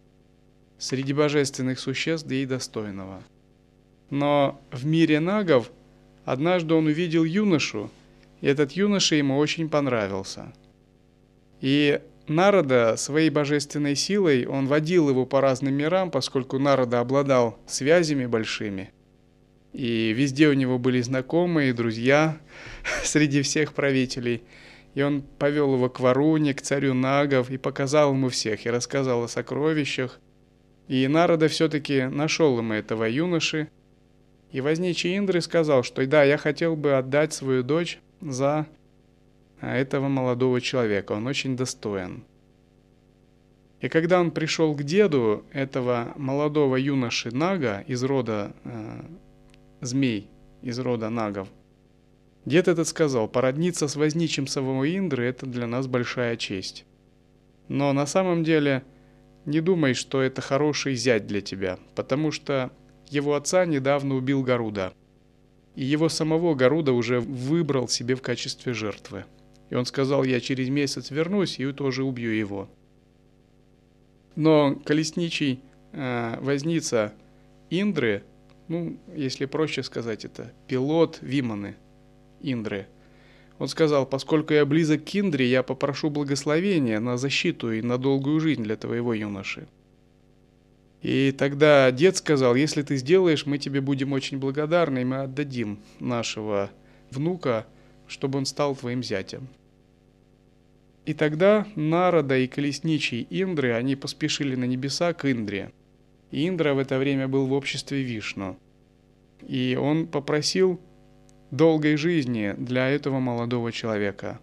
среди 0.82 1.12
божественных 1.12 1.78
существ 1.78 2.28
ей 2.28 2.44
достойного. 2.44 3.22
Но 4.10 4.60
в 4.72 4.84
мире 4.84 5.20
нагов 5.20 5.70
однажды 6.24 6.74
он 6.74 6.86
увидел 6.86 7.22
юношу, 7.22 7.88
И 8.40 8.48
этот 8.48 8.72
юноша 8.72 9.14
ему 9.14 9.38
очень 9.38 9.68
понравился. 9.68 10.52
И 11.60 12.00
Народа 12.26 12.96
своей 12.96 13.30
божественной 13.30 13.94
силой, 13.94 14.46
он 14.46 14.66
водил 14.66 15.08
его 15.08 15.24
по 15.24 15.40
разным 15.40 15.74
мирам, 15.74 16.10
поскольку 16.10 16.58
Народа 16.58 16.98
обладал 16.98 17.58
связями 17.66 18.26
большими. 18.26 18.90
И 19.72 20.12
везде 20.12 20.48
у 20.48 20.52
него 20.52 20.78
были 20.80 21.00
знакомые, 21.00 21.72
друзья 21.72 22.38
среди 23.04 23.42
всех 23.42 23.72
правителей. 23.72 24.42
И 24.94 25.02
он 25.02 25.22
повел 25.22 25.74
его 25.74 25.88
к 25.88 26.00
Варуне, 26.00 26.54
к 26.54 26.62
царю 26.62 26.92
Нагов, 26.92 27.50
и 27.50 27.56
показал 27.56 28.12
ему 28.12 28.30
всех, 28.30 28.66
и 28.66 28.70
рассказал 28.70 29.22
о 29.22 29.28
сокровищах. 29.28 30.20
И 30.88 31.06
Народа 31.08 31.48
все-таки 31.48 32.04
нашел 32.04 32.58
ему 32.58 32.74
этого 32.74 33.04
юноши. 33.04 33.68
И 34.50 34.60
возничий 34.60 35.16
Индры 35.16 35.40
сказал, 35.40 35.82
что 35.82 36.06
да, 36.06 36.24
я 36.24 36.36
хотел 36.36 36.76
бы 36.76 36.92
отдать 36.92 37.32
свою 37.32 37.62
дочь 37.62 38.00
за 38.20 38.66
а 39.62 39.76
этого 39.76 40.08
молодого 40.08 40.60
человека. 40.60 41.12
Он 41.12 41.28
очень 41.28 41.56
достоин. 41.56 42.24
И 43.80 43.88
когда 43.88 44.20
он 44.20 44.32
пришел 44.32 44.74
к 44.74 44.82
деду 44.82 45.44
этого 45.52 46.12
молодого 46.16 46.76
юноши 46.76 47.30
Нага 47.30 47.84
из 47.86 48.02
рода 48.02 48.54
э, 48.64 49.02
змей, 49.80 50.28
из 50.62 50.80
рода 50.80 51.10
Нагов, 51.10 51.48
дед 52.44 52.66
этот 52.66 52.88
сказал, 52.88 53.28
породниться 53.28 53.86
с 53.86 53.94
возничим 53.94 54.46
Индры– 54.46 55.24
это 55.26 55.46
для 55.46 55.68
нас 55.68 55.86
большая 55.86 56.36
честь. 56.36 56.84
Но 57.68 57.92
на 57.92 58.06
самом 58.06 58.42
деле 58.42 58.82
не 59.44 59.60
думай, 59.60 59.94
что 59.94 60.22
это 60.22 60.40
хороший 60.40 60.94
зять 60.94 61.26
для 61.26 61.40
тебя, 61.40 61.78
потому 61.94 62.30
что 62.30 62.70
его 63.08 63.34
отца 63.34 63.64
недавно 63.66 64.14
убил 64.14 64.42
Гаруда, 64.42 64.92
и 65.74 65.84
его 65.84 66.08
самого 66.08 66.54
Гаруда 66.54 66.92
уже 66.92 67.20
выбрал 67.20 67.88
себе 67.88 68.14
в 68.14 68.22
качестве 68.22 68.72
жертвы. 68.72 69.24
И 69.70 69.74
он 69.74 69.86
сказал, 69.86 70.22
я 70.24 70.40
через 70.40 70.68
месяц 70.68 71.10
вернусь 71.10 71.58
и 71.58 71.72
тоже 71.72 72.04
убью 72.04 72.30
его. 72.30 72.68
Но 74.36 74.76
колесничий 74.84 75.60
э, 75.92 76.38
возница 76.40 77.14
Индры, 77.70 78.22
ну, 78.68 78.98
если 79.14 79.46
проще 79.46 79.82
сказать 79.82 80.24
это, 80.24 80.52
пилот 80.68 81.18
Виманы 81.22 81.76
Индры, 82.40 82.86
он 83.62 83.68
сказал, 83.68 84.06
поскольку 84.06 84.54
я 84.54 84.66
близок 84.66 85.04
к 85.04 85.14
Индре, 85.14 85.48
я 85.48 85.62
попрошу 85.62 86.10
благословения 86.10 86.98
на 86.98 87.16
защиту 87.16 87.70
и 87.70 87.80
на 87.80 87.96
долгую 87.96 88.40
жизнь 88.40 88.64
для 88.64 88.74
твоего 88.74 89.14
юноши. 89.14 89.68
И 91.00 91.30
тогда 91.30 91.92
дед 91.92 92.16
сказал, 92.16 92.56
если 92.56 92.82
ты 92.82 92.96
сделаешь, 92.96 93.46
мы 93.46 93.58
тебе 93.58 93.80
будем 93.80 94.14
очень 94.14 94.38
благодарны, 94.38 95.02
и 95.02 95.04
мы 95.04 95.18
отдадим 95.18 95.78
нашего 96.00 96.72
внука, 97.12 97.64
чтобы 98.08 98.38
он 98.38 98.46
стал 98.46 98.74
твоим 98.74 99.00
зятем. 99.00 99.46
И 101.06 101.14
тогда 101.14 101.64
Нарада 101.76 102.38
и 102.38 102.48
колесничий 102.48 103.28
Индры, 103.30 103.74
они 103.74 103.94
поспешили 103.94 104.56
на 104.56 104.64
небеса 104.64 105.12
к 105.12 105.30
Индре. 105.30 105.70
И 106.32 106.48
Индра 106.48 106.74
в 106.74 106.78
это 106.78 106.98
время 106.98 107.28
был 107.28 107.46
в 107.46 107.52
обществе 107.52 108.02
Вишну. 108.02 108.58
И 109.46 109.78
он 109.80 110.08
попросил 110.08 110.80
долгой 111.52 111.96
жизни 111.96 112.54
для 112.56 112.88
этого 112.88 113.20
молодого 113.20 113.70
человека. 113.72 114.40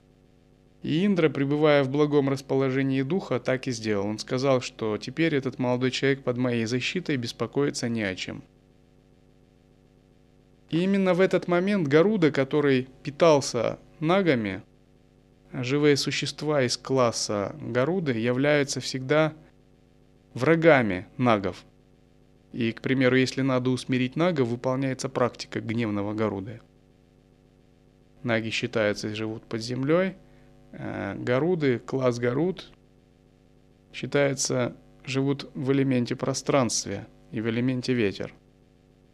И 0.84 1.06
Индра, 1.06 1.28
пребывая 1.28 1.84
в 1.84 1.90
благом 1.90 2.30
расположении 2.30 3.02
духа, 3.02 3.40
так 3.40 3.68
и 3.68 3.72
сделал. 3.72 4.06
Он 4.08 4.20
сказал, 4.20 4.62
что 4.62 4.98
теперь 4.98 5.36
этот 5.36 5.60
молодой 5.60 5.92
человек 5.92 6.24
под 6.24 6.38
моей 6.38 6.66
защитой 6.66 7.18
беспокоиться 7.18 7.90
не 7.90 8.04
о 8.04 8.16
чем. 8.16 8.44
И 10.70 10.84
именно 10.84 11.16
в 11.16 11.20
этот 11.20 11.48
момент 11.48 11.88
Гаруда, 11.88 12.32
который 12.32 12.88
питался 13.02 13.80
нагами, 14.00 14.62
живые 15.52 15.98
существа 15.98 16.62
из 16.62 16.78
класса 16.78 17.56
Гаруды 17.60 18.12
являются 18.12 18.80
всегда 18.82 19.34
врагами 20.36 21.08
нагов. 21.18 21.66
И, 22.54 22.72
к 22.72 22.82
примеру, 22.82 23.16
если 23.16 23.42
надо 23.42 23.72
усмирить 23.72 24.16
нагов, 24.16 24.48
выполняется 24.48 25.10
практика 25.10 25.60
гневного 25.60 26.14
Гаруды. 26.14 26.62
Наги 28.24 28.50
считаются 28.50 29.14
живут 29.16 29.44
под 29.46 29.62
землей. 29.62 30.16
Э, 30.72 31.16
Гаруды, 31.16 31.80
класс 31.80 32.20
Гаруд, 32.20 32.72
считается 33.94 34.76
живут 35.06 35.50
в 35.54 35.72
элементе 35.72 36.16
пространствия 36.16 37.08
и 37.32 37.42
в 37.42 37.50
элементе 37.50 37.94
ветер. 37.94 38.34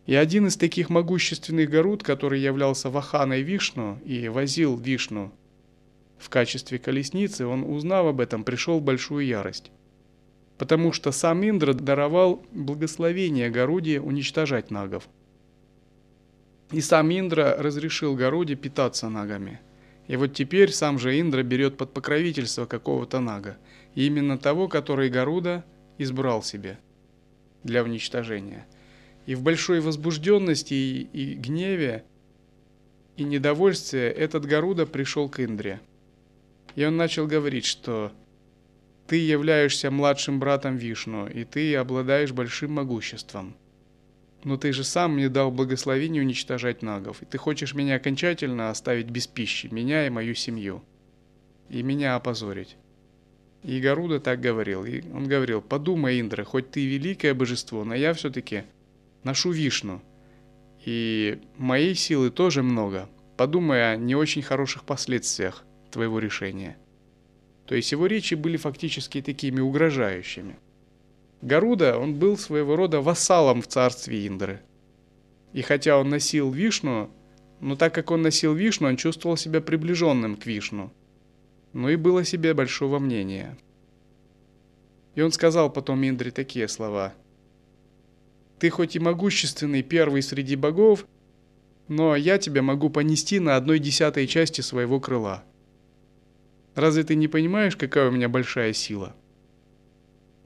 И 0.06 0.14
один 0.14 0.48
из 0.48 0.56
таких 0.56 0.90
могущественных 0.90 1.70
Гаруд, 1.70 2.04
который 2.04 2.40
являлся 2.40 2.90
Ваханой 2.90 3.42
Вишну 3.42 4.00
и 4.06 4.28
возил 4.28 4.78
Вишну 4.78 5.32
в 6.18 6.30
качестве 6.30 6.78
колесницы, 6.78 7.46
он, 7.46 7.64
узнав 7.64 8.06
об 8.06 8.22
этом, 8.22 8.44
пришел 8.44 8.80
в 8.80 8.84
большую 8.84 9.26
ярость. 9.26 9.72
Потому 10.58 10.92
что 10.94 11.12
сам 11.12 11.48
Индра 11.48 11.74
даровал 11.74 12.46
благословение 12.52 13.50
Гаруде 13.50 14.00
уничтожать 14.00 14.72
нагов. 14.72 15.08
И 16.72 16.82
сам 16.82 17.12
Индра 17.12 17.56
разрешил 17.58 18.16
Гаруде 18.16 18.56
питаться 18.56 19.10
нагами. 19.10 19.60
И 20.08 20.16
вот 20.18 20.34
теперь 20.34 20.72
сам 20.72 21.00
же 21.00 21.20
Индра 21.20 21.44
берет 21.44 21.78
под 21.78 21.94
покровительство 21.94 22.66
какого-то 22.66 23.20
нага. 23.20 23.58
Именно 23.96 24.38
того, 24.38 24.68
который 24.68 25.10
Гаруда 25.10 25.64
избрал 25.98 26.44
себе 26.44 26.80
для 27.64 27.84
уничтожения. 27.84 28.68
И 29.26 29.36
в 29.36 29.42
большой 29.42 29.80
возбужденности 29.80 30.74
и, 30.74 31.10
и 31.14 31.34
гневе 31.36 32.04
и 33.18 33.24
недовольстве 33.24 34.10
этот 34.10 34.46
Гаруда 34.46 34.86
пришел 34.86 35.30
к 35.30 35.40
Индре. 35.40 35.80
И 36.76 36.84
он 36.84 36.98
начал 36.98 37.28
говорить, 37.28 37.66
что 37.66 38.12
ты 39.08 39.16
являешься 39.18 39.90
младшим 39.90 40.40
братом 40.40 40.76
Вишну, 40.76 41.28
и 41.28 41.44
ты 41.44 41.76
обладаешь 41.76 42.34
большим 42.34 42.74
могуществом. 42.74 43.56
Но 44.46 44.58
ты 44.58 44.72
же 44.74 44.84
сам 44.84 45.16
мне 45.16 45.28
дал 45.28 45.50
благословение 45.50 46.22
уничтожать 46.22 46.84
нагов, 46.84 47.24
и 47.24 47.26
ты 47.26 47.40
хочешь 47.40 47.74
меня 47.74 47.96
окончательно 47.96 48.70
оставить 48.70 49.08
без 49.08 49.26
пищи, 49.26 49.68
меня 49.72 50.06
и 50.06 50.12
мою 50.12 50.36
семью, 50.36 50.84
и 51.68 51.82
меня 51.82 52.16
опозорить. 52.16 52.78
И 53.64 53.82
Гаруда 53.82 54.20
так 54.20 54.40
говорил. 54.40 54.86
И 54.86 55.02
он 55.12 55.28
говорил, 55.28 55.62
подумай, 55.62 56.22
Индра, 56.22 56.44
хоть 56.44 56.70
ты 56.70 56.86
великое 56.86 57.34
божество, 57.34 57.84
но 57.84 57.96
я 57.96 58.14
все-таки 58.14 58.66
ношу 59.24 59.50
Вишну. 59.50 60.00
И 60.86 61.40
моей 61.58 61.96
силы 61.96 62.30
тоже 62.30 62.62
много. 62.62 63.10
Подумай 63.38 63.94
о 63.94 63.96
не 63.96 64.14
очень 64.14 64.44
хороших 64.44 64.84
последствиях 64.84 65.64
твоего 65.90 66.20
решения. 66.20 66.78
То 67.66 67.74
есть 67.74 67.92
его 67.92 68.06
речи 68.06 68.36
были 68.36 68.58
фактически 68.58 69.24
такими 69.24 69.60
угрожающими. 69.60 70.58
Гаруда, 71.46 72.00
он 72.00 72.16
был 72.16 72.40
своего 72.40 72.76
рода 72.76 73.02
вассалом 73.02 73.62
в 73.62 73.68
царстве 73.68 74.26
Индры. 74.28 74.62
И 75.54 75.62
хотя 75.62 76.00
он 76.00 76.10
носил 76.10 76.50
Вишну, 76.52 77.12
но 77.60 77.76
так 77.76 77.94
как 77.94 78.10
он 78.10 78.24
носил 78.24 78.56
Вишну, 78.56 78.88
он 78.88 78.98
чувствовал 78.98 79.38
себя 79.38 79.62
приближенным 79.62 80.38
к 80.38 80.48
Вишну. 80.48 80.92
Но 81.72 81.92
и 81.92 81.98
было 81.98 82.26
себе 82.26 82.56
большого 82.56 82.98
мнения. 82.98 83.56
И 85.14 85.22
он 85.22 85.32
сказал 85.32 85.72
потом 85.72 86.04
Индре 86.04 86.32
такие 86.32 86.68
слова. 86.68 87.14
«Ты 88.58 88.72
хоть 88.72 88.96
и 88.96 89.00
могущественный 89.00 89.84
первый 89.84 90.24
среди 90.24 90.56
богов, 90.56 91.06
но 91.88 92.16
я 92.16 92.40
тебя 92.40 92.64
могу 92.64 92.90
понести 92.90 93.40
на 93.40 93.56
одной 93.56 93.78
десятой 93.78 94.26
части 94.26 94.62
своего 94.62 95.00
крыла». 95.00 95.44
Разве 96.74 97.04
ты 97.04 97.14
не 97.14 97.28
понимаешь, 97.28 97.78
какая 97.78 98.10
у 98.10 98.12
меня 98.12 98.30
большая 98.30 98.74
сила?» 98.74 99.16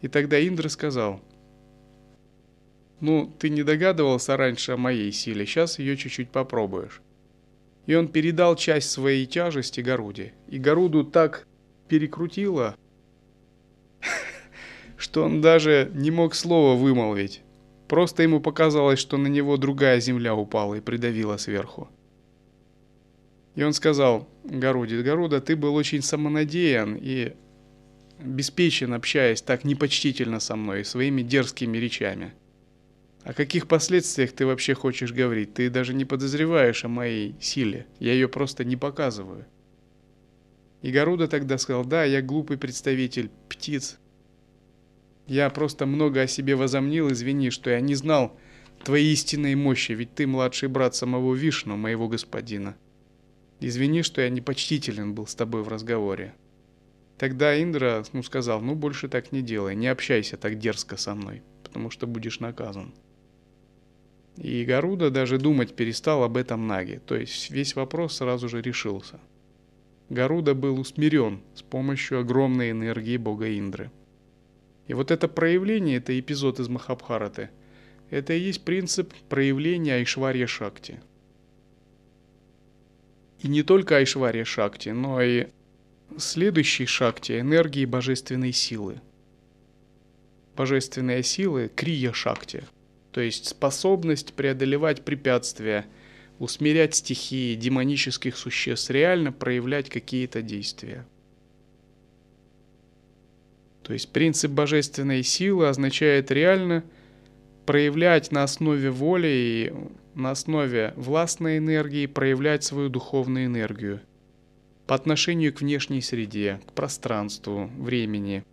И 0.01 0.07
тогда 0.07 0.39
Индра 0.39 0.69
сказал, 0.69 1.21
«Ну, 3.01 3.31
ты 3.39 3.49
не 3.49 3.63
догадывался 3.63 4.37
раньше 4.37 4.73
о 4.73 4.77
моей 4.77 5.11
силе, 5.11 5.45
сейчас 5.45 5.79
ее 5.79 5.97
чуть-чуть 5.97 6.29
попробуешь». 6.29 7.01
И 7.85 7.95
он 7.95 8.07
передал 8.07 8.55
часть 8.55 8.91
своей 8.91 9.25
тяжести 9.25 9.81
Гаруде. 9.81 10.33
И 10.47 10.59
Гаруду 10.59 11.03
так 11.03 11.47
перекрутило, 11.87 12.75
что 14.97 15.23
он 15.23 15.41
даже 15.41 15.89
не 15.93 16.11
мог 16.11 16.35
слова 16.35 16.77
вымолвить. 16.77 17.41
Просто 17.87 18.21
ему 18.21 18.39
показалось, 18.39 18.99
что 18.99 19.17
на 19.17 19.27
него 19.27 19.57
другая 19.57 19.99
земля 19.99 20.35
упала 20.35 20.75
и 20.75 20.81
придавила 20.81 21.37
сверху. 21.37 21.89
И 23.55 23.63
он 23.63 23.73
сказал 23.73 24.29
Гаруде, 24.43 25.01
Гаруда, 25.01 25.41
ты 25.41 25.55
был 25.55 25.73
очень 25.75 26.03
самонадеян 26.03 26.95
и 26.95 27.33
беспечен, 28.19 28.93
общаясь 28.93 29.41
так 29.41 29.63
непочтительно 29.63 30.39
со 30.39 30.55
мной, 30.55 30.85
своими 30.85 31.21
дерзкими 31.21 31.77
речами. 31.77 32.33
О 33.23 33.33
каких 33.33 33.67
последствиях 33.67 34.31
ты 34.31 34.45
вообще 34.45 34.73
хочешь 34.73 35.11
говорить? 35.11 35.53
Ты 35.53 35.69
даже 35.69 35.93
не 35.93 36.05
подозреваешь 36.05 36.85
о 36.85 36.89
моей 36.89 37.35
силе. 37.41 37.85
Я 37.99 38.13
ее 38.13 38.27
просто 38.27 38.63
не 38.63 38.77
показываю. 38.77 39.45
И 40.81 40.91
Гаруда 40.91 41.27
тогда 41.27 41.57
сказал, 41.57 41.83
да, 41.83 42.05
я 42.05 42.21
глупый 42.21 42.57
представитель 42.57 43.29
птиц. 43.49 43.99
Я 45.27 45.49
просто 45.49 45.85
много 45.85 46.21
о 46.21 46.27
себе 46.27 46.55
возомнил, 46.55 47.11
извини, 47.11 47.49
что 47.49 47.69
я 47.69 47.81
не 47.81 47.95
знал 47.95 48.37
твоей 48.83 49.11
истинной 49.11 49.55
мощи, 49.55 49.91
ведь 49.91 50.15
ты 50.15 50.25
младший 50.25 50.69
брат 50.69 50.95
самого 50.95 51.35
Вишну, 51.35 51.75
моего 51.75 52.07
господина. 52.07 52.77
Извини, 53.59 54.03
что 54.03 54.21
я 54.21 54.29
непочтителен 54.29 55.13
был 55.13 55.27
с 55.27 55.35
тобой 55.35 55.63
в 55.63 55.67
разговоре. 55.67 56.33
Тогда 57.19 57.61
Индра 57.61 58.05
ну, 58.13 58.23
сказал, 58.23 58.61
ну 58.61 58.75
больше 58.75 59.09
так 59.09 59.33
не 59.33 59.41
делай, 59.41 59.75
не 59.75 59.87
общайся 59.87 60.37
так 60.37 60.57
дерзко 60.57 60.95
со 60.95 61.15
мной, 61.15 61.43
потому 61.63 61.89
что 61.89 62.07
будешь 62.07 62.39
наказан. 62.39 62.93
И 64.37 64.63
Гаруда 64.63 65.11
даже 65.11 65.37
думать 65.37 65.75
перестал 65.75 66.23
об 66.23 66.37
этом 66.37 66.65
Наге, 66.65 67.01
то 67.05 67.17
есть 67.17 67.51
весь 67.51 67.75
вопрос 67.75 68.15
сразу 68.15 68.47
же 68.47 68.61
решился. 68.61 69.19
Гаруда 70.07 70.55
был 70.55 70.79
усмирен 70.79 71.41
с 71.55 71.61
помощью 71.61 72.21
огромной 72.21 72.71
энергии 72.71 73.17
бога 73.17 73.49
Индры. 73.49 73.91
И 74.87 74.93
вот 74.93 75.11
это 75.11 75.27
проявление, 75.27 75.97
это 75.97 76.17
эпизод 76.17 76.61
из 76.61 76.69
Махабхараты, 76.69 77.49
это 78.09 78.31
и 78.31 78.39
есть 78.39 78.63
принцип 78.63 79.13
проявления 79.27 79.95
Айшварья 79.95 80.47
Шакти. 80.47 81.01
И 83.41 83.49
не 83.49 83.61
только 83.61 83.97
Айшварья 83.97 84.45
Шакти, 84.45 84.89
но 84.89 85.21
и 85.21 85.47
следующей 86.17 86.85
Шакти 86.85 87.39
энергии 87.39 87.85
божественной 87.85 88.51
силы. 88.51 89.01
Божественная 90.55 91.23
сила– 91.23 91.67
Крия 91.75 92.11
Шакти– 92.13 92.63
то 93.11 93.21
есть 93.21 93.47
способность 93.47 94.33
преодолевать 94.33 95.03
препятствия, 95.03 95.85
усмирять 96.37 96.95
стихии 96.95 97.55
демонических 97.55 98.37
существ, 98.37 98.89
реально 98.89 99.31
проявлять 99.31 99.89
какие-то 99.89 100.41
действия. 100.41 101.05
То 103.83 103.93
есть 103.93 104.11
принцип 104.11 104.51
божественной 104.51 105.23
силы 105.23 105.67
означает 105.67 106.29
реально 106.29 106.83
проявлять 107.65 108.31
на 108.31 108.43
основе 108.43 108.91
воли 108.91 109.27
и 109.27 109.73
на 110.13 110.31
основе 110.31 110.93
властной 110.95 111.57
энергии 111.57 112.05
проявлять 112.05 112.63
свою 112.63 112.89
духовную 112.89 113.45
энергию 113.45 114.01
по 114.89 114.95
отношению 114.95 115.53
к 115.53 115.61
внешней 115.61 116.01
среде, 116.01 116.59
к 116.65 116.73
пространству, 116.73 117.69
времени. 117.77 118.43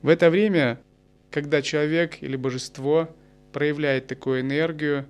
В 0.00 0.08
это 0.08 0.30
время 0.30 0.80
когда 1.30 1.60
человек 1.60 2.22
или 2.22 2.34
божество 2.34 3.14
проявляет 3.52 4.06
такую 4.06 4.40
энергию, 4.40 5.06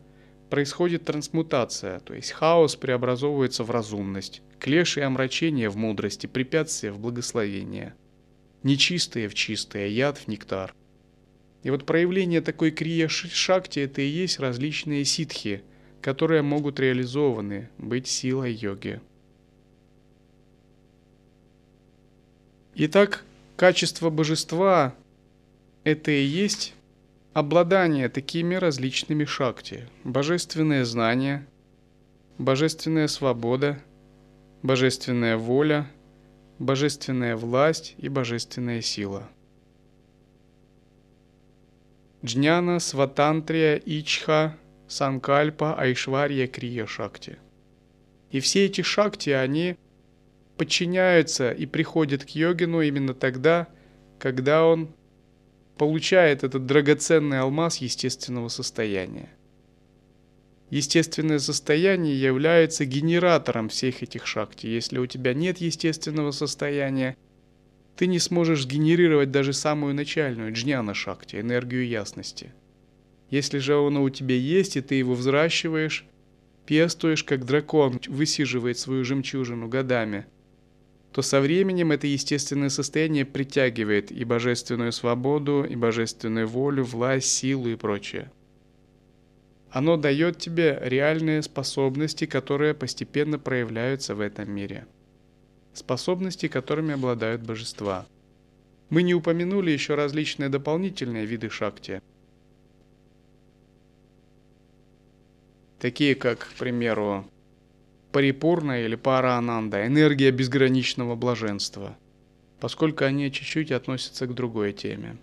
происходит 0.51 1.05
трансмутация, 1.05 2.01
то 2.01 2.15
есть 2.15 2.33
хаос 2.33 2.75
преобразовывается 2.75 3.63
в 3.63 3.71
разумность, 3.71 4.43
клеш 4.59 4.99
и 4.99 5.03
омрачение 5.03 5.69
в 5.69 5.77
мудрости, 5.77 6.27
препятствия 6.27 6.91
в 6.91 6.99
благословение, 6.99 7.95
нечистое 8.65 9.29
в 9.29 9.35
чистое, 9.35 9.87
яд 9.87 10.19
в 10.19 10.27
нектар. 10.27 10.75
И 11.63 11.71
вот 11.71 11.87
проявление 11.87 12.41
такой 12.41 12.73
крия 12.73 13.07
шакти– 13.07 13.79
это 13.81 14.03
и 14.03 14.09
есть 14.09 14.41
различные 14.41 15.05
ситхи, 15.05 15.63
которые 16.03 16.43
могут 16.43 16.81
реализованы 16.81 17.71
быть 17.79 18.09
силой 18.09 18.53
йоги. 18.53 19.01
Итак, 22.79 23.25
качество 23.57 24.11
божества 24.11 24.95
это 25.83 26.11
и 26.11 26.23
есть 26.23 26.75
обладание 27.33 28.11
такими 28.11 28.55
различными 28.55 29.25
шакти. 29.25 29.89
Божественное 30.05 30.85
знание, 30.85 31.47
божественная 32.37 33.09
свобода, 33.09 33.83
божественная 34.63 35.39
воля, 35.39 35.91
божественная 36.59 37.35
власть 37.35 37.95
и 37.97 38.11
божественная 38.11 38.83
сила. 38.83 39.27
Джняна, 42.23 42.79
Сватантрия, 42.79 43.77
Ичха, 43.87 44.55
Санкальпа, 44.87 45.81
Айшварья, 45.81 46.47
Крия 46.47 46.85
Шакти. 46.85 47.39
И 48.31 48.41
все 48.41 48.67
эти 48.67 48.83
шакти, 48.83 49.31
они 49.31 49.79
подчиняются 50.57 51.53
и 51.53 51.67
приходят 51.67 52.25
к 52.25 52.31
йогину 52.31 52.81
именно 52.81 53.15
тогда, 53.15 53.69
когда 54.19 54.67
он 54.67 54.95
получает 55.77 56.43
этот 56.43 56.67
драгоценный 56.67 57.41
алмаз 57.41 57.79
естественного 57.79 58.49
состояния. 58.49 59.29
Естественное 60.71 61.39
состояние 61.39 62.21
является 62.21 62.87
генератором 62.87 63.69
всех 63.69 64.03
этих 64.03 64.27
шакти. 64.27 64.67
Если 64.67 64.99
у 64.99 65.07
тебя 65.07 65.33
нет 65.33 65.59
естественного 65.59 66.33
состояния, 66.33 67.17
ты 67.95 68.07
не 68.07 68.19
сможешь 68.19 68.67
генерировать 68.67 69.31
даже 69.31 69.53
самую 69.53 69.95
начальную 69.95 70.53
джняна 70.53 70.93
шакти, 70.93 71.37
энергию 71.37 71.87
ясности. 71.87 72.53
Если 73.31 73.59
же 73.59 73.75
оно 73.75 74.03
у 74.03 74.11
тебя 74.11 74.35
есть, 74.35 74.77
и 74.77 74.81
ты 74.81 74.97
его 74.97 75.15
взращиваешь, 75.15 76.05
пестуешь, 76.65 77.23
как 77.23 77.45
дракон 77.45 78.01
высиживает 78.09 78.79
свою 78.79 79.05
жемчужину 79.05 79.69
годами– 79.69 80.27
то 81.13 81.23
со 81.23 81.41
временем 81.41 81.93
это 81.93 82.07
естественное 82.07 82.69
состояние 82.69 83.25
притягивает 83.25 84.13
и 84.13 84.25
божественную 84.25 84.93
свободу, 84.93 85.65
и 85.65 85.75
божественную 85.75 86.47
волю, 86.47 86.85
власть, 86.85 87.29
силу 87.29 87.69
и 87.69 87.77
прочее. 87.77 88.31
Оно 89.71 89.97
дает 89.97 90.39
тебе 90.39 90.79
реальные 90.83 91.43
способности, 91.43 92.27
которые 92.27 92.75
постепенно 92.75 93.39
проявляются 93.39 94.15
в 94.15 94.21
этом 94.21 94.51
мире. 94.51 94.87
Способности, 95.75 96.49
которыми 96.49 96.95
обладают 96.95 97.43
божества. 97.43 98.07
Мы 98.89 99.03
не 99.03 99.15
упомянули 99.15 99.71
еще 99.71 99.95
различные 99.95 100.49
дополнительные 100.49 101.27
виды 101.27 101.51
шакти. 101.51 102.01
Такие 105.79 106.15
как, 106.15 106.39
к 106.39 106.53
примеру, 106.59 107.27
парипурна 108.17 108.81
или 108.81 108.95
параананда, 108.97 109.87
энергия 109.87 110.31
безграничного 110.31 111.17
блаженства, 111.17 111.99
поскольку 112.61 113.05
они 113.05 113.31
чуть-чуть 113.31 113.71
относятся 113.71 114.27
к 114.27 114.35
другой 114.35 114.73
теме. 114.73 115.19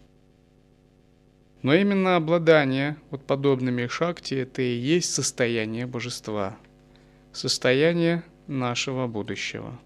Но 1.64 1.74
именно 1.74 2.18
обладание 2.18 2.98
вот 3.10 3.26
подобными 3.26 3.88
шакти– 3.88 4.36
это 4.36 4.62
и 4.62 4.76
есть 4.76 5.12
состояние 5.12 5.88
божества, 5.88 6.56
состояние 7.32 8.24
нашего 8.46 9.08
будущего. 9.08 9.80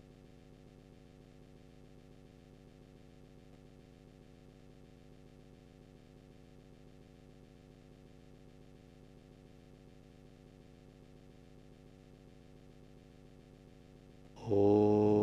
Oh. 14.50 15.17